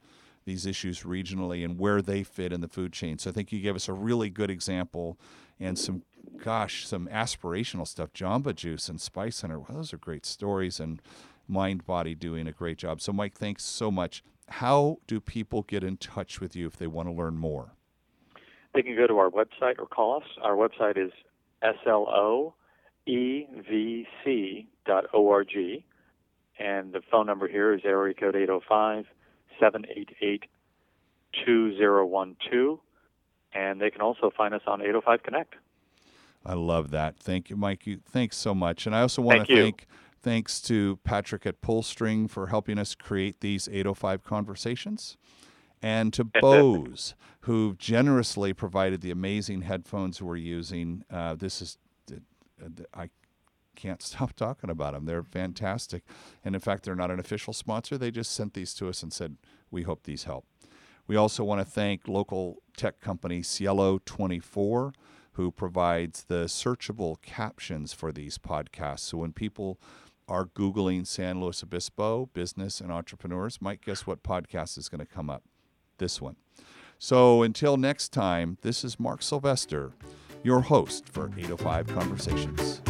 these 0.50 0.66
issues 0.66 1.04
regionally 1.04 1.64
and 1.64 1.78
where 1.78 2.02
they 2.02 2.24
fit 2.24 2.52
in 2.52 2.60
the 2.60 2.66
food 2.66 2.92
chain. 2.92 3.18
So 3.18 3.30
I 3.30 3.32
think 3.32 3.52
you 3.52 3.60
gave 3.60 3.76
us 3.76 3.88
a 3.88 3.92
really 3.92 4.28
good 4.28 4.50
example 4.50 5.16
and 5.60 5.78
some, 5.78 6.02
gosh, 6.42 6.88
some 6.88 7.06
aspirational 7.06 7.86
stuff. 7.86 8.12
Jamba 8.12 8.52
Juice 8.52 8.88
and 8.88 9.00
Spice 9.00 9.42
Hunter. 9.42 9.60
Well, 9.60 9.76
those 9.76 9.92
are 9.92 9.98
great 9.98 10.26
stories 10.26 10.80
and 10.80 11.00
Mind 11.46 11.86
Body 11.86 12.16
doing 12.16 12.48
a 12.48 12.52
great 12.52 12.78
job. 12.78 13.00
So, 13.00 13.12
Mike, 13.12 13.34
thanks 13.34 13.62
so 13.62 13.92
much. 13.92 14.24
How 14.48 14.98
do 15.06 15.20
people 15.20 15.62
get 15.62 15.84
in 15.84 15.96
touch 15.96 16.40
with 16.40 16.56
you 16.56 16.66
if 16.66 16.76
they 16.76 16.88
want 16.88 17.08
to 17.08 17.14
learn 17.14 17.36
more? 17.36 17.76
They 18.74 18.82
can 18.82 18.96
go 18.96 19.06
to 19.06 19.18
our 19.18 19.30
website 19.30 19.78
or 19.78 19.86
call 19.86 20.16
us. 20.16 20.24
Our 20.42 20.56
website 20.56 20.98
is 20.98 21.12
sloevc.org, 21.62 22.64
and 26.58 26.92
the 26.92 27.02
phone 27.08 27.26
number 27.26 27.46
here 27.46 27.72
is 27.72 27.82
area 27.84 28.14
code 28.14 28.34
805 28.34 29.06
788 29.60 30.44
2012 31.44 32.80
and 33.52 33.80
they 33.80 33.90
can 33.90 34.00
also 34.00 34.30
find 34.36 34.54
us 34.54 34.62
on 34.66 34.80
805 34.80 35.22
Connect. 35.22 35.54
I 36.44 36.54
love 36.54 36.90
that. 36.90 37.16
Thank 37.18 37.50
you, 37.50 37.56
Mike. 37.56 37.86
Thanks 38.08 38.36
so 38.36 38.54
much. 38.54 38.86
And 38.86 38.94
I 38.94 39.02
also 39.02 39.22
want 39.22 39.38
thank 39.38 39.48
to 39.48 39.54
you. 39.54 39.62
thank 39.62 39.86
thanks 40.22 40.60
to 40.62 40.98
Patrick 41.04 41.46
at 41.46 41.60
Pullstring 41.60 42.30
for 42.30 42.48
helping 42.48 42.78
us 42.78 42.94
create 42.94 43.40
these 43.40 43.68
805 43.68 44.22
conversations. 44.22 45.16
And 45.82 46.12
to 46.12 46.24
Bose, 46.24 47.14
who 47.42 47.74
generously 47.78 48.52
provided 48.52 49.00
the 49.00 49.10
amazing 49.10 49.62
headphones 49.62 50.20
we're 50.20 50.36
using. 50.36 51.04
Uh, 51.10 51.34
this 51.34 51.62
is, 51.62 51.78
I 52.92 53.08
can't 53.76 54.02
stop 54.02 54.34
talking 54.34 54.70
about 54.70 54.94
them. 54.94 55.06
They're 55.06 55.22
fantastic. 55.22 56.02
And 56.44 56.54
in 56.54 56.60
fact, 56.60 56.84
they're 56.84 56.94
not 56.94 57.10
an 57.10 57.20
official 57.20 57.52
sponsor. 57.52 57.98
They 57.98 58.10
just 58.10 58.32
sent 58.32 58.54
these 58.54 58.74
to 58.74 58.88
us 58.88 59.02
and 59.02 59.12
said, 59.12 59.36
we 59.70 59.82
hope 59.82 60.04
these 60.04 60.24
help. 60.24 60.46
We 61.06 61.16
also 61.16 61.42
want 61.42 61.60
to 61.60 61.64
thank 61.64 62.06
local 62.06 62.58
tech 62.76 63.00
company 63.00 63.42
Cielo 63.42 63.98
24 64.04 64.92
who 65.32 65.50
provides 65.50 66.24
the 66.24 66.44
searchable 66.44 67.20
captions 67.22 67.92
for 67.92 68.12
these 68.12 68.38
podcasts. 68.38 69.00
So 69.00 69.18
when 69.18 69.32
people 69.32 69.80
are 70.28 70.44
Googling 70.44 71.06
San 71.06 71.40
Luis 71.40 71.62
Obispo 71.62 72.30
business 72.32 72.80
and 72.80 72.92
entrepreneurs, 72.92 73.60
might 73.60 73.82
guess 73.82 74.06
what 74.06 74.22
podcast 74.22 74.78
is 74.78 74.88
going 74.88 75.00
to 75.00 75.06
come 75.06 75.30
up? 75.30 75.42
This 75.98 76.20
one. 76.20 76.36
So 76.98 77.42
until 77.42 77.76
next 77.76 78.10
time, 78.10 78.58
this 78.62 78.84
is 78.84 79.00
Mark 79.00 79.22
Sylvester, 79.22 79.92
your 80.42 80.60
host 80.60 81.08
for 81.08 81.30
805 81.36 81.86
Conversations. 81.88 82.82